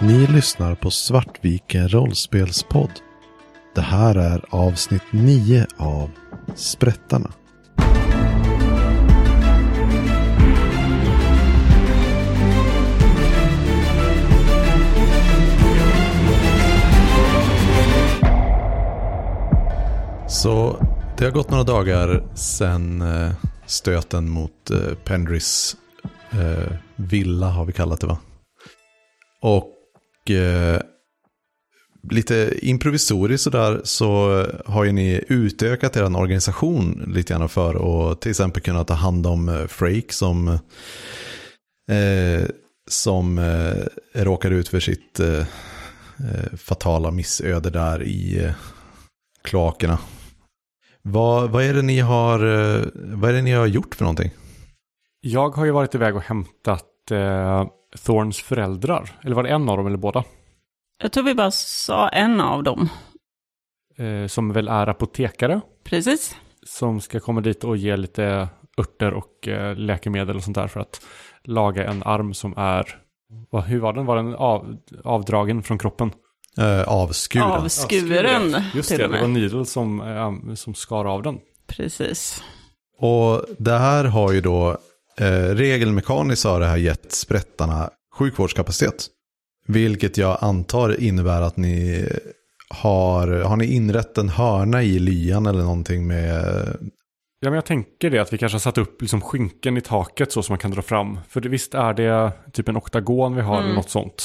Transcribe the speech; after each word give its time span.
Ni 0.00 0.26
lyssnar 0.26 0.74
på 0.74 0.90
Svartviken 0.90 1.88
rollspelspodd. 1.88 2.90
Det 3.74 3.80
här 3.80 4.14
är 4.14 4.44
avsnitt 4.50 5.02
9 5.10 5.66
av 5.76 6.10
Sprättarna. 6.54 7.32
Så 20.28 20.76
det 21.18 21.24
har 21.24 21.32
gått 21.32 21.50
några 21.50 21.64
dagar 21.64 22.24
sedan 22.34 23.02
eh, 23.02 23.32
stöten 23.66 24.30
mot 24.30 24.70
eh, 24.70 24.94
Pendris 25.04 25.76
eh, 26.30 26.72
villa 26.96 27.46
har 27.46 27.64
vi 27.64 27.72
kallat 27.72 28.00
det 28.00 28.06
va? 28.06 28.18
Och 29.42 29.75
eh, 30.30 30.80
lite 32.10 32.58
improvisoriskt 32.62 33.44
sådär 33.44 33.80
så 33.84 34.42
har 34.66 34.84
ju 34.84 34.92
ni 34.92 35.24
utökat 35.28 35.96
er 35.96 36.16
organisation 36.16 37.04
lite 37.14 37.34
grann 37.34 37.48
för 37.48 38.10
att 38.10 38.20
till 38.20 38.30
exempel 38.30 38.62
kunna 38.62 38.84
ta 38.84 38.94
hand 38.94 39.26
om 39.26 39.48
eh, 39.48 39.66
Frake 39.66 40.12
som, 40.12 40.48
eh, 41.90 42.44
som 42.90 43.38
eh, 43.38 44.22
råkar 44.24 44.50
ut 44.50 44.68
för 44.68 44.80
sitt 44.80 45.20
eh, 45.20 45.38
eh, 45.38 46.56
fatala 46.56 47.10
missöde 47.10 47.70
där 47.70 48.02
i 48.02 48.44
eh, 48.44 48.52
kloakerna. 49.42 49.98
Vad, 51.02 51.50
vad, 51.50 51.64
är 51.64 51.74
det 51.74 51.82
ni 51.82 52.00
har, 52.00 52.38
eh, 52.38 52.84
vad 52.94 53.30
är 53.30 53.34
det 53.34 53.42
ni 53.42 53.52
har 53.52 53.66
gjort 53.66 53.94
för 53.94 54.04
någonting? 54.04 54.30
Jag 55.20 55.50
har 55.50 55.64
ju 55.64 55.70
varit 55.70 55.94
iväg 55.94 56.16
och 56.16 56.22
hämtat 56.22 57.10
eh, 57.10 57.66
Thorns 58.04 58.40
föräldrar. 58.40 59.10
Eller 59.24 59.36
var 59.36 59.42
det 59.42 59.48
en 59.48 59.68
av 59.68 59.76
dem 59.76 59.86
eller 59.86 59.96
båda? 59.96 60.24
Jag 61.02 61.12
tror 61.12 61.24
vi 61.24 61.34
bara 61.34 61.50
sa 61.50 62.08
en 62.08 62.40
av 62.40 62.62
dem. 62.62 62.88
Eh, 63.98 64.26
som 64.26 64.52
väl 64.52 64.68
är 64.68 64.86
apotekare. 64.86 65.60
Precis. 65.84 66.36
Som 66.66 67.00
ska 67.00 67.20
komma 67.20 67.40
dit 67.40 67.64
och 67.64 67.76
ge 67.76 67.96
lite 67.96 68.48
örter 68.78 69.14
och 69.14 69.48
eh, 69.48 69.76
läkemedel 69.76 70.36
och 70.36 70.42
sånt 70.44 70.54
där 70.54 70.68
för 70.68 70.80
att 70.80 71.00
laga 71.44 71.86
en 71.90 72.02
arm 72.02 72.34
som 72.34 72.54
är, 72.56 72.98
vad, 73.50 73.64
hur 73.64 73.80
var 73.80 73.92
den? 73.92 74.06
Var 74.06 74.16
den 74.16 74.34
av, 74.34 74.76
avdragen 75.04 75.62
från 75.62 75.78
kroppen? 75.78 76.10
Eh, 76.58 76.82
avskuren. 76.88 77.46
Avskuren. 77.46 78.56
Just 78.74 78.88
det, 78.88 78.96
det 78.96 79.08
var. 79.08 79.28
Needle 79.28 79.64
som, 79.64 80.00
eh, 80.00 80.54
som 80.54 80.74
skar 80.74 81.04
av 81.04 81.22
den. 81.22 81.38
Precis. 81.66 82.42
Och 82.98 83.44
det 83.58 83.78
här 83.78 84.04
har 84.04 84.32
ju 84.32 84.40
då, 84.40 84.78
eh, 85.20 85.54
regelmekaniskt 85.54 86.44
har 86.44 86.60
det 86.60 86.66
här 86.66 86.76
gett 86.76 87.12
sprättarna 87.12 87.90
sjukvårdskapacitet. 88.18 89.06
Vilket 89.66 90.18
jag 90.18 90.38
antar 90.40 91.00
innebär 91.00 91.42
att 91.42 91.56
ni 91.56 92.08
har, 92.68 93.28
har 93.28 93.56
ni 93.56 93.66
inrett 93.66 94.18
en 94.18 94.28
hörna 94.28 94.82
i 94.82 94.98
lyan 94.98 95.46
eller 95.46 95.62
någonting 95.62 96.06
med, 96.06 96.76
Ja, 97.40 97.50
men 97.50 97.54
jag 97.54 97.64
tänker 97.64 98.10
det 98.10 98.18
att 98.18 98.32
vi 98.32 98.38
kanske 98.38 98.54
har 98.54 98.60
satt 98.60 98.78
upp 98.78 99.02
liksom 99.02 99.20
skynken 99.20 99.76
i 99.76 99.80
taket 99.80 100.32
så 100.32 100.42
som 100.42 100.52
man 100.52 100.58
kan 100.58 100.70
dra 100.70 100.82
fram. 100.82 101.18
För 101.28 101.40
det, 101.40 101.48
visst 101.48 101.74
är 101.74 101.94
det 101.94 102.32
typ 102.52 102.68
en 102.68 102.76
oktagon 102.76 103.36
vi 103.36 103.42
har 103.42 103.62
eller 103.62 103.74
något 103.74 103.90
sånt. 103.90 104.20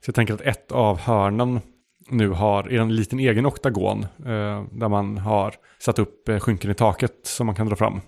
Så 0.00 0.08
jag 0.08 0.14
tänker 0.14 0.34
att 0.34 0.40
ett 0.40 0.72
av 0.72 0.98
hörnen 0.98 1.60
nu 2.08 2.28
har 2.28 2.72
är 2.72 2.80
en 2.80 2.96
liten 2.96 3.18
egen 3.18 3.46
oktagon 3.46 4.02
eh, 4.02 4.64
där 4.72 4.88
man 4.88 5.18
har 5.18 5.54
satt 5.78 5.98
upp 5.98 6.28
eh, 6.28 6.38
skynken 6.38 6.70
i 6.70 6.74
taket 6.74 7.12
som 7.22 7.46
man 7.46 7.54
kan 7.54 7.66
dra 7.66 7.76
fram. 7.76 8.00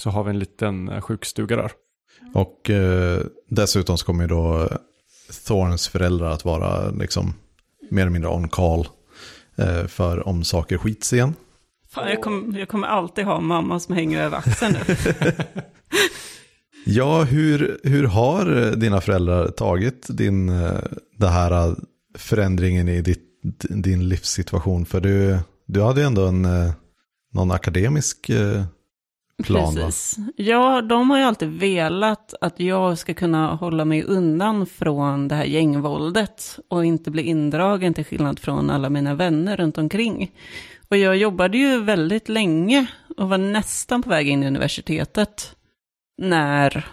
Så 0.00 0.10
har 0.10 0.24
vi 0.24 0.30
en 0.30 0.38
liten 0.38 0.88
eh, 0.88 1.00
sjukstuga 1.00 1.56
där. 1.56 1.72
och 2.34 2.70
eh, 2.70 3.20
dessutom 3.48 3.98
så 3.98 4.06
kommer 4.06 4.24
ju 4.24 4.28
då 4.28 4.68
Thorns 5.46 5.88
föräldrar 5.88 6.30
att 6.30 6.44
vara 6.44 6.90
liksom 6.90 7.34
mer 7.90 8.02
eller 8.02 8.10
mindre 8.10 8.30
on 8.30 8.48
call 8.48 8.88
eh, 9.56 9.86
för 9.86 10.28
om 10.28 10.44
saker 10.44 10.78
skits 10.78 11.12
igen. 11.12 11.34
Fan, 11.90 12.08
jag, 12.08 12.20
kommer, 12.20 12.58
jag 12.58 12.68
kommer 12.68 12.88
alltid 12.88 13.24
ha 13.24 13.40
mamma 13.40 13.80
som 13.80 13.94
hänger 13.94 14.22
över 14.22 14.36
axeln 14.36 14.76
nu. 14.88 14.94
Ja, 16.84 17.22
hur, 17.22 17.80
hur 17.82 18.04
har 18.04 18.76
dina 18.76 19.00
föräldrar 19.00 19.48
tagit 19.48 20.06
din, 20.08 20.48
eh, 20.48 20.80
det 21.16 21.28
här 21.28 21.76
förändringen 22.18 22.88
i 22.88 23.02
ditt, 23.02 23.26
din 23.70 24.08
livssituation? 24.08 24.86
För 24.86 25.00
du, 25.00 25.38
du 25.66 25.82
hade 25.82 26.00
ju 26.00 26.06
ändå 26.06 26.26
en, 26.26 26.44
eh, 26.44 26.72
någon 27.32 27.50
akademisk 27.50 28.30
plan 29.42 29.74
va? 29.74 29.86
Precis. 29.86 30.16
Ja, 30.36 30.82
de 30.82 31.10
har 31.10 31.18
ju 31.18 31.24
alltid 31.24 31.48
velat 31.48 32.34
att 32.40 32.60
jag 32.60 32.98
ska 32.98 33.14
kunna 33.14 33.54
hålla 33.54 33.84
mig 33.84 34.04
undan 34.04 34.66
från 34.66 35.28
det 35.28 35.34
här 35.34 35.44
gängvåldet 35.44 36.58
och 36.68 36.84
inte 36.84 37.10
bli 37.10 37.22
indragen 37.22 37.94
till 37.94 38.04
skillnad 38.04 38.38
från 38.38 38.70
alla 38.70 38.90
mina 38.90 39.14
vänner 39.14 39.56
runt 39.56 39.78
omkring. 39.78 40.32
Och 40.88 40.96
jag 40.96 41.16
jobbade 41.16 41.58
ju 41.58 41.82
väldigt 41.82 42.28
länge 42.28 42.86
och 43.16 43.28
var 43.28 43.38
nästan 43.38 44.02
på 44.02 44.10
väg 44.10 44.28
in 44.28 44.42
i 44.42 44.46
universitetet 44.46 45.56
när 46.18 46.86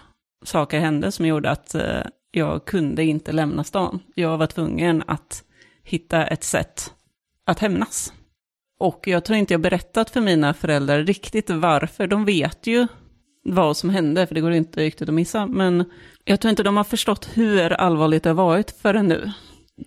saker 0.44 0.80
hände 0.80 1.12
som 1.12 1.26
gjorde 1.26 1.50
att 1.50 1.74
eh, 1.74 2.02
jag 2.30 2.64
kunde 2.64 3.04
inte 3.04 3.32
lämna 3.32 3.64
stan. 3.64 4.00
Jag 4.14 4.38
var 4.38 4.46
tvungen 4.46 5.02
att 5.06 5.44
hitta 5.82 6.26
ett 6.26 6.44
sätt 6.44 6.94
att 7.44 7.58
hämnas. 7.58 8.12
Och 8.78 9.00
jag 9.06 9.24
tror 9.24 9.38
inte 9.38 9.54
jag 9.54 9.60
berättat 9.60 10.10
för 10.10 10.20
mina 10.20 10.54
föräldrar 10.54 11.02
riktigt 11.02 11.50
varför. 11.50 12.06
De 12.06 12.24
vet 12.24 12.66
ju 12.66 12.86
vad 13.44 13.76
som 13.76 13.90
hände, 13.90 14.26
för 14.26 14.34
det 14.34 14.40
går 14.40 14.52
inte 14.52 14.80
riktigt 14.80 15.08
att 15.08 15.14
missa. 15.14 15.46
Men 15.46 15.84
jag 16.24 16.40
tror 16.40 16.50
inte 16.50 16.62
de 16.62 16.76
har 16.76 16.84
förstått 16.84 17.30
hur 17.34 17.72
allvarligt 17.72 18.22
det 18.22 18.30
har 18.30 18.34
varit 18.34 18.70
förrän 18.70 19.08
nu. 19.08 19.32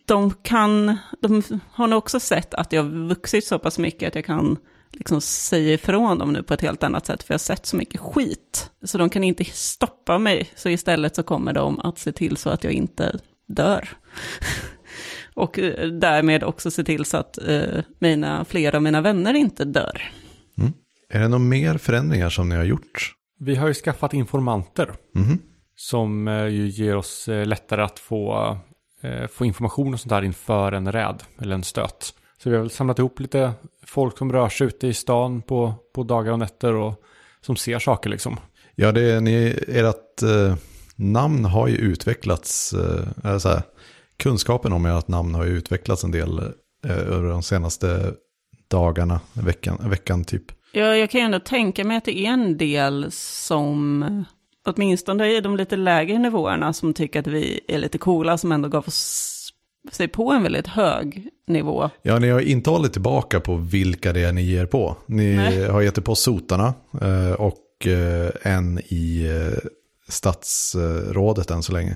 De 0.06 0.32
kan, 0.32 0.98
de 1.22 1.44
har 1.72 1.88
nog 1.88 1.98
också 1.98 2.20
sett 2.20 2.54
att 2.54 2.72
jag 2.74 2.84
har 2.84 3.08
vuxit 3.08 3.46
så 3.46 3.60
pass 3.60 3.80
mycket 3.80 4.08
att 4.08 4.16
jag 4.16 4.26
kan 4.26 4.58
liksom 4.92 5.22
säga 5.22 5.74
ifrån 5.74 6.18
dem 6.18 6.34
nu 6.34 6.44
på 6.44 6.54
ett 6.54 6.62
helt 6.62 6.84
annat 6.84 7.06
sätt, 7.06 7.24
för 7.24 7.34
jag 7.34 7.40
har 7.40 7.40
sett 7.40 7.66
så 7.66 7.76
mycket 7.76 8.00
skit. 8.02 8.70
Så 8.84 8.98
de 8.98 9.10
kan 9.10 9.24
inte 9.24 9.46
stoppa 9.46 10.18
mig, 10.18 10.50
så 10.56 10.70
istället 10.70 11.16
så 11.16 11.24
kommer 11.24 11.54
de 11.54 11.80
att 11.80 12.00
se 12.00 12.12
till 12.12 12.38
så 12.38 12.50
att 12.50 12.64
jag 12.64 12.74
inte 12.74 13.20
dör. 13.48 13.90
Och 15.42 15.60
eh, 15.60 15.88
därmed 15.88 16.44
också 16.44 16.72
se 16.72 16.84
till 16.84 17.06
så 17.06 17.18
att 17.18 17.38
eh, 17.48 17.82
mina, 18.00 18.46
flera 18.46 18.78
av 18.78 18.84
mina 18.84 19.02
vänner 19.02 19.34
inte 19.34 19.66
dör. 19.66 20.02
Är 21.14 21.20
det 21.20 21.28
några 21.28 21.44
mer 21.44 21.78
förändringar 21.78 22.30
som 22.30 22.50
ni 22.50 22.56
har 22.56 22.64
gjort? 22.64 23.14
Vi 23.40 23.56
har 23.56 23.68
ju 23.68 23.74
skaffat 23.74 24.14
informanter 24.14 24.90
Mhm. 25.16 25.40
som 25.76 26.28
eh, 26.28 26.48
ju 26.48 26.68
ger 26.68 26.96
oss 26.96 27.28
eh, 27.28 27.46
lättare 27.46 27.82
att 27.82 28.00
få, 28.00 28.58
eh, 29.02 29.28
få 29.28 29.46
information 29.46 29.94
och 29.94 30.00
sånt 30.00 30.10
där 30.10 30.22
inför 30.22 30.72
en 30.72 30.92
räd 30.92 31.24
eller 31.42 31.56
en 31.56 31.64
stöt. 31.64 32.14
Så 32.44 32.50
vi 32.50 32.56
har 32.56 32.62
väl 32.62 32.70
samlat 32.72 33.00
ihop 33.00 33.20
lite 33.20 33.52
folk 33.86 34.18
som 34.18 34.32
rör 34.34 34.50
sig 34.50 34.68
ute 34.68 34.88
i 34.88 34.94
stan 34.94 35.42
på, 35.42 35.74
på 35.96 36.04
dagar 36.04 36.32
och 36.32 36.40
nätter 36.40 36.74
och 36.74 37.02
som 37.42 37.56
ser 37.56 37.80
saker 37.80 38.10
liksom. 38.10 38.38
Ja, 38.76 38.92
det 38.92 39.02
är, 39.12 39.22
ni, 39.22 39.56
ert 39.68 40.22
eh, 40.24 40.56
namn 40.96 41.46
har 41.46 41.68
ju 41.68 41.76
utvecklats, 41.76 42.74
eh, 43.24 43.38
så 43.38 43.50
här, 43.50 43.62
kunskapen 44.22 44.74
om 44.74 44.86
ert 44.86 45.08
namn 45.08 45.36
har 45.36 45.46
ju 45.46 45.52
utvecklats 45.52 46.04
en 46.04 46.12
del 46.12 46.40
eh, 46.86 46.92
över 46.92 47.30
de 47.30 47.44
senaste 47.44 48.14
dagarna, 48.68 49.20
veckan, 49.34 49.90
veckan 49.90 50.24
typ. 50.24 50.44
Jag, 50.72 51.00
jag 51.00 51.10
kan 51.10 51.22
ju 51.22 51.26
ändå 51.26 51.40
tänka 51.40 51.84
mig 51.84 51.98
att 51.98 52.06
det 52.06 52.18
är 52.18 52.32
en 52.32 52.58
del 52.58 53.08
som, 53.12 54.26
åtminstone 54.66 55.38
i 55.38 55.42
de 55.42 55.58
lite 55.58 55.76
lägre 55.76 56.20
nivåerna, 56.20 56.74
som 56.74 56.94
tycker 56.94 57.20
att 57.20 57.28
vi 57.28 57.60
är 57.68 57.80
lite 57.80 57.98
coola, 57.98 58.38
som 58.38 58.52
ändå 58.52 58.70
gav 58.70 58.88
oss 58.88 59.38
sig 59.92 60.08
på 60.08 60.32
en 60.32 60.44
väldigt 60.44 60.68
hög 60.68 61.28
nivå. 61.48 61.90
Ja, 62.02 62.20
ni 62.20 62.30
har 62.30 62.40
inte 62.40 62.70
hållit 62.70 62.94
tillbaka 62.94 63.40
på 63.40 63.56
vilka 63.56 64.14
det 64.14 64.24
är 64.24 64.32
ni 64.32 64.42
ger 64.42 64.66
på. 64.66 64.96
Ni 65.06 65.36
Nej. 65.36 65.68
har 65.68 65.82
gett 65.82 65.98
er 65.98 66.02
på 66.02 66.16
sotarna 66.16 66.74
eh, 67.02 67.32
och 67.32 67.88
eh, 67.88 68.30
en 68.42 68.80
i 68.80 69.26
eh, 69.26 69.70
statsrådet 70.08 71.52
än 71.52 71.64
så 71.64 71.72
länge. 71.74 71.96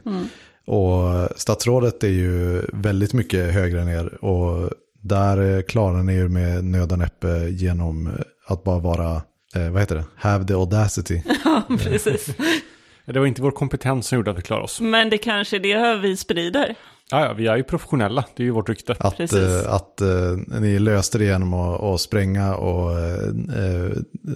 Och 0.66 1.30
statsrådet 1.36 2.04
är 2.04 2.08
ju 2.08 2.62
väldigt 2.74 3.14
mycket 3.14 3.54
högre 3.54 3.82
än 3.82 3.90
er 3.90 4.26
och 4.26 4.70
där 5.02 5.62
klarar 5.62 6.04
ni 6.04 6.16
er 6.16 6.28
med 6.28 6.64
nöd 6.64 6.92
och 6.92 7.00
näppe 7.00 7.48
genom 7.50 8.12
att 8.48 8.64
bara 8.64 8.80
vara, 8.80 9.22
eh, 9.56 9.70
vad 9.70 9.82
heter 9.82 9.96
det, 9.96 10.04
have 10.16 10.46
the 10.46 10.54
audacity. 10.54 11.22
Ja, 11.46 11.64
precis. 11.80 12.30
Det 13.06 13.20
var 13.20 13.26
inte 13.26 13.42
vår 13.42 13.52
kompetens 13.52 14.08
som 14.08 14.16
gjorde 14.16 14.32
att 14.32 14.38
vi 14.38 14.42
klarade 14.42 14.64
oss. 14.64 14.82
Men 14.82 15.10
det 15.10 15.18
kanske 15.18 15.56
är 15.56 15.60
det 15.60 15.98
vi 16.02 16.18
sprider. 16.18 16.76
Ja, 17.12 17.26
ja, 17.26 17.34
vi 17.34 17.48
är 17.48 17.58
ju 17.58 17.64
professionella, 17.64 18.26
det 18.36 18.44
är 18.44 18.46
ju 18.46 18.52
vårt 18.52 18.70
rykte. 18.70 18.96
Att, 19.00 19.18
Precis. 19.18 19.40
eh, 19.40 19.74
att 19.74 20.02
eh, 20.02 20.60
ni 20.60 20.80
löste 20.80 21.18
det 21.18 21.26
genom 21.26 21.54
att, 21.54 21.84
att 21.84 22.02
spränga 22.02 22.56
och 22.56 23.00
eh, 23.00 23.92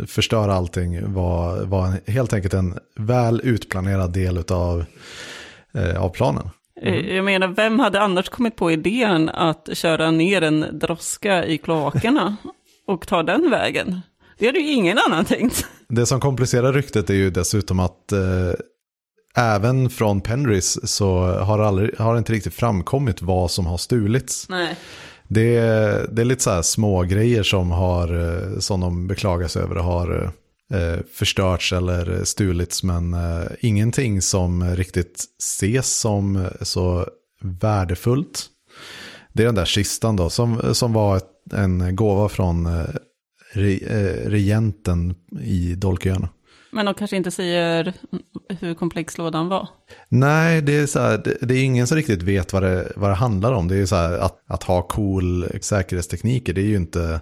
förstöra 0.07 0.53
allting 0.53 1.13
var, 1.13 1.65
var 1.65 2.11
helt 2.11 2.33
enkelt 2.33 2.53
en 2.53 2.79
väl 2.95 3.41
utplanerad 3.43 4.13
del 4.13 4.43
av, 4.49 4.85
eh, 5.73 6.03
av 6.03 6.09
planen. 6.09 6.49
Eh, 6.81 7.15
Jag 7.15 7.25
menar, 7.25 7.47
vem 7.47 7.79
hade 7.79 8.01
annars 8.01 8.29
kommit 8.29 8.55
på 8.55 8.71
idén 8.71 9.29
att 9.29 9.69
köra 9.73 10.11
ner 10.11 10.41
en 10.41 10.65
droska 10.79 11.45
i 11.45 11.57
kloakerna 11.57 12.35
och 12.87 13.07
ta 13.07 13.23
den 13.23 13.49
vägen? 13.49 13.99
Det 14.37 14.45
hade 14.45 14.59
ju 14.59 14.71
ingen 14.71 14.97
annan 15.07 15.25
tänkt. 15.25 15.65
Det 15.87 16.05
som 16.05 16.19
komplicerar 16.19 16.73
ryktet 16.73 17.09
är 17.09 17.13
ju 17.13 17.29
dessutom 17.29 17.79
att 17.79 18.11
eh, 18.11 18.53
även 19.35 19.89
från 19.89 20.21
Penrys 20.21 20.91
så 20.95 21.19
har 21.21 21.59
aldrig, 21.59 21.97
har 21.97 22.17
inte 22.17 22.33
riktigt 22.33 22.53
framkommit 22.53 23.21
vad 23.21 23.51
som 23.51 23.65
har 23.65 23.77
stulits. 23.77 24.49
Nej. 24.49 24.75
Det 25.27 25.55
är, 25.55 26.07
det 26.11 26.21
är 26.21 26.25
lite 26.25 26.43
så 26.43 26.51
här 26.51 26.61
små 26.61 27.03
grejer 27.03 27.43
som, 27.43 27.71
har, 27.71 28.33
eh, 28.53 28.59
som 28.59 28.79
de 28.79 29.07
beklagar 29.07 29.47
sig 29.47 29.61
över 29.63 29.75
har 29.75 30.31
eh, 30.73 30.99
förstörts 31.13 31.73
eller 31.73 32.23
stulits. 32.23 32.83
Men 32.83 33.13
eh, 33.13 33.47
ingenting 33.59 34.21
som 34.21 34.75
riktigt 34.75 35.25
ses 35.39 35.99
som 35.99 36.47
så 36.61 37.07
värdefullt. 37.41 38.49
Det 39.33 39.43
är 39.43 39.45
den 39.45 39.55
där 39.55 39.65
kistan 39.65 40.15
då 40.15 40.29
som, 40.29 40.75
som 40.75 40.93
var 40.93 41.17
ett, 41.17 41.53
en 41.53 41.95
gåva 41.95 42.29
från 42.29 42.65
eh, 42.65 42.85
re, 43.53 43.73
eh, 43.73 44.29
regenten 44.29 45.15
i 45.41 45.75
Dolköarna. 45.75 46.29
Men 46.71 46.85
de 46.85 46.93
kanske 46.93 47.17
inte 47.17 47.31
säger 47.31 47.93
hur 48.59 48.73
komplex 48.73 49.17
lådan 49.17 49.47
var. 49.47 49.67
Nej, 50.09 50.61
det 50.61 50.77
är, 50.77 50.85
så 50.85 50.99
här, 50.99 51.17
det, 51.17 51.37
det, 51.41 51.53
är 51.53 51.63
ingen 51.63 51.87
som 51.87 51.97
riktigt 51.97 52.21
vet 52.21 52.53
vad 52.53 52.63
det, 52.63 52.93
vad 52.95 53.09
det 53.09 53.15
handlar 53.15 53.51
om. 53.53 53.67
Det 53.67 53.75
är 53.75 53.85
så 53.85 53.95
här, 53.95 54.17
att, 54.17 54.43
att 54.47 54.63
ha 54.63 54.81
cool 54.81 55.47
säkerhetstekniker, 55.61 56.53
det 56.53 56.61
är 56.61 56.65
ju 56.65 56.75
inte, 56.75 57.21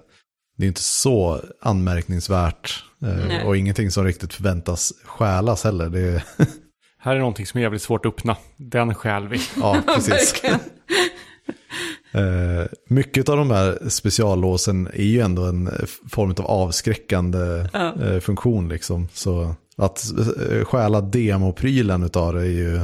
det 0.57 0.65
är 0.65 0.67
inte 0.67 0.83
så 0.83 1.41
anmärkningsvärt. 1.61 2.83
Eh, 3.01 3.47
och 3.47 3.57
ingenting 3.57 3.91
som 3.91 4.05
riktigt 4.05 4.33
förväntas 4.33 4.93
stjälas 5.03 5.63
heller. 5.63 5.89
Det 5.89 5.99
är... 5.99 6.23
Här 6.99 7.15
är 7.15 7.19
någonting 7.19 7.45
som 7.45 7.57
är 7.57 7.61
jävligt 7.61 7.81
svårt 7.81 8.05
att 8.05 8.13
öppna. 8.13 8.37
Den 8.57 8.95
stjäl 8.95 9.27
vi. 9.27 9.39
Ja, 9.55 9.81
precis. 9.95 10.43
Uh, 12.15 12.65
mycket 12.89 13.29
av 13.29 13.37
de 13.37 13.51
här 13.51 13.89
speciallåsen 13.89 14.87
är 14.93 15.03
ju 15.03 15.19
ändå 15.19 15.45
en 15.45 15.69
form 16.09 16.31
av 16.31 16.45
avskräckande 16.45 17.69
ja. 17.73 17.93
uh, 18.01 18.19
funktion. 18.19 18.69
Liksom. 18.69 19.07
Så 19.13 19.55
att 19.77 20.03
stjäla 20.63 21.01
demoprylen 21.01 22.09
av 22.13 22.33
det 22.33 22.41
är 22.41 22.45
ju 22.45 22.79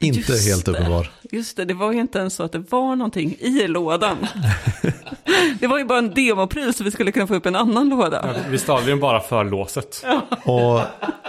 inte 0.00 0.32
just 0.32 0.48
helt 0.48 0.68
uppenbar. 0.68 1.10
Just 1.32 1.56
det, 1.56 1.64
det 1.64 1.74
var 1.74 1.92
ju 1.92 2.00
inte 2.00 2.18
ens 2.18 2.34
så 2.34 2.42
att 2.42 2.52
det 2.52 2.58
var 2.58 2.96
någonting 2.96 3.36
i 3.40 3.68
lådan. 3.68 4.16
det 5.60 5.66
var 5.66 5.78
ju 5.78 5.84
bara 5.84 5.98
en 5.98 6.14
demopryl 6.14 6.74
så 6.74 6.84
vi 6.84 6.90
skulle 6.90 7.12
kunna 7.12 7.26
få 7.26 7.34
upp 7.34 7.46
en 7.46 7.56
annan 7.56 7.88
låda. 7.88 8.34
Ja, 8.34 8.42
vi 8.50 8.58
stal 8.58 8.88
ju 8.88 8.96
bara 8.96 9.20
för 9.20 9.44
låset. 9.44 10.04
Och 10.44 10.80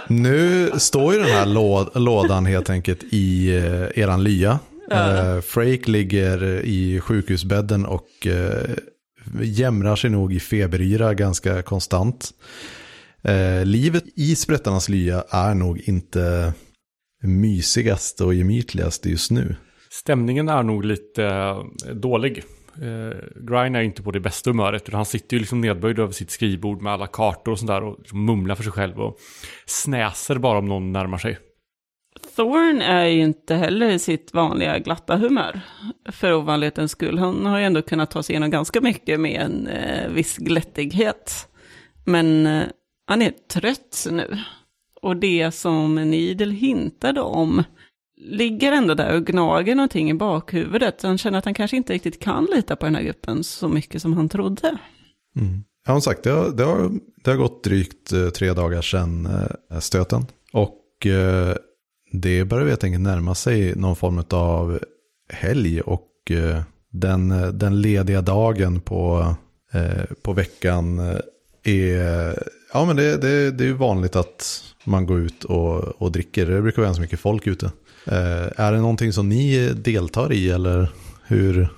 nu 0.08 0.70
står 0.76 1.14
ju 1.14 1.20
den 1.20 1.28
här 1.28 1.46
lå 1.46 1.90
lådan 1.94 2.46
helt 2.46 2.70
enkelt 2.70 3.04
i 3.10 3.56
eh, 3.56 4.02
eran 4.02 4.24
lya. 4.24 4.58
Ja. 4.90 5.34
Uh, 5.34 5.40
Frake 5.40 5.90
ligger 5.90 6.64
i 6.64 7.00
sjukhusbädden 7.00 7.86
och 7.86 8.08
uh, 8.26 8.74
jämrar 9.42 9.96
sig 9.96 10.10
nog 10.10 10.32
i 10.32 10.40
feberyra 10.40 11.14
ganska 11.14 11.62
konstant. 11.62 12.30
Uh, 13.28 13.64
livet 13.64 14.04
i 14.16 14.36
sprättarnas 14.36 14.88
lya 14.88 15.24
är 15.30 15.54
nog 15.54 15.80
inte 15.84 16.52
mysigast 17.22 18.20
och 18.20 18.34
gemytligast 18.34 19.06
just 19.06 19.30
nu. 19.30 19.56
Stämningen 19.90 20.48
är 20.48 20.62
nog 20.62 20.84
lite 20.84 21.54
dålig. 21.92 22.44
Eh, 22.82 23.18
Grine 23.34 23.78
är 23.78 23.82
inte 23.82 24.02
på 24.02 24.10
det 24.10 24.20
bästa 24.20 24.50
humöret. 24.50 24.92
Han 24.92 25.04
sitter 25.04 25.36
ju 25.36 25.40
liksom 25.40 25.60
nedböjd 25.60 25.98
över 25.98 26.12
sitt 26.12 26.30
skrivbord 26.30 26.82
med 26.82 26.92
alla 26.92 27.06
kartor 27.06 27.52
och 27.52 27.58
sådär 27.58 27.82
och 27.82 27.98
liksom 27.98 28.24
mumlar 28.24 28.54
för 28.54 28.62
sig 28.62 28.72
själv 28.72 29.00
och 29.00 29.18
snäser 29.66 30.38
bara 30.38 30.58
om 30.58 30.68
någon 30.68 30.92
närmar 30.92 31.18
sig. 31.18 31.38
Thorn 32.36 32.82
är 32.82 33.04
ju 33.04 33.22
inte 33.22 33.54
heller 33.54 33.90
i 33.90 33.98
sitt 33.98 34.34
vanliga 34.34 34.78
glatta 34.78 35.16
humör. 35.16 35.60
För 36.08 36.32
ovanlighetens 36.32 36.90
skull. 36.90 37.18
Han 37.18 37.46
har 37.46 37.58
ju 37.58 37.64
ändå 37.64 37.82
kunnat 37.82 38.10
ta 38.10 38.22
sig 38.22 38.32
igenom 38.32 38.50
ganska 38.50 38.80
mycket 38.80 39.20
med 39.20 39.40
en 39.40 39.66
eh, 39.66 40.08
viss 40.08 40.36
glättighet. 40.36 41.48
Men 42.04 42.46
eh, 42.46 42.62
han 43.06 43.22
är 43.22 43.30
trött 43.30 44.06
nu. 44.10 44.38
Och 45.02 45.16
det 45.16 45.54
som 45.54 45.94
Nidel 45.94 46.50
hintade 46.50 47.20
om 47.20 47.62
ligger 48.20 48.72
ändå 48.72 48.94
där 48.94 49.16
och 49.16 49.26
gnager 49.26 49.74
någonting 49.74 50.10
i 50.10 50.14
bakhuvudet. 50.14 51.02
Han 51.02 51.18
känner 51.18 51.38
att 51.38 51.44
han 51.44 51.54
kanske 51.54 51.76
inte 51.76 51.92
riktigt 51.92 52.20
kan 52.20 52.44
lita 52.44 52.76
på 52.76 52.86
den 52.86 52.94
här 52.94 53.02
gruppen 53.02 53.44
så 53.44 53.68
mycket 53.68 54.02
som 54.02 54.12
han 54.12 54.28
trodde. 54.28 54.78
Mm. 55.36 55.64
Ja, 55.86 55.92
som 55.92 56.00
sagt, 56.00 56.22
det 56.22 56.30
har, 56.30 56.50
det, 56.50 56.64
har, 56.64 56.90
det 57.24 57.30
har 57.30 57.38
gått 57.38 57.64
drygt 57.64 58.12
eh, 58.12 58.28
tre 58.28 58.52
dagar 58.52 58.82
sedan 58.82 59.28
eh, 59.70 59.78
stöten. 59.78 60.26
Och 60.52 61.06
eh, 61.06 61.54
det 62.12 62.44
börjar 62.44 62.68
helt 62.68 62.84
enkelt 62.84 63.02
närma 63.02 63.34
sig 63.34 63.76
någon 63.76 63.96
form 63.96 64.24
av 64.30 64.78
helg. 65.32 65.80
Och 65.80 66.30
eh, 66.30 66.62
den, 66.92 67.30
eh, 67.30 67.48
den 67.48 67.80
lediga 67.80 68.20
dagen 68.20 68.80
på, 68.80 69.34
eh, 69.72 70.04
på 70.22 70.32
veckan 70.32 70.98
är... 71.64 72.42
Ja, 72.72 72.84
men 72.84 72.96
det, 72.96 73.16
det, 73.16 73.50
det 73.50 73.64
är 73.64 73.68
ju 73.68 73.72
vanligt 73.72 74.16
att 74.16 74.64
man 74.88 75.06
går 75.06 75.20
ut 75.20 75.44
och, 75.44 75.78
och 76.02 76.12
dricker. 76.12 76.46
Det 76.46 76.62
brukar 76.62 76.82
vara 76.82 76.88
ganska 76.88 77.02
mycket 77.02 77.20
folk 77.20 77.46
ute. 77.46 77.66
Eh, 78.04 78.60
är 78.60 78.72
det 78.72 78.78
någonting 78.78 79.12
som 79.12 79.28
ni 79.28 79.68
deltar 79.68 80.32
i 80.32 80.50
eller 80.50 80.88
hur? 81.26 81.60
Uh, 81.60 81.68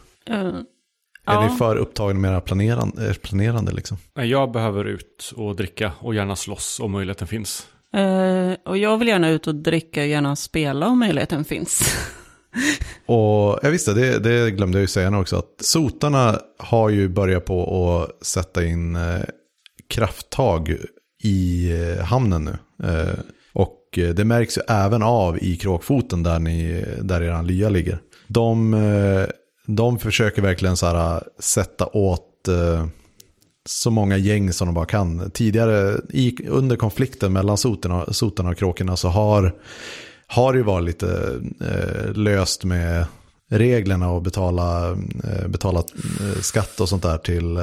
är 1.27 1.35
ja. 1.35 1.49
ni 1.49 1.57
för 1.59 1.77
upptagna 1.77 2.21
med 2.21 2.31
era 2.31 2.41
planerande, 2.41 3.09
eh, 3.09 3.15
planerande 3.15 3.73
liksom? 3.73 3.97
Jag 4.15 4.53
behöver 4.53 4.85
ut 4.85 5.33
och 5.37 5.57
dricka 5.57 5.93
och 5.99 6.15
gärna 6.15 6.37
slåss 6.37 6.81
om 6.81 6.93
möjligheten 6.93 7.27
finns. 7.27 7.67
Uh, 7.97 8.55
och 8.65 8.79
jag 8.79 8.99
vill 8.99 9.09
gärna 9.09 9.31
ut 9.31 9.47
och 9.47 9.55
dricka 9.55 10.01
och 10.01 10.07
gärna 10.07 10.37
spela 10.37 10.87
om 10.87 10.99
möjligheten 10.99 11.45
finns. 11.45 11.97
och 13.07 13.59
jag 13.63 13.71
visste, 13.71 13.93
det, 13.93 14.19
det 14.19 14.51
glömde 14.51 14.79
jag 14.79 14.83
ju 14.83 14.89
säga 14.89 15.11
nu 15.11 15.17
också, 15.17 15.37
att 15.37 15.55
sotarna 15.61 16.41
har 16.59 16.89
ju 16.89 17.09
börjat 17.09 17.45
på 17.45 18.01
att 18.03 18.27
sätta 18.27 18.65
in 18.65 18.97
eh, 18.97 19.21
krafttag 19.89 20.77
i 21.23 21.73
hamnen 22.03 22.45
nu. 22.45 22.57
Eh, 22.85 23.19
och 23.53 23.99
eh, 23.99 24.15
det 24.15 24.25
märks 24.25 24.59
ju 24.59 24.63
även 24.69 25.03
av 25.03 25.39
i 25.39 25.57
kråkfoten 25.57 26.23
där, 26.23 26.39
ni, 26.39 26.85
där 27.03 27.21
eran 27.23 27.47
lya 27.47 27.69
ligger. 27.69 27.99
De, 28.27 28.75
eh, 28.75 29.27
de 29.67 29.99
försöker 29.99 30.43
verkligen 30.43 30.77
så 30.77 30.87
här, 30.87 31.23
sätta 31.39 31.87
åt 31.87 32.27
så 33.67 33.91
många 33.91 34.17
gäng 34.17 34.53
som 34.53 34.69
de 34.69 34.75
bara 34.75 34.87
kan. 34.87 35.31
Tidigare 35.31 36.01
i, 36.09 36.49
under 36.49 36.77
konflikten 36.77 37.33
mellan 37.33 37.57
sotarna, 37.57 38.13
soterna 38.13 38.51
och 38.51 38.57
kråkorna 38.57 38.97
så 38.97 39.09
har, 39.09 39.55
har 40.27 40.53
det 40.53 40.63
varit 40.63 40.85
lite 40.85 41.41
eh, 41.61 42.13
löst 42.13 42.65
med 42.65 43.05
reglerna 43.51 44.11
och 44.11 44.23
betala, 44.23 44.91
eh, 45.25 45.49
betala 45.49 45.83
skatt 46.41 46.81
och 46.81 46.89
sånt 46.89 47.03
där 47.03 47.19
till, 47.19 47.59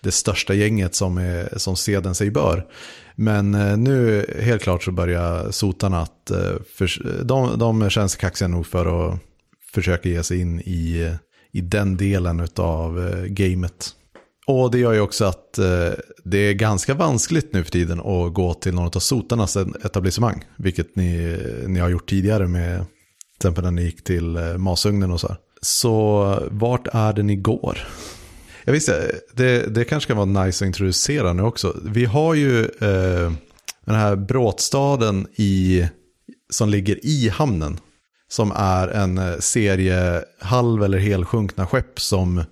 det 0.00 0.12
största 0.12 0.54
gänget 0.54 0.94
som, 0.94 1.18
är, 1.18 1.58
som 1.58 1.76
seden 1.76 2.14
sig 2.14 2.30
bör. 2.30 2.66
Men 3.20 3.54
eh, 3.54 3.76
nu 3.76 4.26
helt 4.40 4.62
klart 4.62 4.82
så 4.82 4.92
börjar 4.92 5.50
sotarna 5.50 6.00
att, 6.00 6.30
eh, 6.30 6.52
för, 6.74 7.22
de, 7.24 7.58
de 7.58 7.90
känns 7.90 8.16
kaxiga 8.16 8.48
nog 8.48 8.66
för 8.66 9.12
att 9.12 9.20
försöka 9.74 10.08
ge 10.08 10.22
sig 10.22 10.40
in 10.40 10.60
i, 10.60 11.14
i 11.52 11.60
den 11.60 11.96
delen 11.96 12.48
av 12.56 13.08
eh, 13.08 13.24
gamet. 13.24 13.90
Och 14.46 14.70
det 14.70 14.78
gör 14.78 14.92
ju 14.92 15.00
också 15.00 15.24
att 15.24 15.58
det 16.24 16.38
är 16.38 16.52
ganska 16.52 16.94
vanskligt 16.94 17.52
nu 17.52 17.64
för 17.64 17.70
tiden 17.70 18.00
att 18.00 18.34
gå 18.34 18.54
till 18.54 18.74
någon 18.74 18.86
av 18.86 19.00
sotarnas 19.00 19.56
etablissemang. 19.56 20.44
Vilket 20.56 20.96
ni, 20.96 21.38
ni 21.66 21.80
har 21.80 21.88
gjort 21.88 22.08
tidigare 22.08 22.46
med 22.46 22.78
till 22.78 23.48
exempel 23.48 23.64
när 23.64 23.70
ni 23.70 23.82
gick 23.82 24.04
till 24.04 24.38
masugnen 24.58 25.10
och 25.10 25.20
så 25.20 25.28
här. 25.28 25.36
Så 25.60 26.24
vart 26.50 26.86
är 26.92 27.12
det 27.12 27.22
ni 27.22 27.36
går? 27.36 27.78
Jag 28.68 28.72
visste, 28.72 29.20
det, 29.32 29.74
det 29.74 29.84
kanske 29.84 30.08
kan 30.08 30.16
vara 30.16 30.44
nice 30.44 30.64
att 30.64 30.66
introducera 30.66 31.32
nu 31.32 31.42
också. 31.42 31.76
Vi 31.84 32.04
har 32.04 32.34
ju 32.34 32.64
eh, 32.64 33.32
den 33.84 33.94
här 33.94 34.16
bråtstaden 34.16 35.26
i, 35.36 35.86
som 36.50 36.68
ligger 36.68 37.06
i 37.06 37.28
hamnen. 37.28 37.80
Som 38.28 38.52
är 38.56 38.88
en 38.88 39.18
eh, 39.18 39.38
serie 39.38 40.24
halv 40.40 40.84
eller 40.84 40.98
helsjunkna 40.98 41.66
skepp 41.66 42.00
som 42.00 42.38
eh, 42.38 42.44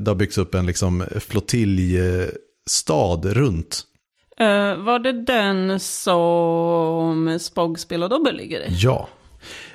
det 0.00 0.10
har 0.10 0.14
byggts 0.14 0.38
upp 0.38 0.54
en 0.54 0.66
liksom 0.66 1.04
flottiljstad 1.20 3.20
runt. 3.24 3.82
Uh, 4.40 4.84
var 4.84 4.98
det 4.98 5.12
den 5.12 5.80
som 5.80 7.38
Spog 7.40 7.78
spelar 7.78 8.08
dobbel 8.08 8.36
ligger 8.36 8.60
i? 8.60 8.66
Ja. 8.68 9.08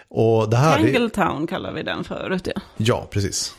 Och 0.09 0.49
det 0.49 0.57
här 0.57 0.77
Tangletown 0.77 1.47
kallar 1.47 1.73
vi 1.73 1.83
den 1.83 2.03
förut 2.03 2.47
ja. 2.55 2.61
Ja, 2.77 3.07
precis. 3.11 3.55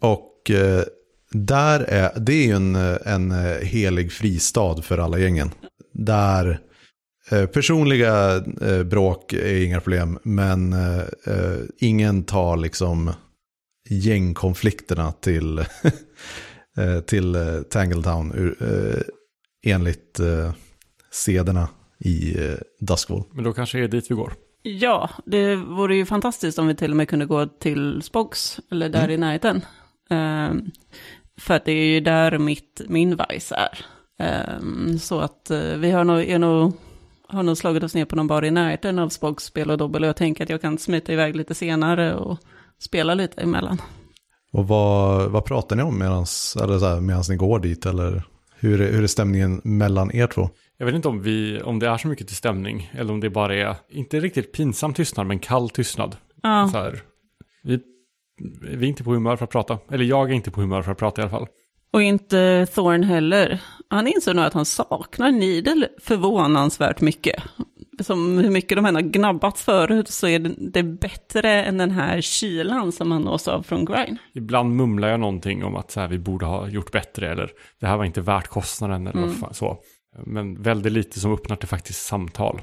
Och 0.00 0.50
eh, 0.50 0.82
där 1.30 1.80
är, 1.80 2.20
det 2.20 2.32
är 2.32 2.46
ju 2.46 2.52
en, 2.52 2.76
en 3.04 3.30
helig 3.62 4.12
fristad 4.12 4.82
för 4.82 4.98
alla 4.98 5.18
gängen. 5.18 5.50
Där 5.92 6.60
eh, 7.30 7.46
personliga 7.46 8.36
eh, 8.36 8.82
bråk 8.82 9.32
är 9.32 9.64
inga 9.64 9.80
problem, 9.80 10.18
men 10.22 10.72
eh, 10.72 11.58
ingen 11.78 12.24
tar 12.24 12.56
liksom 12.56 13.10
gängkonflikterna 13.90 15.12
till, 15.12 15.64
till 17.06 17.36
Tangletown 17.70 18.54
enligt 19.66 20.20
sederna 21.10 21.68
i 21.98 22.36
Duskwall. 22.80 23.22
Men 23.32 23.44
då 23.44 23.52
kanske 23.52 23.78
det 23.78 23.84
är 23.84 23.88
dit 23.88 24.10
vi 24.10 24.14
går. 24.14 24.32
Ja, 24.62 25.10
det 25.26 25.56
vore 25.56 25.96
ju 25.96 26.06
fantastiskt 26.06 26.58
om 26.58 26.66
vi 26.66 26.74
till 26.74 26.90
och 26.90 26.96
med 26.96 27.08
kunde 27.08 27.26
gå 27.26 27.46
till 27.46 28.02
Spogs, 28.02 28.60
eller 28.70 28.88
där 28.88 29.04
mm. 29.04 29.10
i 29.10 29.16
närheten. 29.16 29.62
För 31.38 31.54
att 31.54 31.64
det 31.64 31.72
är 31.72 31.84
ju 31.86 32.00
där 32.00 32.38
mitt, 32.38 32.80
min 32.88 33.18
vice 33.30 33.54
är. 33.54 33.78
Um, 34.60 34.98
så 34.98 35.20
att 35.20 35.48
uh, 35.50 35.76
vi 35.76 35.90
har 35.90 36.04
nog, 36.04 36.20
är 36.20 36.38
nog, 36.38 36.72
har 37.28 37.42
nog 37.42 37.56
slagit 37.56 37.82
oss 37.82 37.94
ner 37.94 38.04
på 38.04 38.16
någon 38.16 38.26
bar 38.26 38.44
i 38.44 38.50
närheten 38.50 38.98
av 38.98 39.08
Spogs 39.08 39.44
spel 39.44 39.70
och 39.70 39.78
dobbel 39.78 40.02
och 40.02 40.08
jag 40.08 40.16
tänker 40.16 40.44
att 40.44 40.50
jag 40.50 40.60
kan 40.60 40.78
smita 40.78 41.12
iväg 41.12 41.36
lite 41.36 41.54
senare 41.54 42.14
och 42.14 42.38
spela 42.80 43.14
lite 43.14 43.40
emellan. 43.40 43.80
Och 44.52 44.68
vad, 44.68 45.30
vad 45.30 45.44
pratar 45.44 45.76
ni 45.76 45.82
om 45.82 45.98
medans, 45.98 46.56
eller 46.62 46.78
så 46.78 46.86
här, 46.86 47.00
medans 47.00 47.28
ni 47.28 47.36
går 47.36 47.58
dit? 47.58 47.86
Eller 47.86 48.22
hur, 48.56 48.80
är- 48.80 48.92
hur 48.92 49.02
är 49.02 49.06
stämningen 49.06 49.60
mellan 49.64 50.12
er 50.14 50.26
två? 50.26 50.50
Jag 50.78 50.86
vet 50.86 50.94
inte 50.94 51.08
om, 51.08 51.22
vi, 51.22 51.60
om 51.62 51.78
det 51.78 51.88
är 51.88 51.96
så 51.98 52.08
mycket 52.08 52.26
till 52.26 52.36
stämning 52.36 52.90
eller 52.94 53.12
om 53.12 53.20
det 53.20 53.30
bara 53.30 53.54
är, 53.54 53.76
inte 53.90 54.20
riktigt 54.20 54.52
pinsam 54.52 54.94
tystnad, 54.94 55.26
men 55.26 55.38
kall 55.38 55.70
tystnad. 55.70 56.16
Ja, 56.42 56.68
Så 56.72 56.78
här, 56.78 57.00
vi, 57.62 57.80
vi 58.62 58.84
är 58.86 58.88
inte 58.88 59.04
på 59.04 59.10
humör 59.10 59.36
för 59.36 59.44
att 59.44 59.50
prata. 59.50 59.78
Eller 59.90 60.04
jag 60.04 60.30
är 60.30 60.34
inte 60.34 60.50
på 60.50 60.60
humör 60.60 60.82
för 60.82 60.92
att 60.92 60.98
prata 60.98 61.20
i 61.20 61.22
alla 61.22 61.30
fall. 61.30 61.46
och 61.92 62.02
inte 62.02 62.66
Thorn 62.74 63.02
heller. 63.02 63.60
Han 63.90 64.06
insåg 64.06 64.36
nog 64.36 64.44
att 64.44 64.54
han 64.54 64.64
saknar 64.64 65.30
Needle 65.30 65.88
förvånansvärt 66.00 67.00
mycket. 67.00 67.42
Som 68.00 68.38
hur 68.38 68.50
mycket 68.50 68.78
de 68.78 68.86
än 68.86 68.94
har 68.94 69.02
gnabbats 69.02 69.62
förut 69.62 70.08
så 70.08 70.28
är 70.28 70.38
det, 70.72 70.82
bättre 70.82 71.64
än 71.64 71.78
den 71.78 71.90
här 71.90 72.20
kylan 72.20 72.92
som 72.92 73.12
han 73.12 73.22
nås 73.22 73.48
av 73.48 73.62
från 73.62 73.84
Grind. 73.84 74.18
Ibland 74.34 74.76
mumlar 74.76 75.08
jag 75.08 75.20
någonting 75.20 75.64
om 75.64 75.76
att 75.76 75.90
så 75.90 76.00
här, 76.00 76.08
vi 76.08 76.18
borde 76.18 76.46
ha 76.46 76.68
gjort 76.68 76.92
bättre 76.92 77.32
eller 77.32 77.50
det 77.80 77.86
här 77.86 77.96
var 77.96 78.04
inte 78.04 78.20
värt 78.20 78.48
kostnaden 78.48 79.06
eller 79.06 79.20
vad 79.20 79.36
fan 79.36 79.54
så. 79.54 79.78
Men 80.26 80.62
väldigt 80.62 80.92
lite 80.92 81.20
som 81.20 81.32
öppnar 81.32 81.56
till 81.56 81.68
faktiskt 81.68 82.06
samtal. 82.06 82.60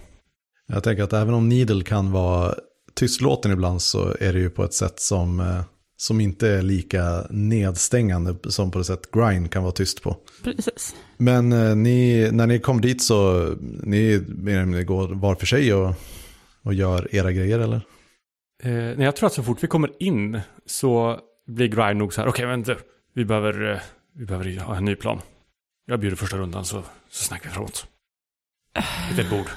Jag 0.67 0.83
tänker 0.83 1.03
att 1.03 1.13
även 1.13 1.33
om 1.33 1.49
Needle 1.49 1.83
kan 1.83 2.11
vara 2.11 2.53
tystlåten 2.95 3.51
ibland 3.51 3.81
så 3.81 4.15
är 4.19 4.33
det 4.33 4.39
ju 4.39 4.49
på 4.49 4.63
ett 4.63 4.73
sätt 4.73 4.99
som, 4.99 5.39
eh, 5.39 5.61
som 5.97 6.21
inte 6.21 6.49
är 6.49 6.61
lika 6.61 7.27
nedstängande 7.29 8.35
som 8.47 8.71
på 8.71 8.77
det 8.77 8.83
sätt 8.83 9.11
Grind 9.11 9.51
kan 9.51 9.63
vara 9.63 9.73
tyst 9.73 10.01
på. 10.01 10.17
Precis. 10.43 10.95
Men 11.17 11.51
eh, 11.51 11.75
ni, 11.75 12.29
när 12.31 12.47
ni 12.47 12.59
kom 12.59 12.81
dit 12.81 13.01
så 13.01 13.49
ni, 13.83 14.23
ni 14.65 14.83
går 14.83 15.07
var 15.07 15.35
för 15.35 15.45
sig 15.45 15.73
och, 15.73 15.93
och 16.63 16.73
gör 16.73 17.15
era 17.15 17.31
grejer 17.31 17.59
eller? 17.59 17.81
Eh, 18.63 18.71
nej, 18.71 19.01
jag 19.05 19.15
tror 19.15 19.27
att 19.27 19.33
så 19.33 19.43
fort 19.43 19.63
vi 19.63 19.67
kommer 19.67 19.91
in 19.99 20.39
så 20.65 21.19
blir 21.47 21.67
Grind 21.67 21.97
nog 21.97 22.13
så 22.13 22.21
här, 22.21 22.27
okej 22.27 22.45
vänta, 22.45 22.75
vi 23.13 23.25
behöver, 23.25 23.71
eh, 23.71 23.79
vi 24.15 24.25
behöver 24.25 24.59
ha 24.59 24.75
en 24.75 24.85
ny 24.85 24.95
plan. 24.95 25.21
Jag 25.85 25.99
bjuder 25.99 26.17
första 26.17 26.37
rundan 26.37 26.65
så, 26.65 26.83
så 27.09 27.23
snackar 27.23 27.49
vi 27.49 27.53
framåt. 27.53 27.87
Ett 29.19 29.29
bord. 29.29 29.47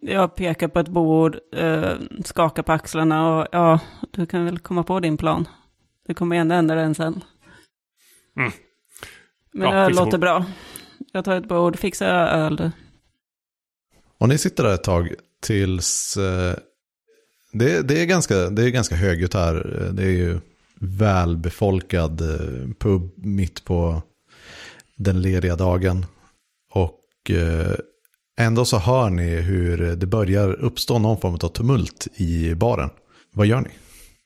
Jag 0.00 0.34
pekar 0.34 0.68
på 0.68 0.78
ett 0.80 0.88
bord, 0.88 1.38
eh, 1.52 1.92
skakar 2.24 2.62
på 2.62 2.72
axlarna 2.72 3.36
och 3.36 3.46
ja, 3.52 3.80
du 4.10 4.26
kan 4.26 4.44
väl 4.44 4.58
komma 4.58 4.82
på 4.82 5.00
din 5.00 5.16
plan. 5.16 5.48
Du 6.06 6.14
kommer 6.14 6.36
ändå 6.36 6.54
ändra 6.54 6.74
den 6.74 6.94
sen. 6.94 7.24
Mm. 8.36 8.52
Men 9.52 9.68
Ja, 9.68 9.88
det 9.88 9.94
låter 9.94 10.10
bord. 10.10 10.20
bra. 10.20 10.44
Jag 11.12 11.24
tar 11.24 11.36
ett 11.36 11.48
bord, 11.48 11.78
fixar 11.78 12.06
öl. 12.26 12.70
Och 14.18 14.28
ni 14.28 14.38
sitter 14.38 14.64
där 14.64 14.74
ett 14.74 14.84
tag 14.84 15.14
tills 15.42 16.16
eh, 16.16 16.54
det, 17.52 17.88
det, 17.88 18.02
är 18.02 18.06
ganska, 18.06 18.34
det 18.34 18.62
är 18.64 18.68
ganska 18.68 18.94
högljutt 18.96 19.34
här. 19.34 19.54
Det 19.92 20.02
är 20.02 20.10
ju 20.10 20.40
välbefolkad 20.80 22.20
eh, 22.20 22.68
pub 22.78 23.10
mitt 23.16 23.64
på 23.64 24.02
den 24.96 25.22
lediga 25.22 25.56
dagen. 25.56 26.06
Och 26.70 27.30
eh, 27.30 27.74
ändå 28.38 28.64
så 28.64 28.78
hör 28.78 29.10
ni 29.10 29.28
hur 29.40 29.96
det 29.96 30.06
börjar 30.06 30.52
uppstå 30.52 30.98
någon 30.98 31.20
form 31.20 31.34
av 31.34 31.48
tumult 31.48 32.06
i 32.16 32.54
baren. 32.54 32.90
Vad 33.34 33.46
gör 33.46 33.60
ni? 33.60 33.68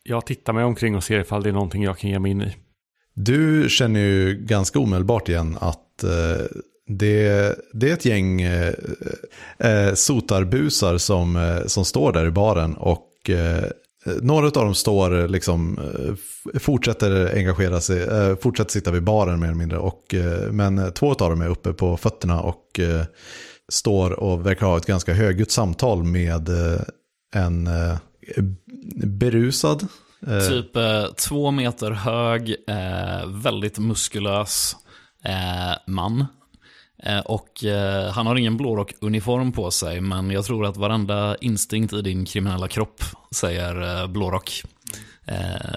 Jag 0.02 0.26
tittar 0.26 0.52
mig 0.52 0.64
omkring 0.64 0.94
och 0.96 1.04
ser 1.04 1.20
ifall 1.20 1.42
det 1.42 1.48
är 1.48 1.52
någonting 1.52 1.82
jag 1.82 1.98
kan 1.98 2.10
ge 2.10 2.18
mig 2.18 2.30
in 2.30 2.42
i. 2.42 2.56
Du 3.14 3.66
känner 3.68 4.00
ju 4.00 4.34
ganska 4.34 4.78
omedelbart 4.78 5.28
igen 5.28 5.56
att 5.60 6.04
eh, 6.04 6.44
det, 6.86 7.54
det 7.72 7.88
är 7.90 7.94
ett 7.94 8.04
gäng 8.04 8.42
eh, 8.42 8.74
eh, 9.58 9.94
sotarbusar 9.94 10.98
som, 10.98 11.36
eh, 11.36 11.66
som 11.66 11.84
står 11.84 12.12
där 12.12 12.26
i 12.26 12.30
baren 12.30 12.74
och 12.76 13.30
eh, 13.30 13.64
några 14.22 14.46
av 14.46 14.52
dem 14.52 14.74
står 14.74 15.28
liksom, 15.28 15.78
eh, 15.78 16.12
f- 16.14 16.62
fortsätter 16.62 17.34
engagera 17.36 17.80
sig, 17.80 18.06
fortsätter 18.36 18.70
sitta 18.70 18.90
vid 18.90 19.02
baren 19.04 19.40
mer 19.40 19.46
eller 19.46 19.56
mindre. 19.56 19.78
Och, 19.78 20.14
men 20.50 20.92
två 20.92 21.10
av 21.10 21.30
dem 21.30 21.40
är 21.40 21.48
uppe 21.48 21.72
på 21.72 21.96
fötterna 21.96 22.40
och 22.40 22.80
står 23.72 24.10
och 24.20 24.46
verkar 24.46 24.66
ha 24.66 24.76
ett 24.76 24.86
ganska 24.86 25.14
högljutt 25.14 25.50
samtal 25.50 26.02
med 26.02 26.48
eh, 26.48 26.80
en 27.34 27.66
eh, 27.66 27.98
berusad 29.04 29.86
eh, 30.26 30.48
Typ 30.48 30.76
två 31.16 31.50
meter 31.50 31.90
hög, 31.90 32.56
väldigt 33.26 33.78
muskulös 33.78 34.76
man. 35.86 36.26
Och 37.24 37.64
han 38.12 38.26
har 38.26 38.36
ingen 38.36 38.56
blårock 38.56 38.94
uniform 39.00 39.52
på 39.52 39.70
sig, 39.70 40.00
men 40.00 40.30
jag 40.30 40.44
tror 40.44 40.66
att 40.66 40.76
varenda 40.76 41.36
instinkt 41.40 41.92
i 41.92 42.02
din 42.02 42.24
kriminella 42.24 42.68
kropp 42.68 43.04
säger 43.34 44.06
blårock. 44.06 44.62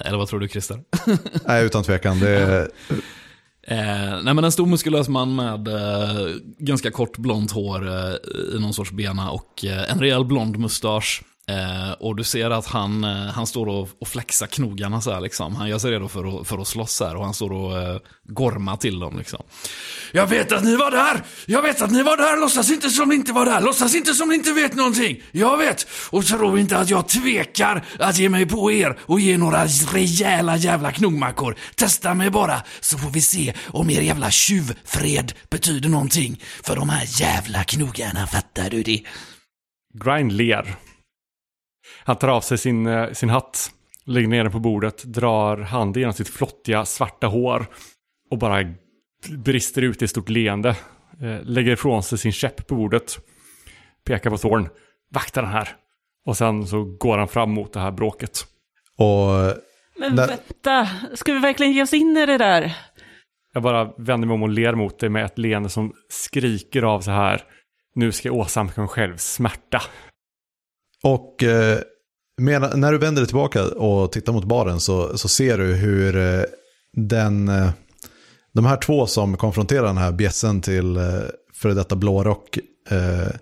Eller 0.06 0.18
vad 0.18 0.28
tror 0.28 0.40
du 0.40 0.48
Christer? 0.48 0.80
Nej, 1.48 1.66
utan 1.66 1.84
tvekan. 1.84 2.20
Det 2.20 2.30
är, 2.30 2.68
Eh, 3.68 4.24
nej 4.24 4.34
men 4.34 4.44
en 4.44 4.52
stor 4.52 4.66
muskulös 4.66 5.10
man 5.10 5.36
med 5.36 5.68
eh, 5.68 6.36
ganska 6.60 6.92
kort 6.92 7.18
blont 7.18 7.52
hår 7.52 7.88
eh, 7.88 8.16
i 8.56 8.60
någon 8.60 8.74
sorts 8.74 8.92
bena 8.92 9.32
och 9.32 9.66
eh, 9.66 9.92
en 9.92 10.00
rejäl 10.00 10.26
blond 10.26 10.58
mustasch. 10.58 11.24
Eh, 11.48 11.92
och 11.92 12.16
du 12.16 12.24
ser 12.24 12.50
att 12.50 12.66
han, 12.66 13.04
eh, 13.04 13.10
han 13.12 13.48
står 13.48 13.68
och, 13.68 13.90
och 14.02 14.08
flexar 14.08 14.48
knogarna 14.48 15.02
så 15.02 15.12
här 15.12 15.22
liksom. 15.22 15.56
Han 15.56 15.70
gör 15.70 15.80
sig 15.80 15.92
redo 15.92 16.08
för 16.08 16.40
att, 16.40 16.48
för 16.48 16.58
att 16.58 16.68
slåss 16.68 17.00
här 17.00 17.16
och 17.16 17.24
han 17.24 17.34
står 17.34 17.52
och 17.52 17.78
eh, 17.82 17.98
gormar 18.24 18.78
till 18.78 19.00
dem 19.00 19.18
liksom. 19.18 19.44
Jag 20.12 20.28
vet 20.28 20.52
att 20.52 20.64
ni 20.64 20.76
var 20.76 20.92
där! 20.92 21.24
Jag 21.46 21.62
vet 21.62 21.82
att 21.82 21.92
ni 21.92 22.04
var 22.04 22.18
där! 22.18 22.40
Låtsas 22.40 22.72
inte 22.72 22.90
som 22.90 23.10
ni 23.10 23.16
inte 23.16 23.34
var 23.34 23.46
där! 23.46 23.62
Låtsas 23.62 23.96
inte 23.96 24.14
som 24.14 24.30
ni 24.30 24.36
inte 24.36 24.54
vet 24.54 24.76
någonting! 24.76 25.22
Jag 25.32 25.58
vet! 25.58 25.88
Och 26.10 26.26
tro 26.26 26.58
inte 26.58 26.78
att 26.78 26.90
jag 26.90 27.08
tvekar 27.08 27.86
att 28.00 28.18
ge 28.18 28.30
mig 28.30 28.46
på 28.46 28.72
er 28.72 29.00
och 29.02 29.20
ge 29.20 29.38
några 29.38 29.66
rejäla 29.66 30.58
jävla 30.58 30.92
knogmackor. 30.92 31.56
Testa 31.76 32.14
mig 32.14 32.30
bara, 32.30 32.62
så 32.80 32.98
får 32.98 33.10
vi 33.10 33.22
se 33.22 33.54
om 33.68 33.90
er 33.90 34.02
jävla 34.02 34.32
tjuvfred 34.32 35.34
betyder 35.50 35.90
någonting 35.90 36.42
för 36.64 36.76
de 36.76 36.90
här 36.90 37.22
jävla 37.22 37.64
knogarna, 37.64 38.28
fattar 38.28 38.70
du 38.70 38.84
det? 38.84 39.04
Grind 39.94 40.32
ler. 40.32 40.76
Han 42.04 42.16
tar 42.16 42.28
av 42.28 42.42
sig 42.42 42.58
sin, 42.58 42.88
eh, 42.88 43.12
sin 43.12 43.30
hatt, 43.30 43.72
lägger 44.06 44.28
ner 44.28 44.44
den 44.44 44.52
på 44.52 44.60
bordet, 44.60 45.04
drar 45.04 45.58
handen 45.58 46.00
genom 46.00 46.14
sitt 46.14 46.30
flottiga 46.30 46.86
svarta 46.86 47.28
hår 47.28 47.66
och 48.32 48.38
bara 48.38 48.74
brister 49.30 49.82
ut 49.82 50.02
i 50.02 50.06
ett 50.06 50.12
stort 50.12 50.30
leende. 50.30 50.70
Eh, 51.22 51.44
lägger 51.44 51.72
ifrån 51.72 52.04
sig 52.04 52.18
sin 52.18 52.32
käpp 52.32 52.68
på 52.68 52.76
bordet, 52.76 53.18
pekar 54.06 54.30
på 54.30 54.38
Thorn, 54.38 54.70
vakta 55.12 55.42
den 55.42 55.52
här. 55.52 55.70
Och 56.26 56.38
sen 56.38 56.68
så 56.68 56.84
går 56.84 57.18
han 57.18 57.28
fram 57.28 57.52
mot 57.52 57.74
det 57.74 57.80
här 57.80 57.92
bråket. 57.92 58.46
och 58.98 59.54
Men 60.00 60.16
vänta, 60.16 60.90
ska 61.14 61.34
vi 61.34 61.40
verkligen 61.40 61.74
ge 61.74 61.84
oss 61.84 61.94
in 61.94 62.18
i 62.18 62.26
det 62.26 62.38
där? 62.38 62.78
Jag 63.54 63.64
bara 63.64 63.94
vänder 63.98 64.28
mig 64.28 64.34
om 64.34 64.44
och 64.44 64.50
ler 64.50 64.76
mot 64.76 65.00
dig 65.00 65.10
med 65.10 65.26
ett 65.26 65.38
leende 65.38 65.70
som 65.70 65.94
skriker 66.10 66.84
av 66.84 67.02
så 67.02 67.12
här. 67.12 67.42
Nu 67.96 68.12
ska 68.12 68.28
jag 68.28 68.36
åsamka 68.36 68.82
mig 68.82 68.88
själv 68.88 69.18
smärta. 69.18 69.82
Och 71.06 71.44
eh, 71.44 71.80
med, 72.38 72.78
när 72.78 72.92
du 72.92 72.98
vänder 72.98 73.22
dig 73.22 73.28
tillbaka 73.28 73.64
och 73.64 74.12
tittar 74.12 74.34
mot 74.34 74.44
baren 74.44 74.80
så, 74.80 75.18
så 75.18 75.28
ser 75.28 75.58
du 75.58 75.74
hur 75.74 76.18
eh, 76.18 76.44
den, 76.94 77.50
eh, 77.50 77.70
de 78.54 78.66
här 78.66 78.78
två 78.78 79.08
som 79.08 79.38
konfronterar 79.38 79.84
den 79.84 79.98
här 79.98 80.12
bjässen 80.12 80.62
till 80.62 80.98
eh, 80.98 81.04
före 81.54 81.74
detta 81.74 81.96
blårock, 81.96 82.58
eh, 82.90 83.36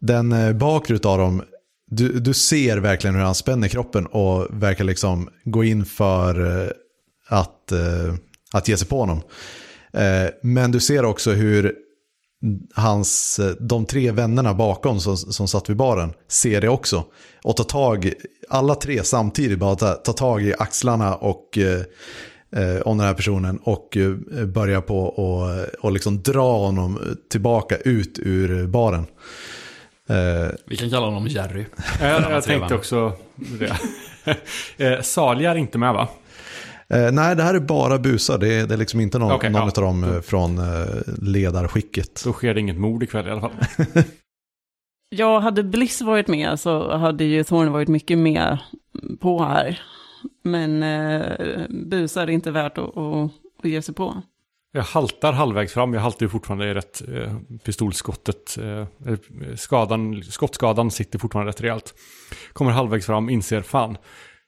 den 0.00 0.32
eh, 0.32 0.52
bakre 0.52 1.08
av 1.08 1.18
dem, 1.18 1.42
du, 1.90 2.20
du 2.20 2.34
ser 2.34 2.76
verkligen 2.76 3.16
hur 3.16 3.22
han 3.22 3.34
spänner 3.34 3.68
kroppen 3.68 4.06
och 4.06 4.46
verkar 4.50 4.84
liksom 4.84 5.28
gå 5.44 5.64
in 5.64 5.84
för 5.84 6.62
eh, 6.62 6.70
att, 7.28 7.72
eh, 7.72 8.14
att 8.52 8.68
ge 8.68 8.76
sig 8.76 8.88
på 8.88 8.98
honom. 8.98 9.22
Eh, 9.92 10.30
men 10.42 10.72
du 10.72 10.80
ser 10.80 11.04
också 11.04 11.32
hur 11.32 11.83
hans, 12.74 13.38
eh, 13.38 13.50
de 13.60 13.86
tre 13.86 14.10
vännerna 14.10 14.54
bakom 14.54 15.00
som, 15.00 15.16
som 15.16 15.48
satt 15.48 15.70
vid 15.70 15.76
baren 15.76 16.12
ser 16.28 16.60
det 16.60 16.68
också. 16.68 17.04
Och 17.44 17.56
tar 17.56 17.64
tag, 17.64 18.12
alla 18.48 18.74
tre 18.74 19.02
samtidigt 19.04 19.58
bara 19.58 19.74
tar, 19.74 19.94
tar 19.94 20.12
tag 20.12 20.42
i 20.42 20.54
axlarna 20.58 21.14
och 21.14 21.58
eh, 21.58 21.80
eh, 22.62 22.80
om 22.80 22.98
den 22.98 23.06
här 23.06 23.14
personen 23.14 23.58
och 23.58 23.96
eh, 23.96 24.44
börjar 24.46 24.80
på 24.80 24.98
och, 24.98 25.66
och 25.80 25.92
liksom 25.92 26.22
dra 26.22 26.58
honom 26.58 26.98
tillbaka 27.30 27.76
ut 27.76 28.18
ur 28.22 28.66
baren. 28.66 29.06
Eh, 30.08 30.48
Vi 30.66 30.76
kan 30.76 30.90
kalla 30.90 31.06
honom 31.06 31.26
Jerry. 31.26 31.64
Jag, 32.00 32.32
jag 32.32 32.44
tänkte 32.44 32.74
också 32.74 33.12
det. 33.36 33.76
Eh, 34.76 35.00
Salia 35.00 35.50
är 35.50 35.54
inte 35.54 35.78
med 35.78 35.94
va? 35.94 36.08
Eh, 36.88 37.12
nej, 37.12 37.36
det 37.36 37.42
här 37.42 37.54
är 37.54 37.60
bara 37.60 37.98
busar. 37.98 38.38
Det 38.38 38.54
är, 38.54 38.66
det 38.66 38.74
är 38.74 38.78
liksom 38.78 39.00
inte 39.00 39.18
någon, 39.18 39.32
Okej, 39.32 39.50
någon 39.50 39.62
ja. 39.62 39.72
av 39.76 39.82
dem 39.82 40.04
eh, 40.04 40.20
från 40.20 40.58
eh, 40.58 40.86
ledarskicket. 41.22 42.24
Då 42.24 42.32
sker 42.32 42.54
det 42.54 42.60
inget 42.60 42.78
mord 42.78 43.02
ikväll 43.02 43.28
i 43.28 43.30
alla 43.30 43.40
fall. 43.40 43.52
Ja, 45.16 45.38
hade 45.38 45.62
Bliss 45.62 46.02
varit 46.02 46.28
med 46.28 46.60
så 46.60 46.96
hade 46.96 47.24
ju 47.24 47.44
Thorn 47.44 47.72
varit 47.72 47.88
mycket 47.88 48.18
mer 48.18 48.62
på 49.20 49.44
här. 49.44 49.82
Men 50.42 50.82
eh, 50.82 51.66
busar 51.68 52.22
är 52.22 52.30
inte 52.30 52.50
värt 52.50 52.78
att, 52.78 52.96
att, 52.96 53.30
att 53.62 53.70
ge 53.70 53.82
sig 53.82 53.94
på. 53.94 54.22
Jag 54.72 54.82
haltar 54.82 55.32
halvvägs 55.32 55.72
fram, 55.72 55.94
jag 55.94 56.00
haltar 56.00 56.26
ju 56.26 56.30
fortfarande 56.30 56.70
i 56.70 56.74
rätt 56.74 57.02
eh, 57.08 57.36
pistolskottet. 57.64 58.58
Eh, 58.58 58.86
skadan, 59.56 60.22
skottskadan 60.22 60.90
sitter 60.90 61.18
fortfarande 61.18 61.48
rätt 61.52 61.60
rejält. 61.60 61.94
Kommer 62.52 62.70
halvvägs 62.70 63.06
fram, 63.06 63.28
inser 63.28 63.62
fan, 63.62 63.96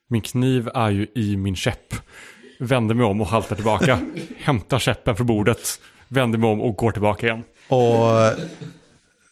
min 0.09 0.23
kniv 0.23 0.69
är 0.75 0.91
ju 0.91 1.07
i 1.15 1.37
min 1.37 1.57
käpp. 1.57 1.95
Vänder 2.61 2.95
mig 2.95 3.07
om 3.07 3.21
och 3.21 3.27
haltar 3.27 3.57
tillbaka. 3.57 4.01
hämtar 4.39 4.79
käppen 4.79 5.17
från 5.17 5.27
bordet, 5.27 5.81
vänder 6.09 6.39
mig 6.39 6.51
om 6.51 6.61
och 6.61 6.77
går 6.77 6.93
tillbaka 6.93 7.27
igen. 7.27 7.43
Och 7.69 8.33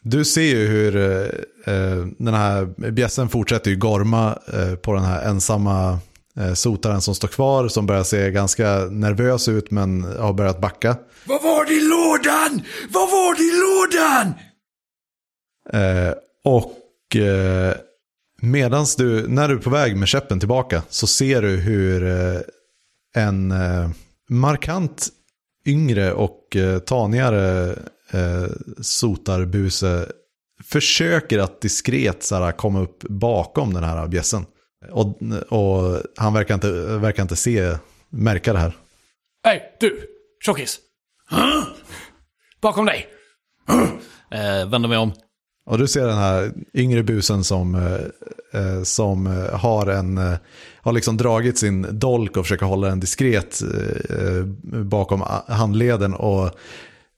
du 0.07 0.25
ser 0.25 0.43
ju 0.43 0.67
hur 0.67 0.97
eh, 0.97 2.07
den 2.19 2.35
här 2.35 2.91
bjässen 2.91 3.29
fortsätter 3.29 3.71
ju 3.71 3.77
gorma 3.77 4.39
eh, 4.53 4.75
på 4.75 4.95
den 4.95 5.05
här 5.05 5.29
ensamma 5.29 5.99
eh, 6.37 6.53
sotaren 6.53 7.01
som 7.01 7.15
står 7.15 7.29
kvar. 7.29 7.69
Som 7.69 7.87
börjar 7.87 8.03
se 8.03 8.31
ganska 8.31 8.79
nervös 8.91 9.49
ut 9.49 9.71
men 9.71 10.03
har 10.03 10.33
börjat 10.33 10.61
backa. 10.61 10.97
Vad 11.25 11.43
var 11.43 11.65
det 11.65 11.73
i 11.73 11.81
lådan? 11.81 12.63
Vad 12.91 13.11
var 13.11 13.35
det 13.37 13.43
i 13.43 13.53
lådan? 13.65 14.35
Eh, 15.73 16.15
och 16.45 16.81
Medan 18.45 18.87
du, 18.99 19.29
när 19.29 19.49
du 19.49 19.55
är 19.55 19.59
på 19.59 19.71
väg 19.71 19.97
med 19.97 20.09
käppen 20.09 20.39
tillbaka 20.39 20.83
så 20.89 21.07
ser 21.07 21.43
du 21.43 21.57
hur 21.57 22.07
eh, 22.07 22.41
en 23.15 23.51
eh, 23.51 23.91
markant 24.29 25.09
yngre 25.67 26.13
och 26.13 26.57
eh, 26.57 26.79
tanigare 26.79 27.77
sotarbuse 28.81 30.13
försöker 30.65 31.39
att 31.39 31.61
diskret 31.61 32.23
så 32.23 32.35
här, 32.35 32.53
komma 32.53 32.81
upp 32.81 33.03
bakom 33.03 33.75
den 33.75 33.85
här 33.85 34.09
bjässen. 34.09 34.47
Och, 34.91 35.23
och 35.49 36.03
han 36.17 36.33
verkar 36.35 36.55
inte, 36.55 36.71
verkar 36.99 37.23
inte 37.23 37.37
se, 37.37 37.77
märka 38.09 38.53
det 38.53 38.59
här. 38.59 38.77
Hej, 39.45 39.77
du! 39.81 40.01
Tjockis! 40.45 40.79
Bakom 42.61 42.87
dig! 42.87 43.07
Eh, 44.31 44.69
vänder 44.69 44.89
mig 44.89 44.99
om. 44.99 45.13
Och 45.67 45.79
du 45.79 45.87
ser 45.87 46.07
den 46.07 46.19
här 46.19 46.53
yngre 46.75 47.03
busen 47.03 47.45
som, 47.45 47.75
eh, 47.75 48.61
eh, 48.61 48.83
som 48.83 49.27
eh, 49.27 49.59
har, 49.59 49.87
en, 49.87 50.19
eh, 50.19 50.35
har 50.81 50.93
liksom 50.93 51.17
dragit 51.17 51.59
sin 51.59 51.99
dolk 51.99 52.37
och 52.37 52.45
försöker 52.45 52.67
hålla 52.67 52.89
den 52.89 53.01
diskret 53.01 53.63
eh, 54.11 54.45
bakom 54.83 55.23
a- 55.23 55.45
handleden. 55.49 56.15
Och 56.15 56.51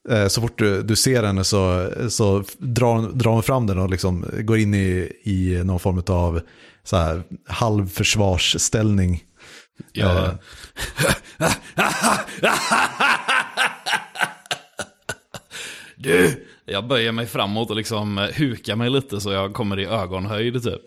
eh, 0.09 0.27
så 0.27 0.41
fort 0.41 0.57
du, 0.59 0.81
du 0.83 0.95
ser 0.95 1.23
henne 1.23 1.43
så, 1.43 1.89
så 2.09 2.43
drar, 2.57 3.01
drar 3.13 3.31
hon 3.31 3.43
fram 3.43 3.67
den 3.67 3.79
och 3.79 3.89
liksom 3.89 4.25
går 4.39 4.57
in 4.57 4.73
i, 4.73 5.11
i 5.23 5.61
någon 5.63 5.79
form 5.79 6.03
av 6.07 6.41
så 6.83 6.97
här, 6.97 7.23
halvförsvarsställning. 7.47 9.23
Eh. 9.97 10.29
Du, 15.95 16.46
jag 16.67 16.87
böjer 16.87 17.11
mig 17.11 17.25
framåt 17.25 17.69
och 17.69 17.75
liksom 17.75 18.17
eh, 18.17 18.29
hukar 18.35 18.75
mig 18.75 18.89
lite 18.89 19.21
så 19.21 19.31
jag 19.31 19.53
kommer 19.53 19.79
i 19.79 19.85
ögonhöjd 19.85 20.63
typ. 20.63 20.81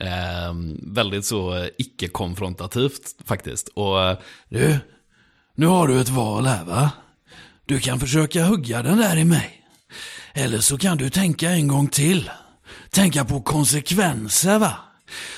Eh, 0.00 0.54
väldigt 0.82 1.24
så 1.24 1.56
eh, 1.56 1.68
icke-konfrontativt 1.78 3.14
faktiskt. 3.24 3.68
Och 3.68 4.02
eh, 4.02 4.18
du. 4.48 4.78
Nu 5.54 5.66
har 5.66 5.88
du 5.88 6.00
ett 6.00 6.08
val 6.08 6.46
här 6.46 6.64
va? 6.64 6.90
Du 7.66 7.80
kan 7.80 8.00
försöka 8.00 8.44
hugga 8.44 8.82
den 8.82 8.98
där 8.98 9.16
i 9.16 9.24
mig. 9.24 9.64
Eller 10.34 10.58
så 10.58 10.78
kan 10.78 10.98
du 10.98 11.10
tänka 11.10 11.50
en 11.50 11.68
gång 11.68 11.88
till. 11.88 12.30
Tänka 12.90 13.24
på 13.24 13.40
konsekvenser 13.40 14.58
va? 14.58 14.76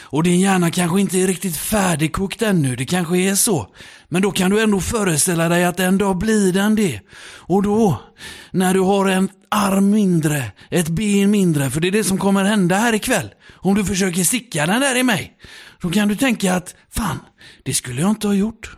Och 0.03 0.23
din 0.23 0.41
hjärna 0.41 0.71
kanske 0.71 1.01
inte 1.01 1.19
är 1.19 1.27
riktigt 1.27 1.57
färdigkokt 1.57 2.43
ännu, 2.43 2.77
det 2.77 2.85
kanske 2.85 3.19
är 3.19 3.35
så. 3.35 3.69
Men 4.14 4.23
då 4.23 4.30
kan 4.30 4.50
du 4.50 4.61
ändå 4.61 4.80
föreställa 4.80 5.49
dig 5.49 5.64
att 5.64 5.80
en 5.80 5.99
dag 5.99 6.18
blir 6.18 6.52
den 6.52 6.75
det. 6.75 7.00
Och 7.37 7.62
då, 7.62 8.02
när 8.50 8.75
du 8.75 8.80
har 8.80 9.09
en 9.09 9.28
arm 9.49 9.90
mindre, 9.90 10.52
ett 10.71 10.88
ben 10.88 11.30
mindre, 11.30 11.71
för 11.71 11.80
det 11.80 11.88
är 11.88 11.92
det 11.92 12.04
som 12.04 12.18
kommer 12.18 12.44
hända 12.44 12.76
här 12.76 12.92
ikväll. 12.92 13.35
Om 13.52 13.75
du 13.75 13.85
försöker 13.85 14.25
sticka 14.25 14.66
den 14.66 14.80
där 14.80 14.97
i 14.97 15.02
mig. 15.02 15.37
Då 15.80 15.90
kan 15.90 16.09
du 16.09 16.16
tänka 16.16 16.54
att, 16.54 16.75
fan, 16.90 17.18
det 17.62 17.75
skulle 17.75 18.00
jag 18.00 18.11
inte 18.11 18.26
ha 18.26 18.35
gjort. 18.35 18.76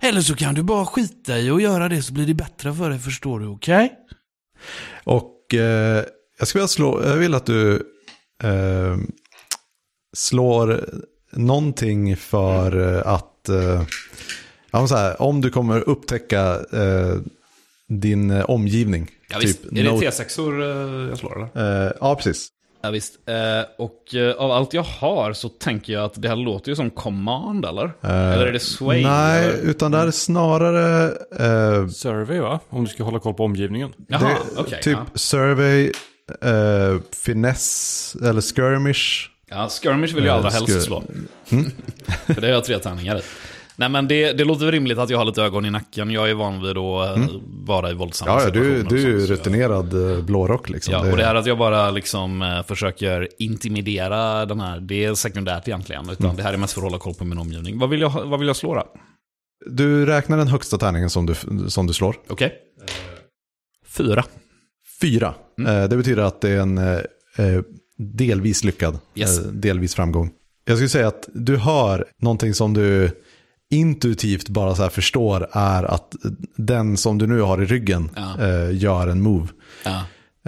Eller 0.00 0.20
så 0.20 0.34
kan 0.34 0.54
du 0.54 0.62
bara 0.62 0.86
skita 0.86 1.38
i 1.38 1.50
och 1.50 1.60
göra 1.60 1.88
det 1.88 2.02
så 2.02 2.12
blir 2.12 2.26
det 2.26 2.34
bättre 2.34 2.74
för 2.74 2.90
dig, 2.90 2.98
förstår 2.98 3.40
du, 3.40 3.46
okej? 3.46 3.92
Och 5.04 5.54
eh, 5.54 6.04
jag 6.38 6.48
skulle 6.48 6.60
vilja 6.60 6.68
slå, 6.68 7.02
jag 7.04 7.16
vill 7.16 7.34
att 7.34 7.46
du 7.46 7.74
eh, 8.42 8.96
slår 10.16 10.84
någonting 11.32 12.16
för 12.16 13.02
att 13.06 13.33
att, 13.44 13.48
eh, 13.48 13.82
ja, 14.70 14.86
så 14.86 14.96
här, 14.96 15.22
om 15.22 15.40
du 15.40 15.50
kommer 15.50 15.88
upptäcka 15.88 16.54
eh, 16.72 17.16
din 17.88 18.30
eh, 18.30 18.44
omgivning. 18.44 19.10
Ja, 19.30 19.38
visst. 19.40 19.62
typ 19.62 19.72
är 19.72 19.76
det 19.84 19.90
note- 19.90 20.10
T6or 20.10 20.62
eh, 20.62 21.08
jag 21.08 21.18
slår 21.18 21.36
eller? 21.54 21.86
eh, 21.86 21.92
ja, 22.00 22.14
precis. 22.14 22.48
Ja, 22.82 22.90
visst. 22.90 23.14
Eh, 23.28 23.34
och 23.84 24.14
eh, 24.14 24.34
av 24.36 24.50
allt 24.50 24.74
jag 24.74 24.82
har 24.82 25.32
så 25.32 25.48
tänker 25.48 25.92
jag 25.92 26.04
att 26.04 26.22
det 26.22 26.28
här 26.28 26.36
låter 26.36 26.68
ju 26.70 26.76
som 26.76 26.90
command 26.90 27.64
eller? 27.64 27.92
eller 28.00 28.46
är 28.46 28.52
det 28.52 28.60
sway? 28.60 29.02
Nej, 29.02 29.44
eller? 29.44 29.58
utan 29.70 29.90
det 29.90 29.98
här 29.98 30.06
är 30.06 30.10
snarare 30.10 31.06
eh, 31.38 31.88
Survey 31.88 32.40
va? 32.40 32.60
Om 32.68 32.84
du 32.84 32.90
ska 32.90 33.02
hålla 33.04 33.18
koll 33.18 33.34
på 33.34 33.44
omgivningen. 33.44 33.92
Jaha, 34.08 34.20
det, 34.28 34.60
okej. 34.60 34.80
typ 34.82 34.98
ja. 34.98 35.18
survey, 35.18 35.92
eh, 36.42 37.00
finess 37.24 38.16
eller 38.22 38.40
skirmish. 38.40 39.30
Ja, 39.54 39.68
skirmish 39.68 40.14
vill 40.14 40.24
jag 40.24 40.32
Eh, 40.32 40.36
allra 40.38 40.50
helst 40.50 40.82
slå. 40.82 41.02
För 42.26 42.40
det 42.40 42.46
har 42.46 42.54
jag 42.54 42.64
tre 42.64 42.78
tärningar 42.78 43.16
i. 43.18 43.20
Nej 43.76 43.88
men 43.88 44.08
det, 44.08 44.32
det 44.32 44.44
låter 44.44 44.72
rimligt 44.72 44.98
att 44.98 45.10
jag 45.10 45.18
har 45.18 45.24
lite 45.24 45.42
ögon 45.42 45.64
i 45.64 45.70
nacken. 45.70 46.10
Jag 46.10 46.30
är 46.30 46.34
van 46.34 46.62
vid 46.62 46.70
att 46.70 47.18
eh, 47.18 47.26
vara 47.66 47.90
i 47.90 47.94
våldsamma 47.94 48.30
Ja, 48.30 48.42
ja 48.44 48.50
du, 48.50 48.60
situationer 48.60 48.84
och 48.84 48.88
du 48.92 48.96
är 48.96 49.08
ju 49.20 49.26
så 49.26 49.32
jag- 49.32 49.38
rutinerad 49.38 50.12
eh, 50.18 50.24
blårock 50.24 50.68
liksom. 50.68 50.92
Ja, 50.94 51.10
och 51.10 51.16
det 51.16 51.24
här 51.24 51.34
att 51.34 51.46
jag 51.46 51.58
bara 51.58 51.90
liksom 51.90 52.62
försöker 52.68 53.28
intimidera 53.38 54.46
den 54.46 54.60
här, 54.60 54.80
det 54.80 55.04
är 55.04 55.14
sekundärt 55.14 55.68
egentligen. 55.68 56.10
Utan 56.10 56.24
Mm. 56.26 56.36
det 56.36 56.42
här 56.42 56.52
är 56.52 56.56
mest 56.56 56.72
för 56.72 56.80
att 56.80 56.84
hålla 56.84 56.98
koll 56.98 57.14
på 57.14 57.24
min 57.24 57.38
omgivning. 57.38 57.78
Vad 57.78 57.90
vill 57.90 58.00
jag, 58.00 58.10
vad 58.10 58.38
vill 58.38 58.46
jag 58.46 58.56
slå 58.56 58.74
då? 58.74 58.86
Du 59.70 60.06
räknar 60.06 60.38
den 60.38 60.48
högsta 60.48 60.78
tärningen 60.78 61.10
som 61.10 61.26
du, 61.26 61.34
som 61.68 61.86
du 61.86 61.92
slår. 61.92 62.16
Okej. 62.28 62.52
Fyra. 63.88 64.24
Fyra. 65.00 65.34
Mm. 65.58 65.88
Det 65.88 65.96
betyder 65.96 66.22
att 66.22 66.40
det 66.40 66.50
är 66.50 66.60
en 66.60 66.78
delvis 67.98 68.64
lyckad, 68.64 68.98
Yes. 69.14 69.38
eh, 69.38 69.44
delvis 69.46 69.94
framgång. 69.94 70.30
Jag 70.64 70.76
skulle 70.76 70.88
säga 70.88 71.08
att 71.08 71.28
du 71.34 71.56
hör 71.56 72.04
någonting 72.20 72.54
som 72.54 72.74
du 72.74 73.10
intuitivt 73.70 74.48
bara 74.48 74.74
så 74.74 74.88
förstår 74.88 75.48
är 75.52 75.82
att 75.84 76.14
den 76.56 76.96
som 76.96 77.18
du 77.18 77.26
nu 77.26 77.40
har 77.40 77.62
i 77.62 77.66
ryggen 77.66 78.10
Ja. 78.16 78.44
eh, 78.46 78.76
gör 78.76 79.06
en 79.08 79.20
move. 79.22 79.48
Ja. 79.84 80.02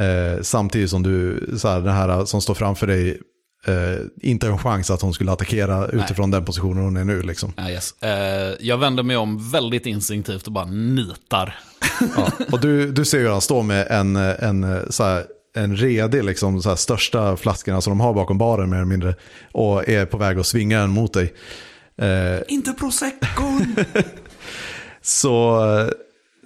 Eh, 0.05 0.43
samtidigt 0.43 0.91
som 0.91 1.03
du, 1.03 1.49
så 1.59 1.69
här, 1.69 1.81
den 1.81 1.95
här 1.95 2.25
som 2.25 2.41
står 2.41 2.55
framför 2.55 2.87
dig, 2.87 3.21
eh, 3.67 3.75
inte 4.23 4.47
har 4.47 4.53
en 4.53 4.59
chans 4.59 4.91
att 4.91 5.03
hon 5.03 5.15
skulle 5.15 5.33
attackera 5.33 5.89
utifrån 5.89 6.31
den 6.31 6.45
positionen 6.45 6.85
hon 6.85 6.97
är 6.97 7.05
nu. 7.05 7.23
Liksom. 7.23 7.53
Ja, 7.57 7.71
yes. 7.71 8.03
Eh, 8.03 8.55
jag 8.61 8.79
vänder 8.79 9.03
mig 9.03 9.17
om 9.17 9.51
väldigt 9.51 9.87
instinktivt 9.87 10.47
och 10.47 10.53
bara 10.53 10.65
nitar. 10.67 11.59
Ja. 12.17 12.33
Och 12.53 12.61
du, 12.61 12.93
du 12.93 13.05
ser 13.05 13.19
ju 13.19 13.29
han 13.29 13.41
står 13.41 13.63
med 13.63 13.87
en, 13.91 14.17
en, 14.17 14.93
så 14.93 15.05
här, 15.05 15.27
en 15.57 15.77
redig, 15.77 16.25
liksom, 16.25 16.62
så 16.62 16.69
här, 16.69 16.77
största 16.77 17.37
flaskorna 17.37 17.81
som 17.81 17.90
de 17.90 18.01
har 18.01 18.14
bakom 18.14 18.38
baren 18.38 18.71
mer 18.71 18.77
eller 18.77 18.87
mindre. 18.87 19.14
Och 19.53 19.88
är 19.88 20.07
på 20.07 20.16
väg 20.19 20.38
att 20.38 20.47
svinga 20.47 20.81
den 20.81 20.90
mot 20.90 21.12
dig. 21.12 21.35
Eh, 21.99 22.40
Inte 22.49 22.73
proseccon! 22.73 23.77
så 25.03 25.64
eh, 25.79 25.88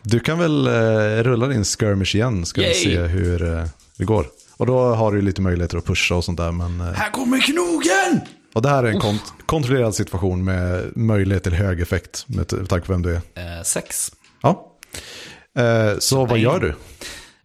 du 0.03 0.21
kan 0.21 0.39
väl 0.39 0.67
eh, 0.67 1.23
rulla 1.23 1.47
din 1.47 1.65
skirmish 1.65 2.15
igen, 2.17 2.47
ska 2.47 2.61
vi 2.61 2.67
Yay. 2.67 2.75
se 2.75 2.99
hur 3.01 3.57
eh, 3.59 3.65
det 3.99 4.05
går. 4.05 4.27
Och 4.57 4.67
då 4.67 4.79
har 4.95 5.13
du 5.13 5.23
lite 5.23 5.41
möjligheter 5.43 5.79
att 5.79 5.85
pusha 5.87 6.15
och 6.15 6.25
sånt 6.25 6.39
där. 6.39 6.53
Men, 6.53 6.81
eh, 6.81 6.87
här 6.87 7.11
kommer 7.11 7.41
knogen! 7.41 8.21
och 8.55 8.63
det 8.63 8.69
här 8.69 8.85
är 8.85 8.89
en 8.89 9.01
kont- 9.01 9.33
kontrollerad 9.47 9.95
situation 9.95 10.45
med 10.45 10.97
möjlighet 10.97 11.43
till 11.43 11.53
hög 11.55 11.81
effekt 11.81 12.25
med 12.29 12.49
t- 12.49 12.57
tack 12.69 12.87
på 12.87 12.93
vem 12.93 13.03
du 13.03 13.11
är. 13.11 13.17
Eh, 13.35 13.63
sex. 13.65 14.13
Ja. 14.43 14.67
Så 15.99 16.25
vad 16.27 16.39
gör 16.39 16.61
du? 16.61 16.75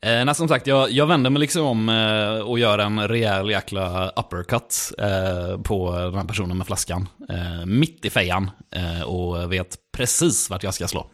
Eh, 0.01 0.25
nej, 0.25 0.35
som 0.35 0.47
sagt, 0.47 0.67
jag, 0.67 0.91
jag 0.91 1.07
vänder 1.07 1.29
mig 1.29 1.39
liksom 1.39 1.65
om 1.65 1.89
eh, 1.89 2.47
och 2.47 2.59
gör 2.59 2.79
en 2.79 3.07
rejäl 3.07 3.49
jäkla 3.49 4.09
uppercut 4.09 4.91
eh, 4.97 5.61
på 5.61 5.91
den 5.91 6.15
här 6.15 6.25
personen 6.25 6.57
med 6.57 6.67
flaskan. 6.67 7.07
Eh, 7.29 7.65
mitt 7.65 8.05
i 8.05 8.09
fejan. 8.09 8.51
Eh, 8.75 9.01
och 9.01 9.51
vet 9.53 9.75
precis 9.97 10.49
vart 10.49 10.63
jag 10.63 10.73
ska 10.73 10.87
slå. 10.87 11.07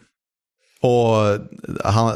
Och 0.81 1.39
han, 1.83 2.07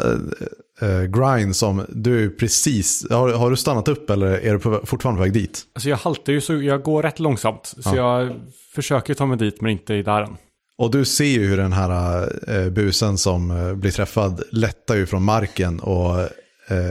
äh, 0.81 0.89
äh, 0.89 1.03
Grind 1.03 1.55
som, 1.55 1.85
du 1.89 2.25
är 2.25 2.29
precis, 2.29 3.07
har, 3.09 3.33
har 3.33 3.49
du 3.49 3.55
stannat 3.55 3.87
upp 3.87 4.09
eller 4.09 4.27
är 4.27 4.53
du 4.53 4.59
på, 4.59 4.81
fortfarande 4.85 5.19
på 5.19 5.23
väg 5.23 5.33
dit? 5.33 5.63
Alltså 5.75 5.89
jag 5.89 5.97
haltar 5.97 6.33
ju 6.33 6.41
så 6.41 6.53
jag 6.53 6.83
går 6.83 7.03
rätt 7.03 7.19
långsamt. 7.19 7.73
Så 7.79 7.95
jag 7.95 8.33
försöker 8.75 9.13
ta 9.13 9.25
mig 9.25 9.37
dit 9.37 9.61
men 9.61 9.71
inte 9.71 9.95
är 9.95 10.03
där 10.03 10.21
än. 10.21 10.37
Och 10.77 10.91
du 10.91 11.05
ser 11.05 11.25
ju 11.25 11.47
hur 11.47 11.57
den 11.57 11.73
här 11.73 12.69
busen 12.69 13.17
som 13.17 13.73
blir 13.79 13.91
träffad 13.91 14.43
lättar 14.51 14.95
ju 14.95 15.05
från 15.05 15.23
marken 15.23 15.79
och, 15.79 16.29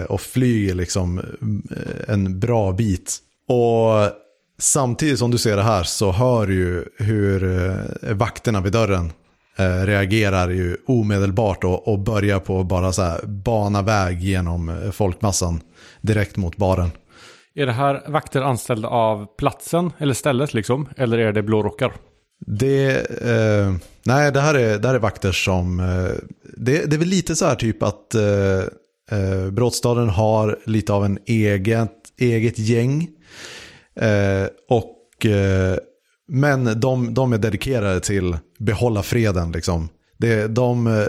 och 0.09 0.21
flyger 0.21 0.75
liksom 0.75 1.19
äh, 1.19 2.15
en 2.15 2.41
bra 2.41 2.73
bit. 2.73 3.19
Och 3.49 4.11
samtidigt 4.59 5.19
som 5.19 5.31
du 5.31 5.39
ser 5.39 5.57
det 5.57 5.63
här 5.63 5.83
så 5.83 6.13
hör 6.13 6.47
du 6.47 6.55
ju 6.55 6.85
hur 6.99 7.45
äh, 8.05 8.15
vakterna 8.15 8.61
vid 8.61 8.73
dörren 8.73 9.13
eh, 9.57 9.87
reagerar 9.87 10.51
ju 10.51 10.77
omedelbart 10.87 11.65
och, 11.65 11.89
och 11.89 11.99
börjar 11.99 12.41
på 12.41 12.61
att 12.61 12.67
bara 12.67 12.93
så 12.93 13.03
här 13.03 13.21
bana 13.27 13.83
väg 13.83 14.21
genom 14.21 14.69
eh, 14.69 14.91
folkmassan 14.91 15.61
direkt 16.01 16.37
mot 16.37 16.57
baren. 16.57 16.91
Är 17.55 17.67
det 17.67 17.73
här 17.73 18.03
vakter 18.09 18.43
anställda 18.43 18.89
av 18.89 19.27
platsen 19.39 19.93
eller 19.99 20.15
stället 20.15 20.55
liksom? 20.55 20.89
Eller 20.97 21.19
är 21.19 21.33
det 21.33 21.43
blårockar? 21.43 21.93
Det, 22.47 23.11
eh, 23.23 23.75
nej, 24.03 24.33
det 24.33 24.41
här, 24.41 24.55
är, 24.55 24.79
det 24.79 24.89
här 24.89 24.95
är 24.95 24.99
vakter 24.99 25.33
som, 25.33 25.81
eh, 25.81 26.13
det, 26.57 26.91
det 26.91 26.97
är 26.97 26.99
väl 26.99 27.09
lite 27.09 27.37
så 27.37 27.47
här 27.47 27.55
typ 27.55 27.83
att 27.83 28.15
eh, 28.15 28.63
eh, 29.11 29.51
Brottstaden 29.51 30.09
har 30.09 30.59
lite 30.65 30.93
av 30.93 31.05
en 31.05 31.19
eget, 31.27 31.91
eget 32.19 32.59
gäng. 32.59 33.09
Eh, 34.01 34.47
och, 34.69 35.27
eh, 35.27 35.77
men 36.29 36.81
de, 36.81 37.15
de 37.15 37.33
är 37.33 37.39
dedikerade 37.39 38.01
till 38.01 38.37
behålla 38.59 39.03
freden 39.03 39.53
liksom. 39.53 39.89
Det, 40.19 40.47
de, 40.47 40.87
eh, 40.87 41.07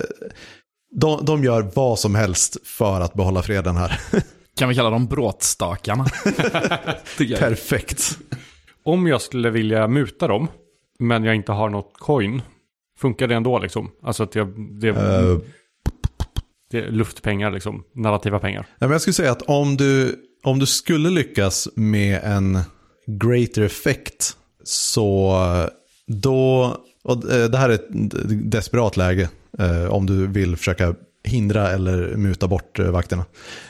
de, 0.91 1.25
de 1.25 1.43
gör 1.43 1.71
vad 1.75 1.99
som 1.99 2.15
helst 2.15 2.67
för 2.67 3.01
att 3.01 3.13
behålla 3.13 3.41
freden 3.41 3.75
här. 3.75 3.99
Kan 4.57 4.69
vi 4.69 4.75
kalla 4.75 4.89
dem 4.89 5.05
bråtstakarna? 5.05 6.05
Perfekt. 7.39 8.17
Om 8.83 9.07
jag 9.07 9.21
skulle 9.21 9.49
vilja 9.49 9.87
muta 9.87 10.27
dem, 10.27 10.47
men 10.99 11.23
jag 11.23 11.35
inte 11.35 11.51
har 11.51 11.69
något 11.69 11.93
coin, 11.93 12.41
funkar 12.99 13.27
det 13.27 13.35
ändå 13.35 13.59
liksom? 13.59 13.91
Alltså 14.03 14.23
att 14.23 14.35
jag, 14.35 14.53
det, 14.81 14.87
är 14.87 15.39
luftpengar 16.73 17.51
liksom, 17.51 17.83
narrativa 17.95 18.39
pengar. 18.39 18.61
Nej, 18.61 18.75
men 18.79 18.91
jag 18.91 19.01
skulle 19.01 19.13
säga 19.13 19.31
att 19.31 19.41
om 19.41 19.77
du, 19.77 20.15
om 20.43 20.59
du 20.59 20.65
skulle 20.65 21.09
lyckas 21.09 21.67
med 21.75 22.21
en 22.23 22.59
greater 23.07 23.61
effect 23.61 24.37
så 24.63 25.37
då, 26.07 26.77
och 27.03 27.31
eh, 27.31 27.49
det 27.49 27.57
här 27.57 27.69
är 27.69 27.73
ett 27.73 27.87
desperat 28.51 28.97
läge 28.97 29.29
eh, 29.59 29.85
om 29.85 30.05
du 30.05 30.27
vill 30.27 30.57
försöka 30.57 30.95
hindra 31.23 31.71
eller 31.71 32.15
muta 32.15 32.47
bort 32.47 32.79
eh, 32.79 32.91
vakterna. 32.91 33.25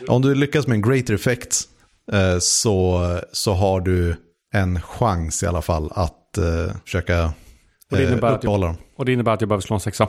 Om 0.08 0.22
du 0.22 0.36
lyckas 0.36 0.68
med 0.68 0.76
en 0.76 0.82
greater 0.82 1.14
effect 1.14 1.70
så, 2.40 3.02
så 3.32 3.54
har 3.54 3.82
du 3.82 4.16
en 4.54 4.82
chans 4.82 5.44
i 5.44 5.48
alla 5.48 5.62
fall 5.62 5.92
att 5.96 6.38
försöka 6.86 7.26
Och 7.92 7.98
det 7.98 8.04
innebär 8.04 8.36
uppehålla 8.36 8.68
dem. 8.68 8.78
Och 8.96 9.06
det 9.06 9.14
innebär 9.14 9.34
att 9.34 9.42
jag 9.42 9.48
behöver 9.48 9.62
slå 9.62 9.74
en 9.74 9.80
sexa. 9.80 10.08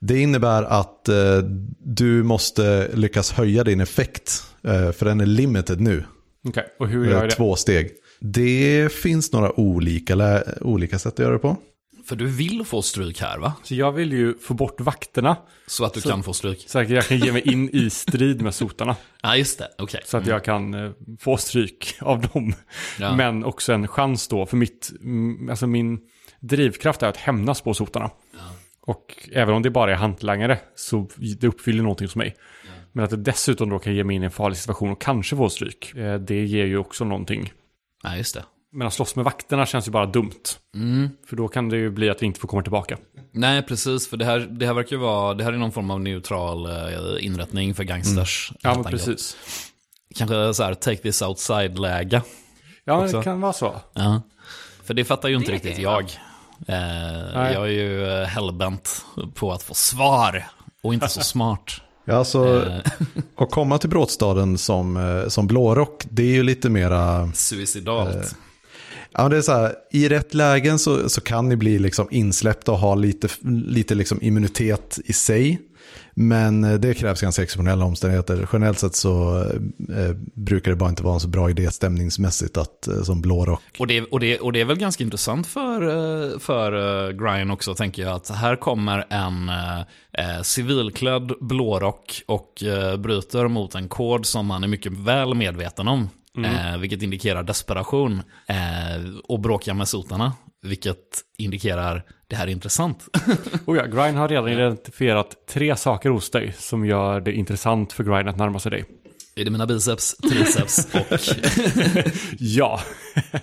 Det 0.00 0.18
innebär 0.18 0.62
att 0.62 1.08
eh, 1.08 1.38
du 1.84 2.22
måste 2.22 2.90
lyckas 2.94 3.32
höja 3.32 3.64
din 3.64 3.80
effekt. 3.80 4.42
Eh, 4.64 4.92
för 4.92 5.06
den 5.06 5.20
är 5.20 5.26
limited 5.26 5.80
nu. 5.80 6.04
Okej, 6.48 6.64
och 6.78 6.88
hur 6.88 7.04
Det 7.04 7.10
gör 7.10 7.16
är 7.16 7.20
jag 7.20 7.30
det? 7.30 7.34
två 7.36 7.56
steg. 7.56 7.90
Det 8.20 8.92
finns 8.92 9.32
några 9.32 9.60
olika, 9.60 10.14
lä- 10.14 10.44
olika 10.60 10.98
sätt 10.98 11.12
att 11.12 11.18
göra 11.18 11.32
det 11.32 11.38
på. 11.38 11.56
För 12.06 12.16
du 12.16 12.26
vill 12.26 12.64
få 12.64 12.82
stryk 12.82 13.20
här 13.20 13.38
va? 13.38 13.52
Så 13.62 13.74
jag 13.74 13.92
vill 13.92 14.12
ju 14.12 14.38
få 14.38 14.54
bort 14.54 14.80
vakterna, 14.80 15.36
Så 15.66 15.84
att 15.84 15.94
du 15.94 16.00
kan 16.00 16.22
få 16.22 16.32
stryk. 16.32 16.64
så 16.68 16.78
att 16.78 16.90
jag 16.90 17.04
kan 17.06 17.18
ge 17.18 17.32
mig 17.32 17.42
in 17.52 17.70
i 17.72 17.90
strid 17.90 18.42
med 18.42 18.54
sotarna. 18.54 18.96
Ja, 19.22 19.36
just 19.36 19.58
det. 19.58 19.68
Okej. 19.78 20.00
Så 20.06 20.16
att 20.16 20.26
jag 20.26 20.44
kan 20.44 20.74
eh, 20.74 20.90
få 21.20 21.36
stryk 21.36 21.94
av 22.00 22.20
dem. 22.20 22.54
Ja. 23.00 23.16
Men 23.16 23.44
också 23.44 23.72
en 23.72 23.88
chans 23.88 24.28
då, 24.28 24.46
för 24.46 24.56
mitt, 24.56 24.90
mm, 25.02 25.50
alltså 25.50 25.66
min 25.66 25.98
drivkraft 26.40 27.02
är 27.02 27.06
att 27.06 27.16
hämnas 27.16 27.60
på 27.60 27.74
sotarna. 27.74 28.10
Och 28.90 29.28
även 29.32 29.54
om 29.54 29.62
det 29.62 29.70
bara 29.70 29.92
är 29.92 29.96
hantlangare 29.96 30.58
så 30.74 31.08
det 31.40 31.46
uppfyller 31.46 31.82
någonting 31.82 32.06
hos 32.06 32.16
mig. 32.16 32.36
Men 32.92 33.04
att 33.04 33.10
det 33.10 33.16
dessutom 33.16 33.68
då 33.68 33.78
kan 33.78 33.94
ge 33.94 34.04
mig 34.04 34.16
in 34.16 34.22
i 34.22 34.24
en 34.24 34.30
farlig 34.30 34.58
situation 34.58 34.90
och 34.90 35.00
kanske 35.00 35.36
få 35.36 35.48
stryk, 35.48 35.94
eh, 35.94 36.14
det 36.14 36.44
ger 36.44 36.66
ju 36.66 36.78
också 36.78 37.04
någonting. 37.04 37.52
Ja, 38.02 38.16
just 38.16 38.34
det. 38.34 38.44
Men 38.72 38.86
att 38.86 38.94
slåss 38.94 39.16
med 39.16 39.24
vakterna 39.24 39.66
känns 39.66 39.88
ju 39.88 39.92
bara 39.92 40.06
dumt. 40.06 40.42
Mm. 40.74 41.08
För 41.26 41.36
då 41.36 41.48
kan 41.48 41.68
det 41.68 41.76
ju 41.76 41.90
bli 41.90 42.10
att 42.10 42.22
vi 42.22 42.26
inte 42.26 42.40
får 42.40 42.48
komma 42.48 42.62
tillbaka. 42.62 42.98
Nej, 43.32 43.62
precis. 43.62 44.08
För 44.08 44.16
det 44.16 44.24
här, 44.24 44.38
det 44.38 44.66
här 44.66 44.74
verkar 44.74 44.96
ju 44.96 45.02
vara, 45.02 45.34
det 45.34 45.44
här 45.44 45.52
är 45.52 45.56
någon 45.58 45.72
form 45.72 45.90
av 45.90 46.00
neutral 46.00 46.66
eh, 46.66 47.24
inrättning 47.26 47.74
för 47.74 47.84
gangsters. 47.84 48.52
Ja, 48.60 48.70
helt 48.70 48.82
men 48.82 48.92
precis. 48.92 49.36
Kanske 50.14 50.54
så 50.54 50.62
här, 50.62 50.74
take 50.74 51.02
this 51.02 51.22
outside-läge. 51.22 52.22
Ja, 52.84 53.04
Också. 53.04 53.18
det 53.18 53.24
kan 53.24 53.40
vara 53.40 53.52
så. 53.52 53.80
Ja. 53.92 54.22
För 54.84 54.94
det 54.94 55.04
fattar 55.04 55.28
ju 55.28 55.36
inte 55.36 55.50
Det 55.50 55.54
riktigt 55.54 55.78
jag. 55.78 56.10
Jag. 56.66 56.76
Eh, 57.46 57.52
jag 57.52 57.62
är 57.62 57.72
ju 57.72 58.06
eh, 58.06 58.26
hellbent 58.26 59.04
på 59.34 59.52
att 59.52 59.62
få 59.62 59.74
svar 59.74 60.46
och 60.82 60.94
inte 60.94 61.08
så 61.08 61.20
smart. 61.24 61.70
Ja, 62.04 62.14
alltså, 62.14 62.66
Eh, 62.66 62.92
att 63.36 63.50
komma 63.50 63.78
till 63.78 63.90
Bråtstaden 63.90 64.58
som, 64.58 64.96
eh, 64.96 65.28
som 65.28 65.46
blårock, 65.46 66.04
det 66.10 66.22
är 66.22 66.32
ju 66.34 66.42
lite 66.42 66.70
mera... 66.70 67.32
suicidalt. 67.34 68.36
Ja, 69.12 69.28
det 69.28 69.36
är 69.36 69.42
så 69.42 69.52
här, 69.52 69.74
I 69.92 70.08
rätt 70.08 70.34
lägen 70.34 70.78
så, 70.78 71.08
så 71.08 71.20
kan 71.20 71.48
ni 71.48 71.56
bli 71.56 71.78
liksom 71.78 72.08
insläppta 72.10 72.72
och 72.72 72.78
ha 72.78 72.94
lite, 72.94 73.28
lite 73.66 73.94
liksom 73.94 74.22
immunitet 74.22 74.98
i 75.04 75.12
sig. 75.12 75.60
Men 76.14 76.64
eh, 76.64 76.74
det 76.74 76.94
krävs 76.94 77.20
ganska 77.20 77.42
exceptionella 77.42 77.84
omständigheter. 77.84 78.48
Generellt 78.52 78.78
sett 78.78 78.94
så 78.94 79.44
eh, 79.96 80.14
brukar 80.34 80.70
det 80.70 80.76
bara 80.76 80.88
inte 80.88 81.02
vara 81.02 81.14
en 81.14 81.20
så 81.20 81.28
bra 81.28 81.50
idé 81.50 81.70
stämningsmässigt 81.70 82.56
att, 82.56 82.86
eh, 82.88 83.02
som 83.02 83.20
blårock. 83.20 83.62
Och 83.78 83.86
det, 83.86 84.00
och, 84.00 84.20
det, 84.20 84.38
och 84.38 84.52
det 84.52 84.60
är 84.60 84.64
väl 84.64 84.78
ganska 84.78 85.04
intressant 85.04 85.46
för, 85.46 85.82
eh, 85.82 86.38
för 86.38 86.72
uh, 86.74 87.10
Grian 87.10 87.50
också, 87.50 87.74
tänker 87.74 88.02
jag. 88.02 88.12
Att 88.12 88.28
här 88.28 88.56
kommer 88.56 89.06
en 89.10 89.48
eh, 89.48 89.80
eh, 90.12 90.42
civilklädd 90.42 91.32
blårock 91.40 92.22
och 92.26 92.62
eh, 92.62 92.96
bryter 92.96 93.48
mot 93.48 93.74
en 93.74 93.88
kod 93.88 94.26
som 94.26 94.50
han 94.50 94.64
är 94.64 94.68
mycket 94.68 94.92
väl 94.92 95.34
medveten 95.34 95.88
om. 95.88 96.08
Eh, 96.44 96.78
vilket 96.78 97.02
indikerar 97.02 97.42
desperation. 97.42 98.22
Eh, 98.46 98.56
och 99.24 99.40
bråkar 99.40 99.74
med 99.74 99.88
sotarna. 99.88 100.32
Vilket 100.62 100.96
indikerar 101.38 102.02
det 102.28 102.36
här 102.36 102.46
är 102.46 102.50
intressant. 102.50 103.08
Och 103.64 103.76
ja, 103.76 103.84
Grind 103.86 104.18
har 104.18 104.28
redan 104.28 104.48
identifierat 104.48 105.36
tre 105.48 105.76
saker 105.76 106.10
hos 106.10 106.30
dig 106.30 106.54
som 106.58 106.86
gör 106.86 107.20
det 107.20 107.32
intressant 107.32 107.92
för 107.92 108.04
Grind 108.04 108.28
att 108.28 108.36
närma 108.36 108.58
sig 108.58 108.70
dig. 108.70 108.84
är 109.36 109.44
det 109.44 109.50
mina 109.50 109.66
biceps, 109.66 110.16
triceps 110.16 110.88
och... 110.94 111.18
Ja, 112.38 112.80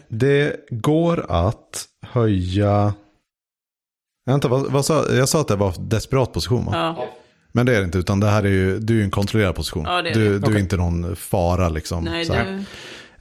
Det 0.08 0.56
går 0.70 1.26
att 1.30 1.86
höja... 2.02 2.94
Vänta, 4.26 4.48
vad, 4.48 4.72
vad 4.72 4.86
sa, 4.86 5.06
jag 5.12 5.30
sa 5.30 5.42
att 5.42 5.48
det 5.48 5.56
var 5.56 5.74
desperat 5.80 6.34
position 6.34 6.66
va? 6.66 6.72
Ja. 6.74 7.08
Men 7.52 7.66
det 7.66 7.76
är 7.76 7.80
det 7.80 7.86
inte, 7.86 7.98
utan 7.98 8.20
det 8.20 8.28
här 8.28 8.44
är 8.44 8.50
ju, 8.50 8.80
du 8.80 8.94
är 8.94 8.98
ju 8.98 9.04
en 9.04 9.12
kontrollerad 9.12 9.56
position. 9.56 9.84
Ja, 9.88 10.02
det 10.02 10.10
är 10.10 10.14
du, 10.14 10.24
det. 10.24 10.30
du 10.30 10.46
är 10.46 10.50
Okej. 10.50 10.60
inte 10.60 10.78
någon 10.78 11.16
fara 11.16 11.70
liksom. 11.70 12.04
Nej, 12.04 12.26
så 12.26 12.34
här. 12.34 12.66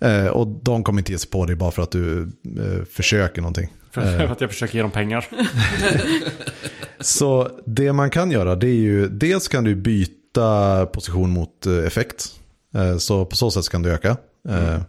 du... 0.01 0.07
Eh, 0.07 0.27
och 0.27 0.47
de 0.47 0.85
kommer 0.85 1.01
inte 1.01 1.13
ge 1.13 1.19
sig 1.19 1.31
på 1.31 1.47
dig 1.47 1.57
bara 1.57 1.71
för 1.71 1.83
att 1.83 1.91
du 1.91 2.23
eh, 2.23 2.85
försöker 2.91 3.43
någonting. 3.43 3.73
För 4.03 4.25
att 4.33 4.41
jag 4.41 4.51
försöker 4.51 4.75
ge 4.75 4.83
dem 4.83 4.91
pengar. 4.91 5.27
Så 7.01 7.51
det 7.67 7.93
man 7.93 8.11
kan 8.11 8.31
göra 8.31 8.55
det 8.55 8.69
är 8.69 8.75
ju, 8.75 9.09
dels 9.09 9.49
kan 9.49 9.65
du 9.65 9.75
byta 9.75 10.87
position 10.87 11.31
mot 11.31 11.67
eh, 11.67 11.73
effekt. 11.87 12.27
Eh, 12.75 12.97
så 12.97 13.25
på 13.27 13.37
så 13.37 13.51
sätt 13.51 13.69
kan 13.69 13.83
du 13.83 13.93
öka. 13.93 14.17
Eh, 14.49 14.81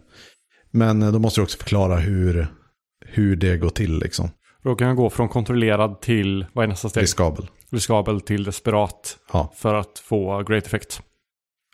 Men 0.70 1.00
då 1.12 1.18
måste 1.18 1.40
du 1.40 1.42
också 1.42 1.58
förklara 1.58 1.96
hur, 1.96 2.46
hur 3.06 3.36
det 3.36 3.56
går 3.56 3.70
till 3.70 3.98
liksom. 3.98 4.30
Då 4.62 4.74
kan 4.74 4.88
jag 4.88 4.96
gå 4.96 5.10
från 5.10 5.28
kontrollerad 5.28 6.00
till, 6.00 6.46
vad 6.52 6.64
är 6.64 6.68
nästa 6.68 6.88
steg? 6.88 7.02
Riskabel. 7.02 7.46
Riskabel 7.70 8.20
till 8.20 8.44
desperat 8.44 9.16
Ja. 9.32 9.52
för 9.56 9.74
att 9.74 9.98
få 9.98 10.42
great 10.42 10.66
effect. 10.66 11.00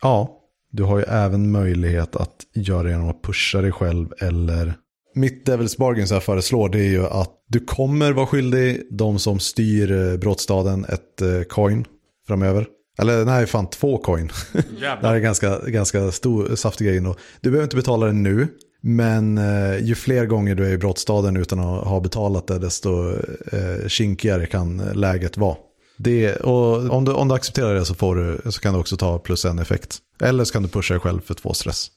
ja, 0.03 0.41
du 0.71 0.83
har 0.83 0.99
ju 0.99 1.05
även 1.05 1.51
möjlighet 1.53 2.17
att 2.17 2.35
göra 2.55 2.83
det 2.83 2.91
genom 2.91 3.09
att 3.11 3.23
pusha 3.23 3.61
dig 3.61 3.73
själv 3.73 4.09
eller 4.21 4.75
mitt 5.15 5.47
Devils 5.47 5.77
Bargain 5.77 6.09
så 6.09 6.15
här 6.15 6.21
föreslår 6.21 6.69
det 6.69 6.79
är 6.79 6.91
ju 6.91 7.07
att 7.07 7.31
du 7.49 7.61
kommer 7.61 8.13
vara 8.13 8.27
skyldig 8.27 8.83
de 8.91 9.19
som 9.19 9.41
styr 9.41 9.93
eh, 9.93 10.17
brottstaden 10.17 10.85
ett 10.85 11.23
eh, 11.23 11.43
coin 11.43 11.85
framöver. 12.27 12.67
Eller 12.99 13.25
nej, 13.25 13.47
fan 13.47 13.71
två 13.71 13.99
coin. 13.99 14.31
Det 14.81 15.07
här 15.07 15.15
är 15.15 15.19
ganska, 15.19 15.59
ganska 15.59 16.13
stor, 16.13 16.57
saftig 16.57 16.87
grej. 16.87 17.01
Du 17.41 17.51
behöver 17.51 17.65
inte 17.65 17.77
betala 17.77 18.07
den 18.07 18.23
nu. 18.23 18.49
Men 18.87 19.39
eh, 19.39 19.79
ju 19.79 19.95
fler 19.95 20.27
gånger 20.27 20.55
du 20.55 20.67
är 20.67 20.73
i 20.73 20.79
brottstaden 20.79 21.37
utan 21.37 21.61
att 21.61 21.87
ha 21.87 22.01
betalat 22.01 22.47
det, 22.47 22.59
desto 22.59 23.11
eh, 23.53 23.89
kinkigare 23.89 24.47
kan 24.47 24.77
läget 24.77 25.37
vara. 25.37 25.57
Det, 25.97 26.37
och 26.37 26.91
om, 26.91 27.05
du, 27.05 27.13
om 27.13 27.29
du 27.29 27.35
accepterar 27.35 27.75
det 27.75 27.85
så, 27.85 27.95
får 27.95 28.17
du, 28.17 28.51
så 28.51 28.61
kan 28.61 28.75
du 28.75 28.81
också 28.81 28.97
ta 28.97 29.19
plus 29.19 29.45
en 29.45 29.59
effekt. 29.59 29.99
Eller 30.23 30.45
så 30.45 30.53
kan 30.53 30.63
du 30.63 30.69
pusha 30.69 30.95
dig 30.95 31.01
själv 31.01 31.21
för 31.21 31.35
två 31.35 31.53
stress. 31.53 31.91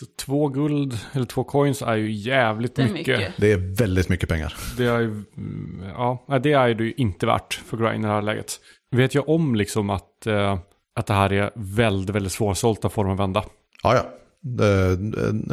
Så 0.00 0.06
två 0.18 0.48
guld, 0.48 0.98
eller 1.12 1.26
två 1.26 1.44
coins 1.44 1.82
är 1.82 1.94
ju 1.96 2.12
jävligt 2.12 2.74
Det 2.76 2.82
mycket. 2.82 3.18
mycket. 3.18 3.34
Det 3.36 3.52
är 3.52 3.56
väldigt 3.76 4.08
mycket 4.08 4.28
pengar. 4.28 4.54
Det 4.76 4.84
är 4.86 4.98
ju, 5.00 5.06
mm, 5.06 5.82
ja, 5.96 6.38
det 6.42 6.52
är 6.52 6.68
ju 6.68 6.92
inte 6.96 7.26
värt 7.26 7.54
för 7.66 7.76
Grind 7.76 8.04
i 8.04 8.06
det 8.08 8.12
här 8.14 8.22
läget. 8.22 8.60
Vet 8.90 9.14
jag 9.14 9.28
om 9.28 9.54
liksom 9.54 9.90
att, 9.90 10.26
eh, 10.26 10.58
att 10.96 11.06
det 11.06 11.14
här 11.14 11.32
är 11.32 11.50
väldigt, 11.54 12.14
väldigt 12.16 12.32
svårsålt 12.32 12.84
att 12.84 12.92
få 12.92 13.02
dem 13.02 13.12
att 13.12 13.18
vända. 13.20 13.44
Ja, 13.82 13.94
ja. 13.94 14.04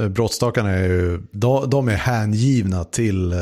Brottstakarna 0.09 0.69
är 0.69 0.87
ju, 0.89 1.21
de, 1.31 1.69
de 1.69 1.87
är 1.87 1.95
hängivna 1.95 2.83
till 2.83 3.31
eh, 3.33 3.37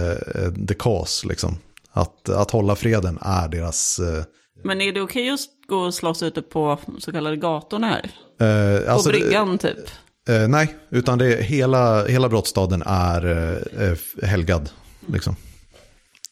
the 0.67 0.73
cause. 0.73 1.27
Liksom. 1.27 1.57
Att, 1.91 2.29
att 2.29 2.51
hålla 2.51 2.75
freden 2.75 3.17
är 3.21 3.47
deras... 3.47 3.99
eh, 3.99 4.23
Men 4.63 4.81
är 4.81 4.93
det 4.93 5.01
okej 5.01 5.29
att 5.29 5.39
gå 5.67 5.77
och 5.77 5.93
slåss 5.93 6.23
ute 6.23 6.41
på 6.41 6.77
så 6.99 7.11
kallade 7.11 7.37
gatorna 7.37 7.87
här? 7.87 8.11
eh, 8.79 8.85
På 8.85 8.91
alltså, 8.91 9.09
bryggan 9.09 9.57
typ? 9.57 9.77
Eh, 10.29 10.47
nej, 10.47 10.75
utan 10.89 11.17
det 11.17 11.41
hela, 11.43 12.05
hela 12.05 12.29
brottstaden 12.29 12.83
är 12.85 13.25
eh, 13.81 14.27
helgad. 14.27 14.69
Liksom. 15.07 15.35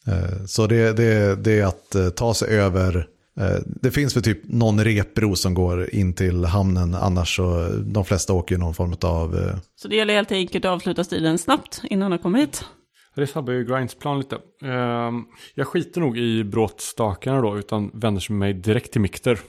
Eh, 0.08 0.46
Så 0.46 0.68
det, 0.68 0.94
det, 0.98 1.36
det 1.44 1.60
är 1.60 1.66
att 1.66 1.96
eh, 1.96 2.10
ta 2.10 2.34
sig 2.34 2.60
över, 2.60 3.08
eh, 3.40 3.58
det 3.66 3.92
finns 3.92 4.16
väl 4.16 4.24
typ 4.24 4.42
någon 4.44 4.84
repbro 4.84 5.36
som 5.36 5.54
går 5.54 5.96
in 5.96 6.14
till 6.14 6.46
hamnen, 6.46 6.96
annars 6.96 7.36
så 7.36 7.70
de 7.86 8.06
flesta 8.06 8.34
åker 8.34 8.56
ju 8.56 8.60
någon 8.60 8.74
form 8.74 8.96
av, 9.02 9.36
eh, 9.38 9.56
Så 9.76 9.88
det 9.88 9.96
gäller 9.96 10.14
helt 10.14 10.32
enkelt 10.32 10.66
att 10.66 10.72
avsluta 10.72 11.04
striden 11.04 11.38
snabbt 11.38 11.82
innan 11.84 12.12
han 12.12 12.20
kommer 12.20 12.40
hit. 12.40 12.66
Det 13.16 13.28
sabbar 13.28 13.54
ju 13.54 13.66
Grinds 13.66 13.96
plan 13.96 14.20
lite. 14.20 14.36
Ehm, 14.66 15.24
jag 15.56 15.68
skiter 15.68 16.02
nog 16.02 16.18
i 16.18 16.44
bråtstakarna 16.44 17.42
då, 17.42 17.58
utan 17.58 17.92
vänder 17.94 18.34
mig 18.34 18.54
direkt 18.54 18.92
till 18.92 19.02
Mikter. 19.02 19.40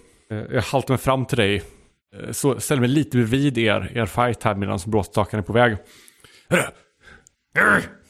Jag 0.53 0.63
haltar 0.63 0.95
mig 0.95 0.99
fram 0.99 1.27
till 1.27 1.37
dig, 1.39 1.63
så 2.33 2.61
ställer 2.61 2.81
mig 2.81 2.91
lite 2.91 3.17
bredvid 3.17 3.59
er, 3.59 3.91
er 3.95 4.07
fight 4.07 4.43
här 4.43 4.55
medan 4.55 4.79
bråtstakarna 4.87 5.43
är 5.43 5.47
på 5.47 5.53
väg. 5.53 5.77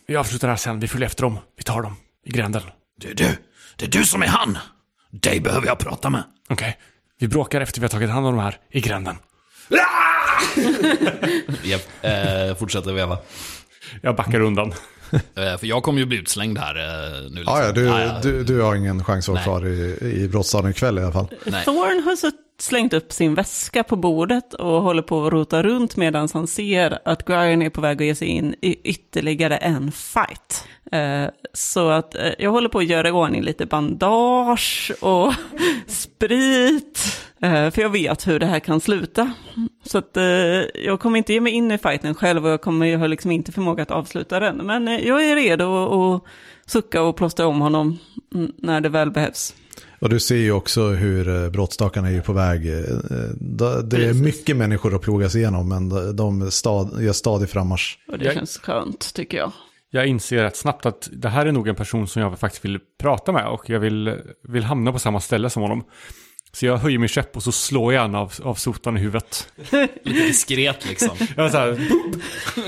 Vi 0.06 0.16
avslutar 0.16 0.48
här 0.48 0.56
sen, 0.56 0.80
vi 0.80 0.88
följer 0.88 1.06
efter 1.06 1.22
dem. 1.22 1.38
Vi 1.56 1.62
tar 1.62 1.82
dem 1.82 1.96
i 2.24 2.30
gränden. 2.30 2.62
Det 3.00 3.10
är 3.10 3.14
du. 3.14 3.36
Det 3.76 3.84
är 3.84 3.90
du 3.90 4.04
som 4.04 4.22
är 4.22 4.26
han. 4.26 4.58
Dig 5.10 5.40
behöver 5.40 5.66
jag 5.66 5.78
prata 5.78 6.10
med. 6.10 6.22
Okej, 6.48 6.78
vi 7.18 7.28
bråkar 7.28 7.60
efter 7.60 7.80
vi 7.80 7.84
har 7.84 7.88
tagit 7.88 8.10
hand 8.10 8.26
om 8.26 8.36
de 8.36 8.42
här 8.42 8.58
i 8.70 8.80
gränden. 8.80 9.16
Jag 11.62 11.80
eh, 12.02 12.56
fortsätter 12.56 12.92
veva. 12.92 13.18
Jag 14.00 14.16
backar 14.16 14.40
undan. 14.40 14.72
Eh, 15.36 15.58
för 15.58 15.66
jag 15.66 15.82
kommer 15.82 16.00
ju 16.00 16.06
bli 16.06 16.18
utslängd 16.18 16.58
här 16.58 16.74
eh, 16.74 17.22
nu. 17.22 17.36
Liksom. 17.36 17.54
ja, 17.54 17.64
ja, 17.64 17.72
du, 17.72 17.84
Ja, 17.84 18.00
ja. 18.00 18.20
Du, 18.22 18.44
du 18.44 18.60
har 18.60 18.74
ingen 18.74 19.04
chans 19.04 19.28
att 19.28 19.32
vara 19.32 19.42
kvar 19.42 19.66
i, 19.66 19.98
i 20.22 20.28
brottsstaden 20.28 20.70
ikväll 20.70 20.98
i 20.98 21.02
alla 21.02 21.12
fall. 21.12 21.28
Nej. 21.44 21.64
Thorn 21.64 22.02
har 22.04 22.16
så 22.16 22.30
slängt 22.58 22.92
upp 22.92 23.12
sin 23.12 23.34
väska 23.34 23.82
på 23.84 23.96
bordet 23.96 24.54
och 24.54 24.82
håller 24.82 25.02
på 25.02 25.26
att 25.26 25.32
rota 25.32 25.62
runt 25.62 25.96
medan 25.96 26.28
han 26.34 26.46
ser 26.46 26.98
att 27.04 27.24
Gryan 27.24 27.62
är 27.62 27.70
på 27.70 27.80
väg 27.80 28.02
att 28.02 28.06
ge 28.06 28.14
sig 28.14 28.28
in 28.28 28.54
i 28.60 28.76
ytterligare 28.90 29.56
en 29.56 29.92
fight. 29.92 30.64
Eh, 30.92 31.26
Så 31.52 31.88
att 31.90 32.14
eh, 32.14 32.30
jag 32.38 32.50
håller 32.50 32.68
på 32.68 32.78
att 32.78 32.86
göra 32.86 33.08
i 33.08 33.12
ordning 33.12 33.42
lite 33.42 33.66
bandage 33.66 34.92
och 35.00 35.32
sprit. 35.86 37.20
eh, 37.42 37.70
För 37.70 37.80
jag 37.82 37.90
vet 37.90 38.26
hur 38.26 38.38
det 38.38 38.46
här 38.46 38.60
kan 38.60 38.80
sluta. 38.80 39.32
Så 39.84 39.98
att 39.98 40.16
eh, 40.16 40.24
jag 40.84 41.00
kommer 41.00 41.18
inte 41.18 41.32
ge 41.32 41.40
mig 41.40 41.52
in 41.52 41.70
i 41.70 41.78
fighten 41.78 42.14
själv 42.14 42.44
och 42.46 42.52
jag 42.52 42.60
kommer 42.62 42.86
jag 42.86 42.98
har 42.98 43.08
liksom 43.08 43.30
inte 43.30 43.52
förmåga 43.52 43.82
att 43.82 43.90
avsluta 43.90 44.40
den. 44.40 44.56
Men 44.56 44.88
eh, 44.88 45.06
jag 45.08 45.24
är 45.24 45.36
redo 45.36 45.64
att 46.14 46.22
sucka 46.66 47.02
och 47.02 47.16
plåstra 47.16 47.46
om 47.46 47.60
honom 47.60 47.98
när 48.58 48.80
det 48.80 48.88
väl 48.88 49.10
behövs. 49.10 49.54
Och 50.04 50.10
du 50.10 50.20
ser 50.20 50.36
ju 50.36 50.52
också 50.52 50.88
hur 50.88 51.28
eh, 51.44 51.50
brottstakarna 51.50 52.08
är 52.08 52.12
ju 52.12 52.22
på 52.22 52.32
väg. 52.32 52.66
eh, 52.66 52.80
Det 53.84 54.06
är 54.06 54.14
mycket 54.14 54.56
människor 54.56 54.94
att 54.94 55.00
plogas 55.02 55.36
igenom, 55.36 55.68
men 55.68 56.16
de- 56.16 56.50
stad, 56.50 57.02
gör 57.02 57.12
stadig 57.12 57.48
frammarsch. 57.50 57.98
Och 58.08 58.18
det 58.18 58.24
Jag- 58.24 58.34
känns 58.34 58.58
skönt 58.58 59.14
tycker 59.14 59.38
jag. 59.38 59.52
Jag 59.90 60.06
inser 60.06 60.42
rätt 60.42 60.56
snabbt 60.56 60.86
att 60.86 61.08
det 61.12 61.28
här 61.28 61.46
är 61.46 61.52
nog 61.52 61.68
en 61.68 61.74
person 61.74 62.06
som 62.08 62.22
jag 62.22 62.38
faktiskt 62.38 62.64
vill 62.64 62.78
prata 63.00 63.32
med 63.32 63.46
och 63.46 63.70
jag 63.70 63.80
vill, 63.80 64.14
vill 64.48 64.64
hamna 64.64 64.92
på 64.92 64.98
samma 64.98 65.20
ställe 65.20 65.50
som 65.50 65.62
honom. 65.62 65.84
Så 66.52 66.66
jag 66.66 66.76
höjer 66.76 66.98
min 66.98 67.08
käpp 67.08 67.36
och 67.36 67.42
så 67.42 67.52
slår 67.52 67.94
jag 67.94 68.04
en 68.04 68.14
av, 68.14 68.32
av 68.42 68.54
sotan 68.54 68.96
i 68.96 69.00
huvudet. 69.00 69.48
Lite 70.02 70.20
diskret 70.26 70.88
liksom. 70.88 71.10
Jag, 71.36 71.50
så 71.50 71.58
här, 71.58 71.72
boop. 71.90 72.22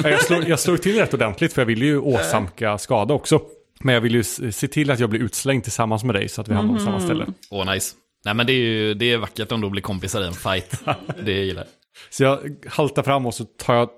jag, 0.05 0.23
slår, 0.23 0.49
jag 0.49 0.61
slår 0.61 0.77
till 0.77 0.97
rätt 0.99 1.15
ordentligt 1.15 1.53
för 1.53 1.61
jag 1.63 1.67
vill 1.67 1.83
ju 1.83 1.99
åsamka 1.99 2.79
skada 2.79 3.15
också. 3.15 3.41
Men 3.81 3.95
jag 3.95 4.01
vill 4.01 4.15
ju 4.15 4.23
se 4.53 4.69
till 4.69 4.91
att 4.91 5.01
jag 5.01 5.11
blir 5.11 5.21
utslängd 5.21 5.63
tillsammans 5.63 6.05
med 6.05 6.15
dig 6.15 6.29
så 6.29 6.41
att 6.41 6.49
vi 6.49 6.55
hamnar 6.55 6.75
på 6.75 6.81
samma 6.81 7.01
ställe. 7.01 7.27
Åh, 7.51 7.73
nice. 7.73 7.95
Nej, 8.25 8.35
men 8.35 8.47
det 8.47 8.53
är 8.53 8.57
ju 8.57 8.95
det 8.95 9.13
är 9.13 9.19
vackert 9.19 9.53
om 9.53 9.61
då 9.61 9.71
blir 9.71 9.83
kompisar 9.83 10.23
i 10.23 10.27
en 10.27 10.33
fight. 10.33 10.81
Det 11.25 11.33
gillar 11.33 11.63
jag. 11.63 11.69
Så 12.11 12.23
jag 12.23 12.39
haltar 12.67 13.03
fram 13.03 13.27
och 13.27 13.35
så 13.35 13.45
tar 13.45 13.75
jag 13.75 13.89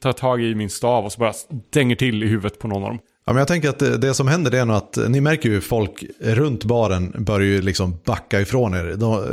tar 0.00 0.12
tag 0.12 0.42
i 0.42 0.54
min 0.54 0.70
stav 0.70 1.04
och 1.04 1.12
så 1.12 1.18
bara 1.18 1.32
stänger 1.32 1.96
till 1.96 2.22
i 2.22 2.26
huvudet 2.26 2.58
på 2.58 2.68
någon 2.68 2.82
av 2.82 2.88
dem. 2.88 2.98
Ja, 3.26 3.32
men 3.32 3.38
jag 3.38 3.48
tänker 3.48 3.68
att 3.68 3.78
det, 3.78 3.98
det 3.98 4.14
som 4.14 4.28
händer 4.28 4.50
det 4.50 4.58
är 4.58 4.64
nog 4.64 4.76
att 4.76 4.98
ni 5.08 5.20
märker 5.20 5.48
ju 5.48 5.60
folk 5.60 6.04
runt 6.20 6.64
baren 6.64 7.24
börjar 7.24 7.48
ju 7.48 7.62
liksom 7.62 7.98
backa 8.04 8.40
ifrån 8.40 8.74
er. 8.74 8.94
De, 8.96 9.24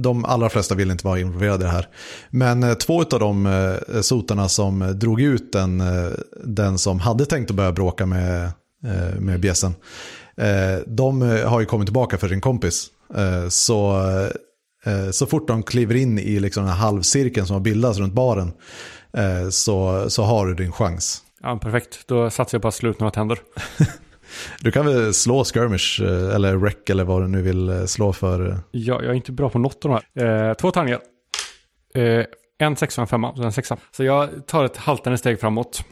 de 0.00 0.24
allra 0.24 0.48
flesta 0.48 0.74
vill 0.74 0.90
inte 0.90 1.06
vara 1.06 1.18
involverade 1.18 1.64
i 1.64 1.66
det 1.66 1.72
här. 1.72 1.88
Men 2.30 2.62
eh, 2.62 2.74
två 2.74 3.00
av 3.00 3.20
de 3.20 3.46
eh, 3.46 4.00
sotarna 4.00 4.48
som 4.48 4.98
drog 4.98 5.20
ut 5.20 5.52
den, 5.52 5.80
eh, 5.80 6.12
den 6.44 6.78
som 6.78 7.00
hade 7.00 7.26
tänkt 7.26 7.50
att 7.50 7.56
börja 7.56 7.72
bråka 7.72 8.06
med, 8.06 8.50
med 9.18 9.40
bjässen. 9.40 9.74
Eh, 10.36 10.78
de 10.86 11.22
eh, 11.22 11.48
har 11.48 11.60
ju 11.60 11.66
kommit 11.66 11.86
tillbaka 11.86 12.18
för 12.18 12.28
sin 12.28 12.40
kompis. 12.40 12.86
Eh, 13.14 13.48
så, 13.48 14.00
eh, 14.84 15.10
så 15.10 15.26
fort 15.26 15.48
de 15.48 15.62
kliver 15.62 15.94
in 15.94 16.18
i 16.18 16.40
liksom 16.40 16.62
den 16.64 16.72
här 16.72 16.80
halvcirkeln 16.80 17.46
som 17.46 17.54
har 17.54 17.60
bildats 17.60 17.98
runt 17.98 18.14
baren 18.14 18.52
eh, 19.16 19.48
så, 19.50 20.04
så 20.10 20.22
har 20.22 20.46
du 20.46 20.54
din 20.54 20.72
chans. 20.72 21.20
Ja, 21.42 21.58
perfekt. 21.62 21.98
Då 22.06 22.30
satsar 22.30 22.56
jag 22.56 22.62
på 22.62 22.68
att 22.68 22.74
slå 22.74 22.90
ut 22.90 23.00
några 23.00 23.10
tänder. 23.10 23.38
Du 24.60 24.70
kan 24.72 24.86
väl 24.86 25.14
slå 25.14 25.44
skirmish 25.44 26.02
eh, 26.02 26.34
eller 26.34 26.58
rec 26.58 26.74
eller 26.88 27.04
vad 27.04 27.22
du 27.22 27.28
nu 27.28 27.42
vill 27.42 27.68
eh, 27.68 27.84
slå 27.84 28.12
för. 28.12 28.48
eh. 28.50 28.56
Ja, 28.70 29.02
jag 29.02 29.10
är 29.10 29.14
inte 29.14 29.32
bra 29.32 29.48
på 29.50 29.58
något 29.58 29.84
av 29.84 29.90
de 30.14 30.20
här. 30.22 30.48
Eh, 30.50 30.54
två 30.54 30.70
tärningar. 30.70 31.00
Eh, 31.94 32.24
en 32.58 32.76
sexa 32.76 33.00
och 33.00 33.02
en 33.02 33.08
femma, 33.08 33.36
så 33.36 33.42
en 33.42 33.52
sexa. 33.52 33.76
Så 33.96 34.04
jag 34.04 34.46
tar 34.46 34.64
ett 34.64 34.76
haltande 34.76 35.18
steg 35.18 35.40
framåt. 35.40 35.84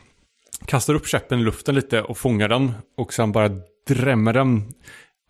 Kastar 0.67 0.95
upp 0.95 1.07
käppen 1.07 1.39
i 1.41 1.43
luften 1.43 1.75
lite 1.75 2.03
och 2.03 2.19
fångar 2.19 2.49
den. 2.49 2.73
Och 2.97 3.13
sen 3.13 3.33
bara 3.33 3.51
drämmer 3.89 4.33
den 4.33 4.73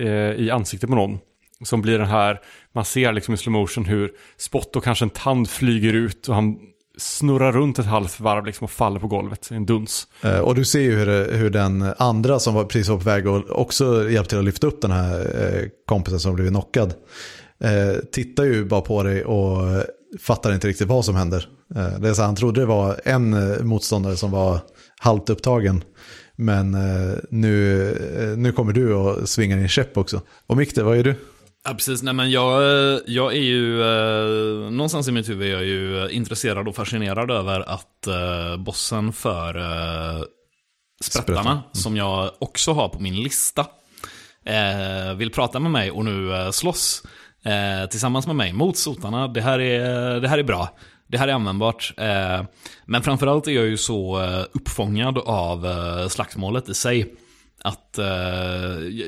eh, 0.00 0.08
i 0.08 0.50
ansiktet 0.50 0.90
på 0.90 0.96
någon. 0.96 1.18
Som 1.64 1.82
blir 1.82 1.98
den 1.98 2.08
här, 2.08 2.40
man 2.72 2.84
ser 2.84 3.12
liksom 3.12 3.34
i 3.34 3.36
slow 3.36 3.52
motion 3.52 3.84
hur 3.84 4.12
spott 4.36 4.76
och 4.76 4.84
kanske 4.84 5.04
en 5.04 5.10
tand 5.10 5.50
flyger 5.50 5.92
ut 5.92 6.28
och 6.28 6.34
han 6.34 6.58
snurrar 6.98 7.52
runt 7.52 7.78
ett 7.78 7.86
halvt 7.86 8.20
varv 8.20 8.46
liksom 8.46 8.64
och 8.64 8.70
faller 8.70 9.00
på 9.00 9.06
golvet. 9.06 9.48
i 9.52 9.54
En 9.54 9.66
duns. 9.66 10.06
Eh, 10.22 10.38
och 10.38 10.54
du 10.54 10.64
ser 10.64 10.80
ju 10.80 10.98
hur, 10.98 11.32
hur 11.32 11.50
den 11.50 11.94
andra 11.98 12.38
som 12.38 12.54
var 12.54 12.64
precis 12.64 12.88
var 12.88 12.96
på 12.96 13.04
väg 13.04 13.26
och 13.26 13.60
också 13.60 14.10
hjälpte 14.10 14.28
till 14.28 14.38
att 14.38 14.44
lyfta 14.44 14.66
upp 14.66 14.80
den 14.80 14.90
här 14.90 15.20
eh, 15.20 15.68
kompisen 15.86 16.20
som 16.20 16.34
blivit 16.34 16.52
knockad. 16.52 16.94
Eh, 17.64 17.96
tittar 18.12 18.44
ju 18.44 18.64
bara 18.64 18.80
på 18.80 19.02
dig 19.02 19.24
och 19.24 19.82
fattar 20.20 20.54
inte 20.54 20.68
riktigt 20.68 20.88
vad 20.88 21.04
som 21.04 21.16
händer. 21.16 21.48
Det 21.98 22.08
är 22.08 22.14
så 22.14 22.22
han 22.22 22.36
trodde 22.36 22.60
det 22.60 22.66
var 22.66 23.00
en 23.04 23.56
motståndare 23.66 24.16
som 24.16 24.30
var 24.30 24.60
halvt 25.02 25.30
upptagen. 25.30 25.84
Men 26.36 26.74
eh, 26.74 27.18
nu, 27.30 27.82
eh, 28.20 28.38
nu 28.38 28.52
kommer 28.52 28.72
du 28.72 28.94
och 28.94 29.28
svingar 29.28 29.56
din 29.56 29.68
käpp 29.68 29.96
också. 29.96 30.20
Och 30.46 30.56
Mikte, 30.56 30.82
vad 30.82 30.98
är 30.98 31.04
du? 31.04 31.14
Ja, 31.64 31.74
precis. 31.74 32.02
Nej, 32.02 32.14
men 32.14 32.30
jag, 32.30 32.62
eh, 32.62 32.98
jag 33.06 33.32
är 33.32 33.40
ju, 33.40 33.82
eh, 33.82 34.70
någonstans 34.70 35.08
i 35.08 35.12
mitt 35.12 35.28
huvud 35.28 35.48
är 35.48 35.52
jag 35.52 35.64
ju 35.64 36.08
intresserad 36.10 36.68
och 36.68 36.76
fascinerad 36.76 37.30
över 37.30 37.60
att 37.60 38.06
eh, 38.06 38.56
bossen 38.56 39.12
för 39.12 39.56
eh, 39.58 40.22
sprättarna, 41.04 41.34
Sprättarna. 41.34 41.62
som 41.72 41.96
jag 41.96 42.30
också 42.38 42.72
har 42.72 42.88
på 42.88 42.98
min 43.00 43.22
lista, 43.22 43.66
eh, 44.46 45.14
vill 45.16 45.30
prata 45.30 45.58
med 45.60 45.70
mig 45.70 45.90
och 45.90 46.04
nu 46.04 46.34
eh, 46.34 46.50
slåss 46.50 47.02
tillsammans 47.90 48.26
med 48.26 48.36
mig 48.36 48.52
mot 48.52 48.76
sotarna. 48.76 49.28
Det 49.28 49.40
här 49.40 49.58
är, 49.60 50.20
det 50.20 50.28
här 50.28 50.38
är 50.38 50.42
bra. 50.42 50.68
Det 51.12 51.18
här 51.18 51.28
är 51.28 51.32
användbart. 51.32 51.94
Eh, 51.96 52.44
men 52.84 53.02
framförallt 53.02 53.46
är 53.46 53.52
jag 53.52 53.64
ju 53.64 53.76
så 53.76 54.22
eh, 54.22 54.44
uppfångad 54.52 55.18
av 55.18 55.66
eh, 55.66 56.08
slagsmålet 56.08 56.68
i 56.68 56.74
sig. 56.74 57.14
Att 57.64 57.98
eh, 57.98 58.06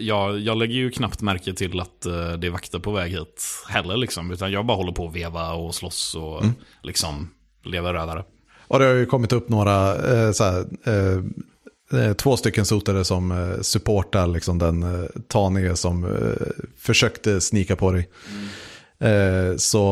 jag, 0.00 0.38
jag 0.38 0.56
lägger 0.56 0.74
ju 0.74 0.90
knappt 0.90 1.20
märke 1.20 1.54
till 1.54 1.80
att 1.80 2.06
eh, 2.06 2.32
det 2.32 2.46
är 2.46 2.50
vakter 2.50 2.78
på 2.78 2.92
väg 2.92 3.12
hit 3.12 3.44
heller 3.68 3.96
liksom. 3.96 4.30
Utan 4.30 4.52
jag 4.52 4.66
bara 4.66 4.76
håller 4.76 4.92
på 4.92 5.06
att 5.06 5.16
veva 5.16 5.52
och 5.52 5.74
slåss 5.74 6.14
och 6.14 6.42
liksom 6.82 7.30
lever 7.64 7.92
rövare. 7.94 8.24
Och 8.68 8.78
det 8.78 8.84
har 8.84 8.94
ju 8.94 9.06
kommit 9.06 9.32
upp 9.32 9.48
några, 9.48 9.94
eh, 10.12 10.32
så 10.32 10.44
här, 10.44 10.64
eh, 11.92 12.12
två 12.12 12.36
stycken 12.36 12.64
sotare 12.64 13.04
som 13.04 13.56
supportar 13.62 14.26
liksom 14.26 14.58
den 14.58 14.82
eh, 14.82 15.08
tanige 15.28 15.76
som 15.76 16.06
försökte 16.78 17.40
snika 17.40 17.76
på 17.76 17.92
dig. 17.92 18.08
Eh, 18.98 19.56
så, 19.56 19.82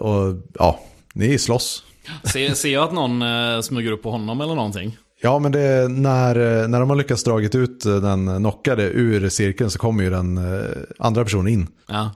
och 0.00 0.36
ja, 0.54 0.80
ni 1.12 1.38
slåss. 1.38 1.84
Ser, 2.32 2.54
ser 2.54 2.72
jag 2.72 2.84
att 2.84 2.92
någon 2.92 3.22
eh, 3.22 3.60
smyger 3.60 3.92
upp 3.92 4.02
på 4.02 4.10
honom 4.10 4.40
eller 4.40 4.54
någonting? 4.54 4.96
Ja, 5.24 5.38
men 5.38 5.52
det 5.52 5.60
är 5.60 5.88
när, 5.88 6.62
eh, 6.62 6.68
när 6.68 6.80
de 6.80 6.90
har 6.90 6.96
lyckats 6.96 7.24
dragit 7.24 7.54
ut 7.54 7.86
eh, 7.86 7.96
den 7.96 8.36
knockade 8.36 8.82
ur 8.82 9.28
cirkeln 9.28 9.70
så 9.70 9.78
kommer 9.78 10.04
ju 10.04 10.10
den 10.10 10.38
eh, 10.38 10.70
andra 10.98 11.24
personen 11.24 11.52
in. 11.52 11.66
Ja. 11.88 12.10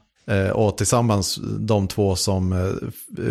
Och 0.55 0.79
tillsammans, 0.79 1.39
de 1.59 1.89
två 1.89 2.17
som 2.17 2.75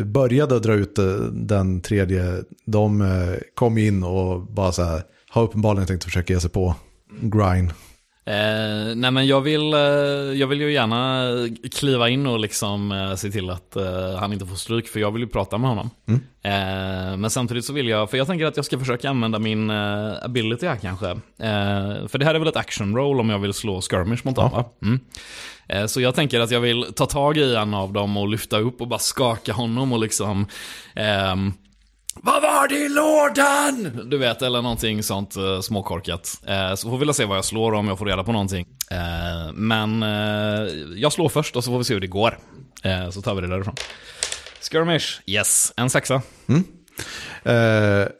började 0.05 0.59
dra 0.59 0.73
ut 0.73 0.99
den 1.31 1.81
tredje, 1.81 2.43
de 2.65 3.07
kom 3.55 3.77
in 3.77 4.03
och 4.03 4.41
bara 4.41 4.71
så 4.71 4.83
här, 4.83 5.01
har 5.29 5.43
uppenbarligen 5.43 5.87
tänkt 5.87 6.03
försöka 6.03 6.33
ge 6.33 6.39
sig 6.39 6.49
på 6.49 6.75
grind. 7.21 7.71
Eh, 8.27 8.95
nej 8.95 9.11
men 9.11 9.27
jag 9.27 9.41
vill, 9.41 9.73
eh, 9.73 9.79
jag 10.39 10.47
vill 10.47 10.61
ju 10.61 10.73
gärna 10.73 11.29
kliva 11.71 12.09
in 12.09 12.27
och 12.27 12.39
liksom 12.39 12.91
eh, 12.91 13.15
se 13.15 13.31
till 13.31 13.49
att 13.49 13.75
eh, 13.75 14.15
han 14.19 14.33
inte 14.33 14.45
får 14.45 14.55
stryk 14.55 14.87
för 14.87 14.99
jag 14.99 15.11
vill 15.11 15.21
ju 15.21 15.27
prata 15.27 15.57
med 15.57 15.69
honom. 15.69 15.89
Eh, 16.43 17.17
men 17.17 17.29
samtidigt 17.29 17.65
så 17.65 17.73
vill 17.73 17.87
jag, 17.87 18.09
för 18.09 18.17
jag 18.17 18.27
tänker 18.27 18.45
att 18.45 18.55
jag 18.55 18.65
ska 18.65 18.79
försöka 18.79 19.09
använda 19.09 19.39
min 19.39 19.69
eh, 19.69 20.13
ability 20.23 20.67
här 20.67 20.75
kanske. 20.75 21.19
För 22.07 22.17
det 22.17 22.25
här 22.25 22.35
är 22.35 22.39
väl 22.39 22.47
ett 22.47 22.55
action 22.55 22.95
roll 22.95 23.19
om 23.19 23.29
jag 23.29 23.39
vill 23.39 23.53
slå 23.53 23.81
skirmish 23.81 24.19
mot 24.23 24.35
dem 24.35 24.51
va? 24.51 24.65
Mm. 24.81 24.99
Så 25.87 26.01
jag 26.01 26.15
tänker 26.15 26.39
att 26.39 26.51
jag 26.51 26.59
vill 26.59 26.85
ta 26.95 27.05
tag 27.05 27.37
i 27.37 27.55
en 27.55 27.73
av 27.73 27.93
dem 27.93 28.17
och 28.17 28.27
lyfta 28.27 28.59
upp 28.59 28.81
och 28.81 28.87
bara 28.87 28.99
skaka 28.99 29.53
honom 29.53 29.93
och 29.93 29.99
liksom 29.99 30.47
ehm, 30.95 31.53
Vad 32.21 32.41
var 32.41 32.67
det 32.67 32.75
i 32.75 32.89
lådan? 32.89 34.09
Du 34.09 34.17
vet, 34.17 34.41
eller 34.41 34.61
någonting 34.61 35.03
sånt 35.03 35.37
uh, 35.37 35.61
småkorkat. 35.61 36.41
Uh, 36.49 36.75
så 36.75 36.89
får 36.89 36.97
vi 36.97 37.05
väl 37.05 37.13
se 37.13 37.25
vad 37.25 37.37
jag 37.37 37.45
slår 37.45 37.73
om 37.73 37.87
jag 37.87 37.97
får 37.97 38.05
reda 38.05 38.23
på 38.23 38.31
någonting. 38.31 38.67
Uh, 38.91 39.53
men 39.53 40.01
jag 40.95 41.13
slår 41.13 41.29
först 41.29 41.55
och 41.55 41.63
så 41.63 41.71
får 41.71 41.77
vi 41.77 41.83
se 41.83 41.93
hur 41.93 42.01
det 42.01 42.07
går. 42.07 42.37
så 43.11 43.21
tar 43.21 43.35
vi 43.35 43.41
det 43.41 43.47
därifrån. 43.47 43.75
Skirmish, 44.71 45.21
yes, 45.25 45.73
en 45.77 45.89
sexa. 45.89 46.21
Mm. 46.47 46.63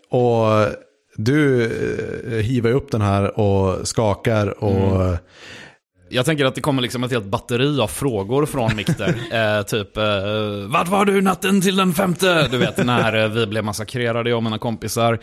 och 0.10 0.68
du 1.16 1.70
hivar 2.44 2.72
upp 2.72 2.92
den 2.92 3.02
här 3.02 3.40
och 3.40 3.88
skakar 3.88 4.64
och 4.64 5.06
mm. 5.06 5.18
Jag 6.10 6.26
tänker 6.26 6.46
att 6.46 6.56
det 6.56 6.62
kommer 6.62 6.82
liksom 6.82 7.04
ett 7.04 7.12
helt 7.12 7.26
batteri 7.26 7.80
av 7.80 7.88
frågor 7.88 8.46
från 8.46 8.76
Mikter. 8.76 9.08
eh, 9.60 9.66
typ, 9.66 9.98
eh, 9.98 10.04
vart 10.68 10.88
var 10.88 11.06
du 11.06 11.22
natten 11.22 11.62
till 11.62 11.76
den 11.76 11.94
femte? 11.94 12.48
Du 12.52 12.58
vet, 12.58 12.86
när 12.86 13.24
eh, 13.24 13.30
vi 13.30 13.48
blev 13.48 13.64
massakrerade, 13.64 14.30
jag 14.30 14.38
och 14.38 14.44
mina 14.44 14.58
kompisar. 14.58 15.14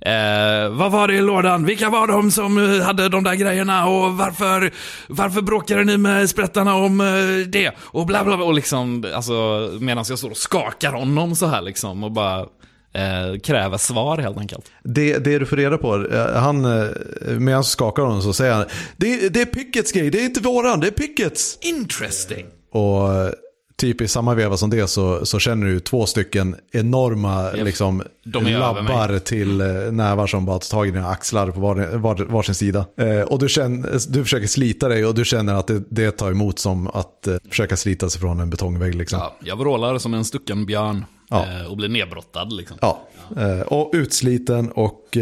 Eh, 0.00 0.68
vad 0.70 0.92
var 0.92 1.08
det 1.08 1.14
i 1.14 1.20
lådan? 1.20 1.64
Vilka 1.64 1.90
var 1.90 2.06
de 2.06 2.30
som 2.30 2.58
eh, 2.58 2.84
hade 2.84 3.08
de 3.08 3.24
där 3.24 3.34
grejerna? 3.34 3.86
Och 3.86 4.12
varför, 4.12 4.70
varför 5.08 5.42
bråkade 5.42 5.84
ni 5.84 5.96
med 5.96 6.30
sprättarna 6.30 6.74
om 6.74 7.00
eh, 7.00 7.46
det? 7.46 7.70
Och 7.80 8.06
bla 8.06 8.24
bla 8.24 8.36
bla. 8.36 8.46
Och 8.46 8.54
liksom, 8.54 9.04
alltså, 9.14 9.32
medan 9.80 10.04
jag 10.08 10.18
står 10.18 10.30
och 10.30 10.36
skakar 10.36 10.92
honom 10.92 11.36
så 11.36 11.46
här 11.46 11.62
liksom. 11.62 12.04
Och 12.04 12.12
bara 12.12 12.46
eh, 12.92 13.38
kräver 13.38 13.78
svar 13.78 14.18
helt 14.18 14.38
enkelt. 14.38 14.70
Det, 14.82 15.18
det 15.18 15.38
du 15.38 15.46
får 15.46 15.56
reda 15.56 15.78
på, 15.78 16.06
eh, 16.06 16.26
han, 16.34 16.64
eh, 16.64 16.88
medan 17.26 17.54
han 17.54 17.64
skakar 17.64 18.02
honom 18.02 18.22
så 18.22 18.32
säger 18.32 18.52
han 18.52 18.64
det, 18.96 19.28
det 19.28 19.40
är 19.40 19.46
Pickets 19.46 19.92
grej, 19.92 20.10
det 20.10 20.20
är 20.20 20.24
inte 20.24 20.40
våran, 20.40 20.80
det 20.80 20.86
är 20.86 20.90
Pickets. 20.90 21.58
Interesting. 21.60 22.46
Och 22.72 23.14
eh, 23.14 23.32
typ 23.76 24.00
i 24.00 24.08
samma 24.08 24.34
veva 24.34 24.56
som 24.56 24.70
det 24.70 24.86
så, 24.86 25.26
så 25.26 25.38
känner 25.38 25.66
du 25.66 25.80
två 25.80 26.06
stycken 26.06 26.56
enorma 26.72 27.52
yep. 27.52 27.64
liksom, 27.64 28.02
labbar 28.24 29.18
till 29.18 29.56
nävar 29.92 30.26
som 30.26 30.46
bara 30.46 30.58
tar 30.58 30.70
tag 30.70 30.88
i 30.88 30.90
dina 30.90 31.08
axlar 31.08 31.50
på 31.50 31.60
var, 31.60 31.96
var, 31.96 32.14
varsin 32.14 32.54
sida. 32.54 32.86
Eh, 32.96 33.20
och 33.20 33.38
du, 33.38 33.48
känner, 33.48 34.12
du 34.12 34.22
försöker 34.22 34.46
slita 34.46 34.88
dig 34.88 35.06
och 35.06 35.14
du 35.14 35.24
känner 35.24 35.54
att 35.54 35.66
det, 35.66 35.82
det 35.88 36.10
tar 36.10 36.30
emot 36.30 36.58
som 36.58 36.86
att 36.86 37.26
eh, 37.26 37.36
försöka 37.48 37.76
slita 37.76 38.10
sig 38.10 38.20
från 38.20 38.40
en 38.40 38.50
betongvägg. 38.50 38.94
Liksom. 38.94 39.18
Ja, 39.18 39.36
jag 39.40 39.56
vrålar 39.56 39.98
som 39.98 40.14
en 40.14 40.24
stucken 40.24 40.66
björn. 40.66 41.04
Ja. 41.30 41.46
Eh, 41.46 41.66
och 41.66 41.76
blir 41.76 41.88
nedbrottad 41.88 42.52
liksom. 42.52 42.76
Ja, 42.80 43.02
eh, 43.36 43.60
och 43.60 43.90
utsliten 43.94 44.70
och... 44.70 45.02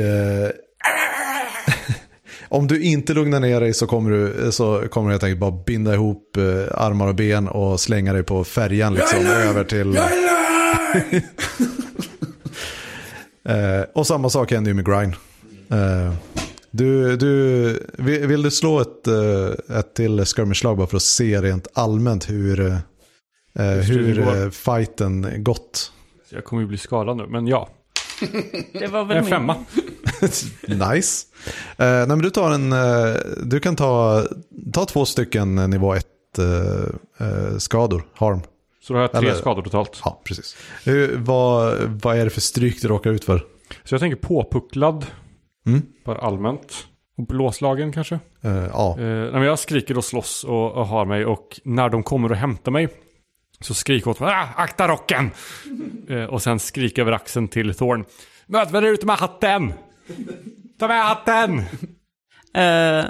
Eh, 2.50 2.56
om 2.56 2.66
du 2.66 2.82
inte 2.82 3.14
lugnar 3.14 3.40
ner 3.40 3.60
dig 3.60 3.74
så 3.74 3.86
kommer 3.86 4.10
du, 4.10 4.52
så 4.52 4.88
kommer 4.90 5.08
du 5.08 5.12
helt 5.12 5.24
enkelt 5.24 5.40
bara 5.40 5.64
binda 5.66 5.94
ihop 5.94 6.36
armar 6.70 7.08
och 7.08 7.14
ben 7.14 7.48
och 7.48 7.80
slänga 7.80 8.12
dig 8.12 8.22
på 8.22 8.44
färjan 8.44 8.94
liksom 8.94 9.26
över 9.26 9.64
till... 9.64 9.98
och 13.94 14.06
samma 14.06 14.30
sak 14.30 14.52
händer 14.52 14.70
ju 14.70 14.74
med 14.74 14.86
Grind. 14.86 15.14
Du, 16.70 17.16
du, 17.16 17.86
vill 18.26 18.42
du 18.42 18.50
slå 18.50 18.80
ett, 18.80 19.06
ett 19.78 19.94
till 19.94 20.24
skirmish-slag 20.24 20.76
bara 20.76 20.86
för 20.86 20.96
att 20.96 21.02
se 21.02 21.40
rent 21.40 21.68
allmänt 21.74 22.30
hur, 22.30 22.78
hur 23.82 24.50
fighten 24.50 25.44
gått? 25.44 25.92
Jag 26.30 26.44
kommer 26.44 26.62
ju 26.62 26.68
bli 26.68 26.78
skadad 26.78 27.16
nu, 27.16 27.26
men 27.26 27.46
ja. 27.46 27.68
Det 28.72 28.86
var 28.86 29.04
väl 29.04 29.16
en 29.16 29.24
femma. 29.24 29.56
nice. 30.92 31.26
Uh, 31.70 31.87
nej, 31.87 32.09
men 32.09 32.18
du, 32.18 32.30
tar 32.30 32.50
en, 32.50 32.72
uh, 32.72 33.16
du 33.42 33.61
kan 33.61 33.76
ta, 33.76 34.22
ta 34.72 34.85
två 34.85 35.04
stycken 35.04 35.54
nivå 35.54 35.94
1 35.94 36.06
uh, 36.38 37.59
skador, 37.59 38.06
harm. 38.14 38.40
Så 38.83 38.92
då 38.92 38.98
har 38.98 39.02
jag 39.02 39.12
tre 39.12 39.28
Eller, 39.28 39.35
skador 39.35 39.62
totalt? 39.62 40.00
Ja, 40.04 40.22
precis. 40.24 40.56
vad, 41.16 41.78
vad 42.02 42.18
är 42.18 42.24
det 42.24 42.30
för 42.30 42.40
stryk 42.40 42.83
du 42.83 42.88
råkar 42.88 43.11
ut 43.11 43.24
för? 43.24 43.38
Så 43.85 43.94
jag 43.94 44.00
tänker 44.00 44.16
påpucklad, 44.16 45.06
mm. 45.66 45.83
bara 46.04 46.18
allmänt. 46.18 46.87
Och 47.18 47.26
blåslagen 47.26 47.92
kanske? 47.92 48.18
ja. 48.72 48.96
Uh, 48.98 49.44
jag 49.44 49.59
skriker 49.59 49.98
och 49.98 50.04
slåss 50.04 50.44
och, 50.44 50.72
och 50.72 50.87
har 50.87 51.04
mig 51.04 51.24
och 51.24 51.61
när 51.64 51.88
de 51.88 52.02
kommer 52.02 52.30
och 52.30 52.37
hämtar 52.37 52.72
mig 52.72 52.88
så 53.61 53.74
skriker 53.74 54.11
åt 54.11 54.20
mig, 54.20 54.35
ah, 54.35 54.48
akta 54.56 54.88
rocken! 54.88 55.30
eh, 56.09 56.24
och 56.24 56.42
sen 56.42 56.59
skriker 56.59 57.02
över 57.02 57.12
axeln 57.12 57.48
till 57.48 57.74
Thorn. 57.74 58.04
Möt 58.46 58.72
mig 58.72 58.88
ute 58.88 59.06
med 59.06 59.16
hatten! 59.16 59.72
Ta 60.79 60.88
med 60.88 61.05
hatten! 61.05 61.59
Eh, 62.55 63.05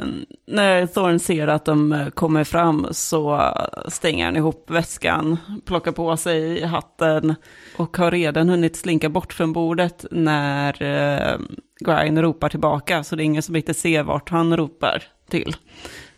när 0.46 0.86
Thorn 0.86 1.18
ser 1.18 1.48
att 1.48 1.64
de 1.64 1.92
eh, 1.92 2.08
kommer 2.08 2.44
fram 2.44 2.86
så 2.90 3.54
stänger 3.88 4.24
han 4.24 4.36
ihop 4.36 4.70
väskan, 4.70 5.36
plockar 5.64 5.92
på 5.92 6.16
sig 6.16 6.64
hatten 6.64 7.34
och 7.76 7.96
har 7.96 8.10
redan 8.10 8.48
hunnit 8.48 8.76
slinka 8.76 9.08
bort 9.08 9.32
från 9.32 9.52
bordet 9.52 10.04
när 10.10 10.82
eh, 10.82 11.38
Grine 11.80 12.22
ropar 12.22 12.48
tillbaka. 12.48 13.04
Så 13.04 13.16
det 13.16 13.22
är 13.22 13.24
ingen 13.24 13.42
som 13.42 13.56
inte 13.56 13.74
ser 13.74 14.02
vart 14.02 14.30
han 14.30 14.56
ropar 14.56 15.02
till. 15.30 15.56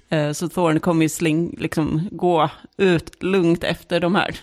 Eh, 0.09 0.33
så 0.33 0.49
Thorn 0.49 0.81
kommer 0.81 1.03
ju 1.03 1.09
sling, 1.09 1.57
liksom 1.59 2.09
gå 2.12 2.51
ut 2.77 3.23
lugnt 3.23 3.64
efter 3.64 4.01
de 4.01 4.14
här. 4.14 4.37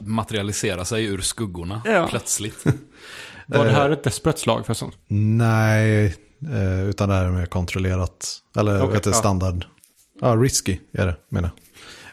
Materialisera 0.00 0.84
sig 0.84 1.04
ur 1.04 1.20
skuggorna 1.20 1.82
ja. 1.84 2.06
plötsligt. 2.10 2.64
Var 3.46 3.64
det 3.64 3.70
här 3.70 3.90
ett 3.90 4.04
desperat 4.04 4.38
slag 4.38 4.66
förresten? 4.66 4.90
Nej, 5.08 6.04
eh, 6.52 6.88
utan 6.88 7.08
det 7.08 7.14
här 7.14 7.24
är 7.24 7.30
mer 7.30 7.46
kontrollerat. 7.46 8.40
Eller 8.56 8.82
okay, 8.82 8.94
vet 8.94 9.02
du, 9.02 9.12
standard. 9.12 9.64
Ja, 10.20 10.28
ah, 10.28 10.36
risky 10.36 10.78
är 10.92 11.06
det 11.06 11.16
menar 11.28 11.50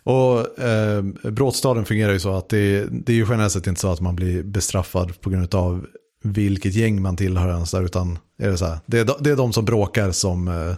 Och 0.04 0.60
eh, 0.60 1.02
brådstaden 1.24 1.86
fungerar 1.86 2.13
ju 2.13 2.20
så 2.20 2.34
att 2.34 2.50
det, 2.50 2.86
det 2.91 3.12
är 3.12 3.15
ju 3.15 3.26
generellt 3.30 3.54
sett 3.54 3.67
inte 3.67 3.82
så 3.82 3.91
att 3.91 4.02
man 4.02 4.15
blir 4.15 4.44
bestraffad 4.44 5.22
på 5.22 5.30
grund 5.30 5.56
av 5.56 5.86
vilket 6.24 6.74
gäng 6.74 7.02
man 7.02 7.17
tillhör 7.17 7.50
ens 7.50 7.72
där, 7.72 7.84
utan 7.84 8.20
är 8.39 8.50
det 8.50 8.58
så 8.58 8.65
här, 8.65 8.80
det 8.86 9.00
är, 9.00 9.10
det 9.20 9.32
är 9.32 9.36
de 9.36 9.54
som 9.54 9.65
bråkar 9.65 10.12
som 10.12 10.48
eh, 10.48 10.76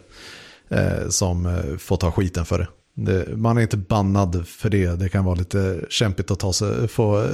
eh, 0.73 1.09
som 1.09 1.45
eh, 1.45 1.77
får 1.77 1.97
ta 1.97 2.11
skiten 2.11 2.45
för 2.45 2.57
det. 2.57 2.67
det. 3.11 3.37
Man 3.37 3.57
är 3.57 3.61
inte 3.61 3.77
bannad 3.77 4.47
för 4.47 4.69
det. 4.69 4.99
Det 4.99 5.09
kan 5.09 5.25
vara 5.25 5.35
lite 5.35 5.85
kämpigt 5.89 6.31
att 6.31 6.39
ta 6.39 6.53
sig, 6.53 6.87
få, 6.87 7.27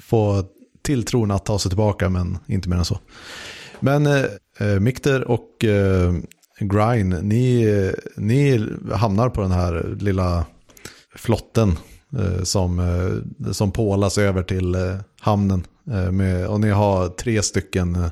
få 0.00 0.44
tilltron 0.82 1.30
att 1.30 1.44
ta 1.44 1.58
sig 1.58 1.70
tillbaka, 1.70 2.08
men 2.08 2.38
inte 2.46 2.68
mer 2.68 2.76
än 2.76 2.84
så. 2.84 2.98
Men 3.80 4.06
eh, 4.06 4.24
eh 4.60 4.80
Mikter 4.80 5.28
och 5.28 5.64
eh, 5.64 6.14
Grine, 6.60 7.20
ni, 7.20 7.92
ni 8.16 8.68
hamnar 8.92 9.28
på 9.28 9.40
den 9.40 9.52
här 9.52 9.96
lilla 10.00 10.44
flotten 11.14 11.78
eh, 12.18 12.42
som, 12.42 12.78
eh, 12.78 13.52
som 13.52 13.72
pålas 13.72 14.18
över 14.18 14.42
till 14.42 14.74
eh, 14.74 14.96
hamnen. 15.20 15.64
Eh, 15.90 16.10
med, 16.10 16.46
och 16.46 16.60
ni 16.60 16.70
har 16.70 17.08
tre 17.08 17.42
stycken, 17.42 17.94
eh, 17.94 18.10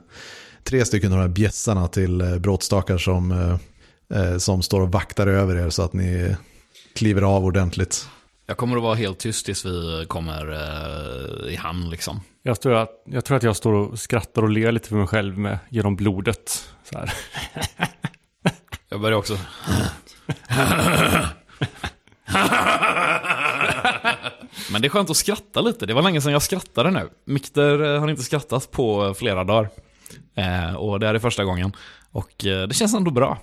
tre 0.64 0.84
stycken 0.84 1.12
av 1.12 1.18
de 1.18 1.22
här 1.22 1.28
bjässarna 1.28 1.88
till 1.88 2.20
eh, 2.20 2.38
brådstakar 2.38 2.98
som 2.98 3.32
eh, 3.32 3.56
som 4.38 4.62
står 4.62 4.80
och 4.80 4.92
vaktar 4.92 5.26
över 5.26 5.56
er 5.56 5.70
så 5.70 5.82
att 5.82 5.92
ni 5.92 6.36
kliver 6.94 7.22
av 7.22 7.44
ordentligt. 7.44 8.06
Jag 8.50 8.56
kommer 8.56 8.76
att 8.76 8.82
vara 8.82 8.94
helt 8.94 9.18
tyst 9.18 9.46
tills 9.46 9.64
vi 9.64 10.04
kommer 10.08 10.52
eh, 10.52 11.52
i 11.52 11.56
hamn 11.56 11.90
liksom. 11.90 12.20
Jag 12.42 12.60
tror, 12.60 12.74
att, 12.74 13.02
jag 13.04 13.24
tror 13.24 13.36
att 13.36 13.42
jag 13.42 13.56
står 13.56 13.72
och 13.72 13.98
skrattar 13.98 14.42
och 14.42 14.50
ler 14.50 14.72
lite 14.72 14.88
för 14.88 14.96
mig 14.96 15.06
själv 15.06 15.38
med, 15.38 15.58
genom 15.68 15.96
blodet. 15.96 16.72
Så 16.84 16.98
här. 16.98 17.12
jag 18.88 19.00
börjar 19.00 19.18
också. 19.18 19.38
Men 24.72 24.82
det 24.82 24.86
är 24.86 24.88
skönt 24.88 25.10
att 25.10 25.16
skratta 25.16 25.60
lite. 25.60 25.86
Det 25.86 25.94
var 25.94 26.02
länge 26.02 26.20
sedan 26.20 26.32
jag 26.32 26.42
skrattade 26.42 26.90
nu. 26.90 27.08
Mikter 27.24 27.94
eh, 27.94 28.00
har 28.00 28.08
inte 28.08 28.22
skrattat 28.22 28.70
på 28.70 29.14
flera 29.14 29.44
dagar. 29.44 29.68
Eh, 30.34 30.74
och 30.74 31.00
det 31.00 31.08
är 31.08 31.12
det 31.12 31.20
första 31.20 31.44
gången. 31.44 31.72
Och 32.10 32.46
eh, 32.46 32.68
det 32.68 32.74
känns 32.74 32.94
ändå 32.94 33.10
bra. 33.10 33.38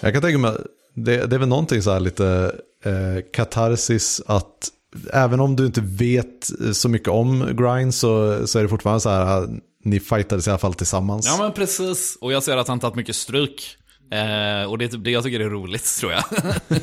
Jag 0.00 0.12
kan 0.12 0.22
tänka 0.22 0.38
mig, 0.38 0.56
det, 0.96 1.26
det 1.26 1.36
är 1.36 1.38
väl 1.38 1.48
någonting 1.48 1.82
så 1.82 1.90
här 1.90 2.00
lite 2.00 2.52
eh, 2.84 3.24
katarsis 3.32 4.22
att 4.26 4.70
även 5.12 5.40
om 5.40 5.56
du 5.56 5.66
inte 5.66 5.80
vet 5.80 6.50
så 6.72 6.88
mycket 6.88 7.08
om 7.08 7.56
grind 7.56 7.94
så, 7.94 8.46
så 8.46 8.58
är 8.58 8.62
det 8.62 8.68
fortfarande 8.68 9.00
så 9.00 9.10
här, 9.10 9.48
ni 9.84 10.00
fightades 10.00 10.46
i 10.46 10.50
alla 10.50 10.58
fall 10.58 10.74
tillsammans. 10.74 11.26
Ja 11.26 11.42
men 11.42 11.52
precis, 11.52 12.18
och 12.20 12.32
jag 12.32 12.42
ser 12.42 12.56
att 12.56 12.68
han 12.68 12.80
tagit 12.80 12.96
mycket 12.96 13.16
stryk. 13.16 13.76
Eh, 14.12 14.70
och 14.70 14.78
det 14.78 14.84
är 14.84 14.88
typ 14.88 15.04
det 15.04 15.10
jag 15.10 15.24
tycker 15.24 15.40
är 15.40 15.50
roligt 15.50 15.98
tror 16.00 16.12
jag. 16.12 16.24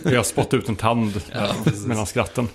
jag 0.13 0.25
spottar 0.25 0.57
ut 0.57 0.69
en 0.69 0.75
tand 0.75 1.21
ja, 1.33 1.55
mellan 1.85 2.05
skratten. 2.05 2.47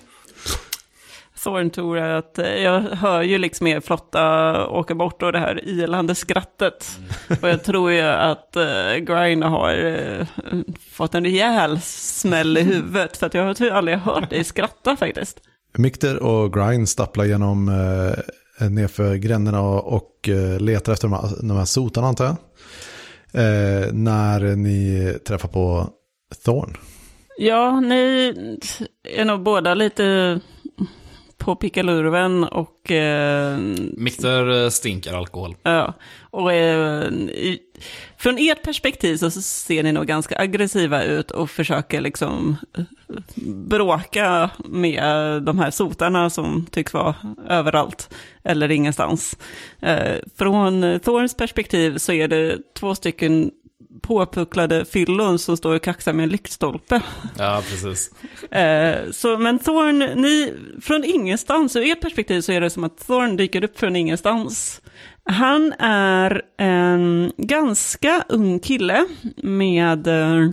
Thorn 1.49 1.71
tror 1.71 1.99
att 1.99 2.39
eh, 2.39 2.55
jag 2.55 2.81
hör 2.81 3.23
ju 3.23 3.39
liksom 3.39 3.67
er 3.67 3.81
flotta 3.81 4.67
åka 4.69 4.95
bort 4.95 5.23
och 5.23 5.33
det 5.33 5.39
här 5.39 5.69
ilande 5.69 6.15
skrattet. 6.15 6.99
Mm. 7.29 7.39
Och 7.43 7.49
jag 7.49 7.65
tror 7.65 7.93
ju 7.93 8.01
att 8.01 8.57
uh, 8.57 8.97
Grine 8.97 9.47
har 9.47 9.85
uh, 9.85 10.27
fått 10.91 11.15
en 11.15 11.25
rejäl 11.25 11.81
smäll 11.81 12.59
i 12.59 12.63
huvudet. 12.63 13.17
För 13.17 13.27
att 13.27 13.35
jag 13.35 13.43
har 13.43 13.71
aldrig 13.71 13.99
hört 13.99 14.31
dig 14.31 14.45
skratta 14.45 14.97
faktiskt. 14.97 15.41
Mikter 15.77 16.23
och 16.23 16.53
Grine 16.53 16.87
stapplar 16.87 17.25
genom 17.25 17.69
uh, 17.69 18.69
nerför 18.71 19.15
gränderna 19.15 19.61
och, 19.63 20.29
uh, 20.29 20.61
letar 20.61 20.93
efter 20.93 21.09
de 21.09 21.15
här, 21.15 21.49
de 21.49 21.57
här 21.57 21.65
sotarna 21.65 22.07
antar 22.07 22.25
jag. 22.25 22.37
Uh, 23.35 23.93
när 23.93 24.57
ni 24.57 25.15
träffar 25.27 25.49
på 25.49 25.89
Thorn. 26.45 26.77
Ja, 27.41 27.81
ni 27.81 28.35
är 29.17 29.25
nog 29.25 29.43
båda 29.43 29.75
lite 29.75 30.41
på 31.49 31.57
pickalurven 31.57 32.45
och... 32.45 32.93
Eh, 32.93 33.59
Mikter 33.97 34.65
eh, 34.65 34.71
stinker 34.71 35.13
alkohol. 35.13 35.57
Ja, 35.63 35.95
och 36.31 36.53
eh, 36.53 37.13
i, 37.13 37.59
från 38.17 38.39
ert 38.39 38.63
perspektiv 38.63 39.17
så 39.17 39.31
ser 39.31 39.83
ni 39.83 39.93
nog 39.93 40.07
ganska 40.07 40.39
aggressiva 40.39 41.03
ut 41.03 41.31
och 41.31 41.51
försöker 41.51 42.01
liksom 42.01 42.57
eh, 42.79 42.85
bråka 43.47 44.51
med 44.65 45.03
de 45.43 45.59
här 45.59 45.71
sotarna 45.71 46.31
som 46.31 46.67
tycks 46.71 46.95
vara 46.95 47.15
överallt 47.49 48.15
eller 48.45 48.71
ingenstans. 48.71 49.37
Eh, 49.81 50.17
från 50.37 51.01
Thorns 51.01 51.37
perspektiv 51.37 51.99
så 51.99 52.13
är 52.13 52.29
det 52.29 52.59
två 52.75 52.95
stycken 52.95 53.51
påpucklade 54.03 54.85
fyllon 54.85 55.39
som 55.39 55.57
står 55.57 55.75
och 55.75 55.83
kaxar 55.83 56.13
med 56.13 56.23
en 56.23 56.29
lyktstolpe. 56.29 57.01
Ja, 57.39 57.63
precis. 57.71 58.11
Eh, 58.51 59.11
så, 59.11 59.39
men 59.39 59.59
Thorn, 59.59 59.99
ni, 59.99 60.55
från 60.83 61.05
ingenstans, 61.05 61.77
ur 61.77 61.83
ert 61.83 62.01
perspektiv 62.01 62.41
så 62.41 62.53
är 62.53 62.61
det 62.61 62.71
som 62.71 62.85
att 62.85 63.07
Thorn 63.07 63.37
dyker 63.37 63.65
upp 63.65 63.79
från 63.79 63.97
ingenstans. 63.97 64.81
Han 65.25 65.73
är 65.79 66.43
en 66.59 67.33
ganska 67.37 68.25
ung 68.29 68.61
kille 68.61 69.05
med 69.43 70.07
eh, 70.07 70.51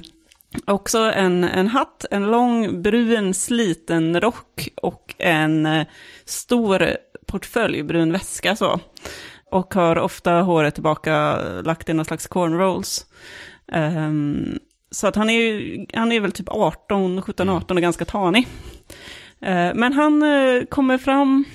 också 0.65 0.97
en, 0.97 1.43
en 1.43 1.67
hatt, 1.67 2.05
en 2.11 2.25
lång 2.25 2.81
brun 2.81 3.33
sliten 3.33 4.21
rock 4.21 4.69
och 4.75 5.15
en 5.17 5.65
eh, 5.65 5.85
stor 6.25 6.97
portfölj, 7.25 7.83
brun 7.83 8.11
väska 8.11 8.55
så. 8.55 8.79
Och 9.51 9.73
har 9.73 9.97
ofta 9.97 10.31
håret 10.31 10.73
tillbaka 10.73 11.37
lagt 11.61 11.89
i 11.89 11.93
någon 11.93 12.05
slags 12.05 12.27
cornrows. 12.27 13.05
Um, 13.71 14.59
så 14.91 15.07
att 15.07 15.15
han 15.15 15.29
är, 15.29 15.39
ju, 15.39 15.85
han 15.93 16.11
är 16.11 16.19
väl 16.19 16.31
typ 16.31 16.49
18, 16.49 17.21
17, 17.21 17.49
18 17.49 17.77
och 17.77 17.81
ganska 17.81 18.05
tanig. 18.05 18.47
Uh, 19.45 19.73
men 19.75 19.93
han 19.93 20.23
uh, 20.23 20.65
kommer 20.65 20.97
fram... 20.97 21.45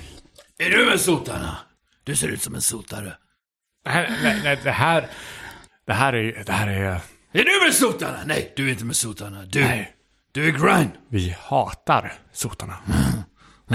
Är 0.58 0.70
du 0.70 0.84
med 0.84 1.00
sotarna? 1.00 1.56
Du 2.04 2.16
ser 2.16 2.28
ut 2.28 2.42
som 2.42 2.54
en 2.54 2.60
sotare. 2.60 3.12
Nej, 3.86 4.12
nej, 4.22 4.40
nej, 4.44 4.60
det 4.64 4.70
här... 4.70 5.06
Det 5.86 5.92
här 5.92 6.12
är... 6.12 6.44
Det 6.46 6.52
här 6.52 6.68
är... 6.68 7.00
Är 7.32 7.44
du 7.44 7.64
med 7.66 7.74
sotarna? 7.74 8.18
Nej, 8.26 8.52
du 8.56 8.66
är 8.66 8.70
inte 8.70 8.84
med 8.84 8.96
sotarna. 8.96 9.44
Du, 9.44 9.60
Nej. 9.60 9.92
du 10.32 10.48
är 10.48 10.50
grind. 10.50 10.90
Vi 11.08 11.36
hatar 11.40 12.12
sotarna. 12.32 12.78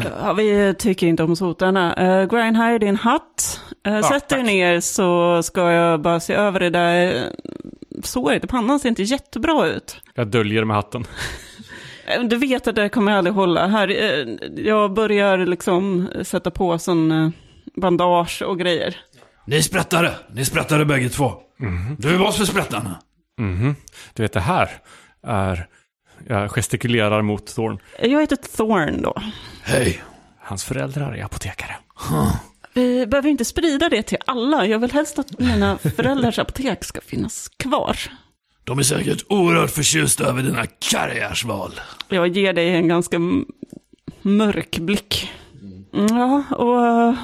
Ja, 0.03 0.33
vi 0.33 0.75
tycker 0.79 1.07
inte 1.07 1.23
om 1.23 1.35
sotarna. 1.35 1.95
Uh, 2.21 2.29
Grind 2.29 2.57
här 2.57 2.73
är 2.73 2.79
din 2.79 2.95
hatt. 2.95 3.61
Uh, 3.87 4.01
sätt 4.01 4.29
dig 4.29 4.39
tack. 4.39 4.45
ner 4.45 4.79
så 4.79 5.43
ska 5.43 5.71
jag 5.71 6.01
bara 6.01 6.19
se 6.19 6.33
över 6.33 6.59
det 6.59 6.69
där. 6.69 7.29
Såret 8.03 8.43
i 8.43 8.47
pannan 8.47 8.79
ser 8.79 8.89
inte 8.89 9.03
jättebra 9.03 9.67
ut. 9.67 10.01
Jag 10.15 10.27
döljer 10.27 10.63
med 10.63 10.75
hatten. 10.75 11.05
Eh, 12.07 12.23
Du 12.23 12.35
vet 12.37 12.67
att 12.67 12.75
det 12.75 12.89
kommer 12.89 13.11
jag 13.11 13.17
aldrig 13.17 13.33
hålla. 13.35 13.67
Här, 13.67 13.87
eh, 13.89 14.27
jag 14.65 14.93
börjar 14.93 15.37
liksom 15.37 16.09
sätta 16.23 16.51
på 16.51 16.77
sån 16.79 17.11
eh, 17.11 17.29
bandage 17.75 18.41
och 18.41 18.59
grejer. 18.59 18.95
Ni 19.47 19.61
sprättare. 19.63 20.09
Ni 20.33 20.45
sprättare 20.45 20.85
bägge 20.85 21.09
två. 21.09 21.31
Du 21.97 22.13
är 22.15 22.19
boss 22.19 22.37
för 22.37 22.45
sprättarna. 22.45 22.95
Mhm. 23.39 23.75
Du 24.13 24.23
vet, 24.23 24.33
det 24.33 24.39
här 24.39 24.69
är... 25.27 25.67
Jag 26.27 26.51
gestikulerar 26.51 27.21
mot 27.21 27.55
Thorn. 27.55 27.79
Jag 28.01 28.21
heter 28.21 28.35
Thorn 28.57 29.01
då. 29.01 29.13
Hej. 29.67 30.03
Hans 30.39 30.63
föräldrar 30.63 31.13
är 31.13 31.23
apotekare. 31.23 31.75
Vi 32.73 33.07
behöver 33.07 33.29
inte 33.29 33.45
sprida 33.45 33.89
det 33.89 34.03
till 34.03 34.17
alla. 34.25 34.65
Jag 34.65 34.79
vill 34.79 34.91
helst 34.91 35.19
att 35.19 35.39
mina 35.39 35.77
föräldrars 35.95 36.39
apotek 36.39 36.83
ska 36.83 37.01
finnas 37.01 37.49
kvar. 37.57 37.97
De 38.63 38.79
är 38.79 38.83
säkert 38.83 39.23
oerhört 39.29 39.71
förtjusta 39.71 40.23
över 40.25 40.43
dina 40.43 40.65
karriärsval. 40.79 41.71
Jag 42.09 42.27
ger 42.27 42.53
dig 42.53 42.69
en 42.75 42.87
ganska 42.87 43.17
mörk 44.21 44.77
blick. 44.79 45.31
Mm, 45.61 45.85
Ja, 46.17 46.43
och 46.55 46.85
eh, 46.87 47.15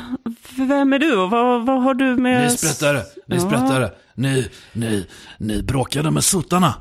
vem 0.57 0.93
är 0.93 0.99
du 0.99 1.17
och 1.17 1.29
vad, 1.29 1.65
vad 1.65 1.83
har 1.83 1.93
du 1.93 2.15
med... 2.15 2.43
Ni 2.51 2.57
sprättare. 2.57 3.01
Ni 3.27 3.35
Ja. 3.35 3.41
sprättare. 3.41 3.89
Ni, 4.15 4.49
ni, 4.73 5.07
ni 5.37 5.63
bråkade 5.63 6.11
med 6.11 6.23
sotarna. 6.23 6.73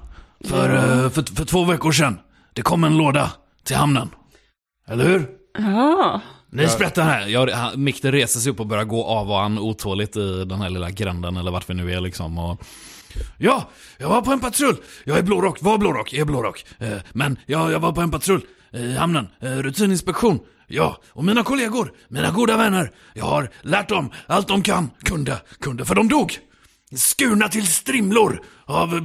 För, 0.44 0.74
eh, 0.74 1.11
för, 1.11 1.22
för 1.36 1.44
två 1.44 1.64
veckor 1.64 1.92
sedan. 1.92 2.18
Det 2.52 2.62
kom 2.62 2.84
en 2.84 2.96
låda 2.96 3.30
till 3.64 3.76
hamnen. 3.76 4.08
Eller 4.88 5.04
hur? 5.04 5.28
Ja, 5.61 6.20
Ni 6.50 6.68
sprättar 6.68 7.02
här. 7.02 7.26
Jag, 7.26 7.50
han, 7.50 7.84
Mikter 7.84 8.12
reser 8.12 8.40
sig 8.40 8.52
upp 8.52 8.61
och 8.61 8.66
börjar 8.66 8.84
gå 8.84 9.04
av 9.04 9.30
och 9.30 9.36
han 9.36 9.58
otåligt 9.58 10.16
i 10.16 10.44
den 10.44 10.61
här 10.61 10.70
lilla 10.70 10.90
gränden 10.90 11.36
eller 11.36 11.50
vart 11.50 11.70
vi 11.70 11.74
nu 11.74 11.92
är 11.92 12.00
liksom. 12.00 12.38
Och, 12.38 12.62
Ja, 13.38 13.70
jag 13.98 14.08
var 14.08 14.22
på 14.22 14.32
en 14.32 14.40
patrull. 14.40 14.76
Jag 15.04 15.18
är 15.18 15.22
blårock, 15.22 15.62
var 15.62 15.78
blårock, 15.78 16.12
är 16.12 16.24
blårock. 16.24 16.64
Eh, 16.78 16.98
men 17.12 17.38
ja, 17.46 17.70
jag 17.70 17.80
var 17.80 17.92
på 17.92 18.00
en 18.00 18.11
patrull 18.11 18.42
i 18.72 18.96
hamnen. 18.96 19.28
Eh, 19.40 19.48
rutininspektion. 19.50 20.38
Ja, 20.66 21.00
och 21.08 21.24
mina 21.24 21.42
kollegor, 21.42 21.92
mina 22.08 22.30
goda 22.30 22.56
vänner. 22.56 22.92
Jag 23.14 23.24
har 23.24 23.50
lärt 23.62 23.88
dem 23.88 24.11
allt 24.26 24.48
de 24.48 24.62
kan, 24.62 24.90
kunde, 25.04 25.36
kunde, 25.61 25.84
för 25.84 25.94
de 25.94 26.08
dog. 26.08 26.38
Skurna 26.96 27.48
till 27.48 27.66
strimlor 27.66 28.42
av 28.64 28.94
eh, 28.94 29.02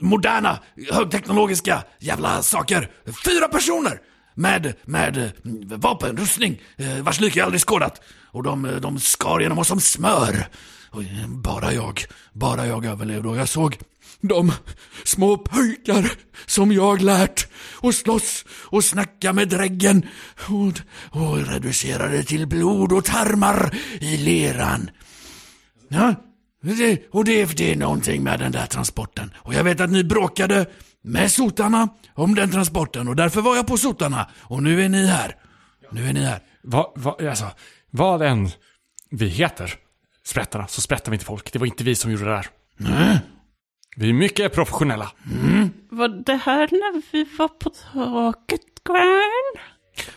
moderna, 0.00 0.58
högteknologiska 0.92 1.82
jävla 2.00 2.42
saker. 2.42 2.90
Fyra 3.24 3.48
personer! 3.48 4.00
Med, 4.34 4.74
med 4.84 5.16
eh, 5.16 5.30
vapenrustning 5.78 6.60
eh, 6.76 7.02
vars 7.02 7.20
like 7.20 7.38
jag 7.38 7.44
aldrig 7.44 7.60
skådat. 7.60 8.00
Och 8.30 8.42
de, 8.42 8.64
eh, 8.64 8.76
de 8.76 9.00
skar 9.00 9.40
genom 9.40 9.58
oss 9.58 9.68
som 9.68 9.80
smör. 9.80 10.46
Och 10.90 11.02
bara 11.28 11.72
jag, 11.72 12.04
bara 12.32 12.66
jag 12.66 12.84
överlevde 12.84 13.28
och 13.28 13.36
jag 13.36 13.48
såg 13.48 13.78
de 14.20 14.52
små 15.04 15.36
pojkar 15.36 16.12
som 16.46 16.72
jag 16.72 17.02
lärt 17.02 17.48
och 17.72 17.94
slåss 17.94 18.44
och 18.50 18.84
snacka 18.84 19.32
med 19.32 19.48
dräggen 19.48 20.06
och, 20.48 20.80
och 21.20 21.46
reducerade 21.46 22.22
till 22.22 22.46
blod 22.46 22.92
och 22.92 23.04
tarmar 23.04 23.74
i 24.00 24.16
leran. 24.16 24.90
Ja, 25.88 26.14
det, 26.62 27.02
och 27.10 27.24
det, 27.24 27.56
det 27.56 27.72
är 27.72 27.76
någonting 27.76 28.22
med 28.22 28.40
den 28.40 28.52
där 28.52 28.66
transporten. 28.66 29.30
Och 29.36 29.54
jag 29.54 29.64
vet 29.64 29.80
att 29.80 29.90
ni 29.90 30.04
bråkade 30.04 30.66
med 31.04 31.32
sotarna 31.32 31.88
om 32.14 32.34
den 32.34 32.50
transporten 32.50 33.08
och 33.08 33.16
därför 33.16 33.40
var 33.40 33.56
jag 33.56 33.66
på 33.66 33.76
sotarna. 33.76 34.26
Och 34.40 34.62
nu 34.62 34.82
är 34.84 34.88
ni 34.88 35.06
här. 35.06 35.36
Nu 35.90 36.08
är 36.08 36.12
ni 36.12 36.20
här. 36.20 36.40
Vad, 36.62 36.92
vad, 36.94 37.26
alltså, 37.26 37.46
vad 37.90 38.22
än 38.22 38.48
vi 39.10 39.26
heter, 39.28 39.74
sprättarna, 40.24 40.66
så 40.66 40.80
sprättar 40.80 41.10
vi 41.12 41.14
inte 41.14 41.24
folk. 41.24 41.52
Det 41.52 41.58
var 41.58 41.66
inte 41.66 41.84
vi 41.84 41.94
som 41.94 42.10
gjorde 42.12 42.24
det 42.24 42.30
där. 42.30 42.46
Nej. 42.76 43.18
Vi 43.96 44.08
är 44.08 44.12
mycket 44.12 44.54
professionella. 44.54 45.10
var 45.90 46.08
det 46.08 46.36
här 46.36 46.68
när 46.72 47.02
vi 47.12 47.26
var 47.38 47.48
på 47.48 47.70
taket, 47.70 48.60
Gwen? 48.84 49.64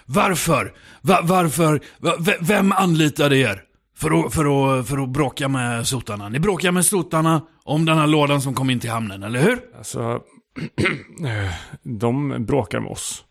Varför? 0.06 0.74
Va, 1.02 1.20
varför? 1.24 1.82
Va, 1.98 2.16
ve- 2.20 2.38
vem 2.42 2.72
anlitade 2.72 3.38
er? 3.38 3.62
För 3.98 4.26
att, 4.26 4.34
för, 4.34 4.80
att, 4.80 4.88
för 4.88 5.04
att 5.04 5.10
bråka 5.10 5.48
med 5.48 5.88
sotarna? 5.88 6.30
Ni 6.30 6.40
bråkar 6.40 6.72
med 6.72 6.86
sotarna 6.86 7.42
om 7.64 7.86
den 7.86 7.98
här 7.98 8.08
lådan 8.08 8.42
som 8.42 8.54
kom 8.54 8.70
in 8.70 8.80
till 8.80 8.90
hamnen, 8.90 9.24
eller 9.24 9.40
hur? 9.42 9.60
Alltså, 9.78 10.20
de 11.84 12.46
bråkar 12.46 12.80
med 12.80 12.92
oss. 12.92 13.24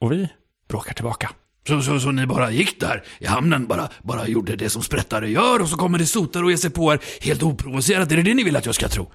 Och 0.00 0.12
vi 0.12 0.28
bråkar 0.68 0.94
tillbaka. 0.94 1.30
Så, 1.66 1.82
så, 1.82 2.00
så 2.00 2.10
ni 2.10 2.26
bara 2.26 2.50
gick 2.50 2.80
där 2.80 3.02
i 3.18 3.26
hamnen, 3.26 3.66
bara, 3.66 3.88
bara 4.02 4.28
gjorde 4.28 4.56
det 4.56 4.70
som 4.70 4.82
sprättare 4.82 5.30
gör 5.30 5.60
och 5.62 5.68
så 5.68 5.76
kommer 5.76 5.98
det 5.98 6.06
sotare 6.06 6.44
och 6.44 6.50
ger 6.50 6.56
sig 6.56 6.70
på 6.70 6.92
er 6.92 7.00
helt 7.20 7.42
oprovocerat. 7.42 8.12
Är 8.12 8.16
det 8.16 8.22
det 8.22 8.34
ni 8.34 8.42
vill 8.44 8.56
att 8.56 8.66
jag 8.66 8.74
ska 8.74 8.88
tro? 8.88 9.10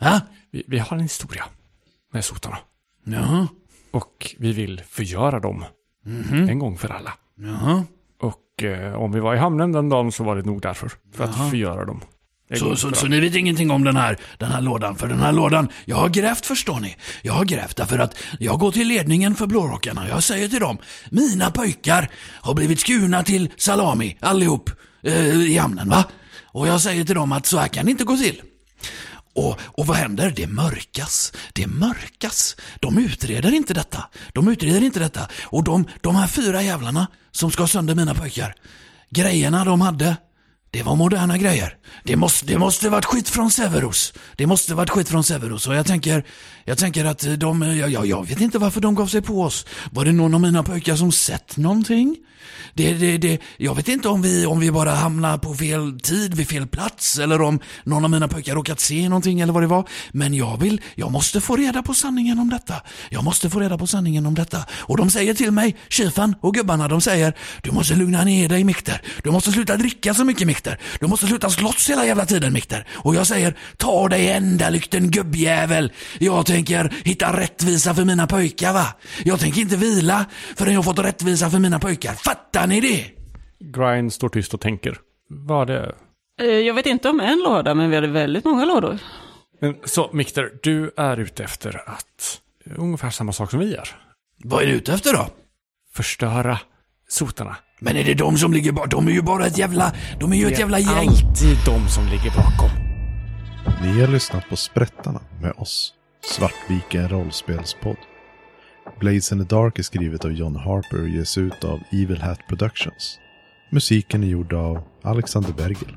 Ha? 0.00 0.20
Vi, 0.50 0.62
vi 0.66 0.78
har 0.78 0.96
en 0.96 1.02
historia 1.02 1.44
med 2.12 2.24
sotarna. 2.24 2.58
Jaha, 3.04 3.48
Och 3.90 4.34
vi 4.38 4.52
vill 4.52 4.82
förgöra 4.88 5.40
dem 5.40 5.64
en 6.48 6.58
gång 6.58 6.78
för 6.78 6.88
alla. 6.88 7.12
jaha. 7.36 7.84
Och 8.20 8.62
eh, 8.62 8.94
om 8.94 9.12
vi 9.12 9.20
var 9.20 9.34
i 9.34 9.38
hamnen 9.38 9.72
den 9.72 9.88
dagen 9.88 10.12
så 10.12 10.24
var 10.24 10.36
det 10.36 10.42
nog 10.42 10.62
därför. 10.62 10.90
För 11.12 11.24
att 11.24 11.50
förgöra 11.50 11.84
dem. 11.84 12.00
Så, 12.58 12.76
så, 12.76 12.92
så 12.94 13.06
ni 13.06 13.20
vet 13.20 13.34
ingenting 13.34 13.70
om 13.70 13.84
den 13.84 13.96
här, 13.96 14.16
den 14.38 14.52
här 14.52 14.60
lådan? 14.60 14.96
För 14.96 15.08
den 15.08 15.20
här 15.20 15.32
lådan, 15.32 15.68
jag 15.84 15.96
har 15.96 16.08
grävt 16.08 16.46
förstår 16.46 16.80
ni. 16.80 16.96
Jag 17.22 17.32
har 17.32 17.44
grävt 17.44 17.76
därför 17.76 17.98
att 17.98 18.16
jag 18.38 18.58
går 18.58 18.72
till 18.72 18.88
ledningen 18.88 19.34
för 19.34 19.46
blårockarna. 19.46 20.08
Jag 20.08 20.22
säger 20.22 20.48
till 20.48 20.60
dem, 20.60 20.78
mina 21.10 21.50
pojkar 21.50 22.10
har 22.40 22.54
blivit 22.54 22.80
skurna 22.80 23.22
till 23.22 23.50
salami, 23.56 24.16
allihop, 24.20 24.70
eh, 25.02 25.40
i 25.40 25.58
hamnen 25.58 25.88
va? 25.88 26.04
Och 26.44 26.68
jag 26.68 26.80
säger 26.80 27.04
till 27.04 27.14
dem 27.14 27.32
att 27.32 27.46
så 27.46 27.58
här 27.58 27.68
kan 27.68 27.84
det 27.84 27.90
inte 27.90 28.04
gå 28.04 28.16
till. 28.16 28.42
Och, 29.34 29.60
och 29.62 29.86
vad 29.86 29.96
händer? 29.96 30.32
Det 30.36 30.46
mörkas. 30.46 31.32
Det 31.52 31.66
mörkas. 31.66 32.56
De 32.80 32.98
utreder 32.98 33.54
inte 33.54 33.74
detta. 33.74 34.04
De 34.32 34.48
utreder 34.48 34.82
inte 34.82 34.98
detta. 35.00 35.28
Och 35.44 35.64
de, 35.64 35.84
de 36.00 36.16
här 36.16 36.26
fyra 36.26 36.62
jävlarna 36.62 37.06
som 37.30 37.50
ska 37.50 37.66
sönder 37.66 37.94
mina 37.94 38.14
pojkar. 38.14 38.54
Grejerna 39.10 39.64
de 39.64 39.80
hade 39.80 40.16
det 40.72 40.82
var 40.82 40.96
moderna 40.96 41.38
grejer. 41.38 41.76
Det 42.04 42.16
måste, 42.16 42.46
det 42.46 42.58
måste 42.58 42.88
varit 42.88 43.04
skit 43.04 43.28
från 43.28 43.50
Severus. 43.50 44.12
Det 44.36 44.46
måste 44.46 44.74
varit 44.74 44.90
skit 44.90 45.08
från 45.08 45.24
Severus. 45.24 45.66
Och 45.66 45.74
jag 45.74 45.86
tänker, 45.86 46.24
jag 46.64 46.78
tänker 46.78 47.04
att 47.04 47.26
de, 47.38 47.62
jag, 47.62 48.06
jag 48.06 48.26
vet 48.26 48.40
inte 48.40 48.58
varför 48.58 48.80
de 48.80 48.94
gav 48.94 49.06
sig 49.06 49.22
på 49.22 49.42
oss. 49.42 49.66
Var 49.90 50.04
det 50.04 50.12
någon 50.12 50.34
av 50.34 50.40
mina 50.40 50.62
pojkar 50.62 50.96
som 50.96 51.12
sett 51.12 51.56
någonting? 51.56 52.16
Det, 52.74 52.92
det, 52.92 53.18
det, 53.18 53.38
jag 53.56 53.74
vet 53.74 53.88
inte 53.88 54.08
om 54.08 54.22
vi, 54.22 54.46
om 54.46 54.60
vi 54.60 54.70
bara 54.70 54.90
hamnar 54.90 55.38
på 55.38 55.54
fel 55.54 56.00
tid 56.00 56.34
vid 56.34 56.48
fel 56.48 56.66
plats 56.66 57.18
eller 57.18 57.42
om 57.42 57.60
någon 57.84 58.04
av 58.04 58.10
mina 58.10 58.28
pojkar 58.28 58.54
råkat 58.54 58.80
se 58.80 59.08
någonting 59.08 59.40
eller 59.40 59.52
vad 59.52 59.62
det 59.62 59.66
var. 59.66 59.88
Men 60.12 60.34
jag 60.34 60.60
vill, 60.60 60.80
jag 60.94 61.12
måste 61.12 61.40
få 61.40 61.56
reda 61.56 61.82
på 61.82 61.94
sanningen 61.94 62.38
om 62.38 62.50
detta. 62.50 62.74
Jag 63.10 63.24
måste 63.24 63.50
få 63.50 63.60
reda 63.60 63.78
på 63.78 63.86
sanningen 63.86 64.26
om 64.26 64.34
detta. 64.34 64.58
Och 64.70 64.96
de 64.96 65.10
säger 65.10 65.34
till 65.34 65.50
mig, 65.50 65.76
Kifan 65.88 66.34
och 66.40 66.54
gubbarna, 66.54 66.88
de 66.88 67.00
säger 67.00 67.36
du 67.62 67.70
måste 67.70 67.94
lugna 67.94 68.24
ner 68.24 68.48
dig 68.48 68.64
Mikter. 68.64 69.02
Du 69.22 69.30
måste 69.30 69.52
sluta 69.52 69.76
dricka 69.76 70.14
så 70.14 70.24
mycket 70.24 70.46
Mikter. 70.46 70.61
Du 71.00 71.06
måste 71.06 71.26
sluta 71.26 71.50
slåss 71.50 71.90
hela 71.90 72.06
jävla 72.06 72.26
tiden 72.26 72.52
Mikter. 72.52 72.86
Och 72.92 73.14
jag 73.14 73.26
säger, 73.26 73.54
ta 73.76 74.08
dig 74.08 74.30
ända 74.30 74.70
lykten 74.70 75.10
gubbjävel. 75.10 75.92
Jag 76.18 76.46
tänker 76.46 76.92
hitta 77.04 77.40
rättvisa 77.40 77.94
för 77.94 78.04
mina 78.04 78.26
pojkar 78.26 78.72
va. 78.72 78.86
Jag 79.24 79.40
tänker 79.40 79.60
inte 79.60 79.76
vila 79.76 80.26
förrän 80.56 80.74
jag 80.74 80.84
fått 80.84 80.98
rättvisa 80.98 81.50
för 81.50 81.58
mina 81.58 81.78
pojkar. 81.78 82.12
Fattar 82.14 82.66
ni 82.66 82.80
det? 82.80 83.04
Grind 83.58 84.12
står 84.12 84.28
tyst 84.28 84.54
och 84.54 84.60
tänker. 84.60 84.98
Vad 85.28 85.66
det... 85.66 85.94
Eh, 86.40 86.46
Jag 86.46 86.74
vet 86.74 86.86
inte 86.86 87.08
om 87.08 87.20
en 87.20 87.38
låda, 87.38 87.74
men 87.74 87.90
vi 87.90 87.96
hade 87.96 88.08
väldigt 88.08 88.44
många 88.44 88.64
lådor. 88.64 88.98
Så 89.84 90.10
Mikter, 90.12 90.50
du 90.62 90.90
är 90.96 91.16
ute 91.16 91.44
efter 91.44 91.82
att... 91.90 92.40
Ungefär 92.76 93.10
samma 93.10 93.32
sak 93.32 93.50
som 93.50 93.60
vi 93.60 93.74
är. 93.74 93.88
Vad 94.44 94.62
är 94.62 94.66
du 94.66 94.72
ute 94.72 94.92
efter 94.92 95.12
då? 95.12 95.28
Förstöra 95.94 96.58
sotarna. 97.08 97.56
Men 97.84 97.96
är 97.96 98.04
det 98.04 98.14
de 98.14 98.38
som 98.38 98.52
ligger 98.52 98.72
bakom? 98.72 98.90
De 98.90 99.08
är 99.08 99.12
ju 99.12 99.22
bara 99.22 99.46
ett 99.46 99.58
jävla... 99.58 99.92
De 100.20 100.32
är 100.32 100.36
ju 100.36 100.46
ett 100.46 100.58
jävla 100.58 100.76
Det 100.76 100.82
är 100.82 100.96
gäng. 100.96 101.08
alltid 101.08 101.56
de 101.66 101.88
som 101.88 102.04
ligger 102.06 102.30
bakom. 102.30 102.70
Ni 103.82 104.00
har 104.00 104.08
lyssnat 104.08 104.48
på 104.48 104.56
Sprättarna 104.56 105.20
med 105.40 105.52
oss, 105.56 105.92
Svartviken 106.24 107.08
rollspelspodd. 107.08 107.96
Blades 109.00 109.32
in 109.32 109.38
the 109.46 109.54
Dark 109.54 109.78
är 109.78 109.82
skrivet 109.82 110.24
av 110.24 110.32
John 110.32 110.56
Harper 110.56 111.02
och 111.02 111.08
ges 111.08 111.38
ut 111.38 111.64
av 111.64 111.80
Evil 111.92 112.22
Hat 112.22 112.38
Productions. 112.48 113.18
Musiken 113.70 114.22
är 114.22 114.26
gjord 114.28 114.52
av 114.52 114.82
Alexander 115.02 115.52
Bergel. 115.52 115.96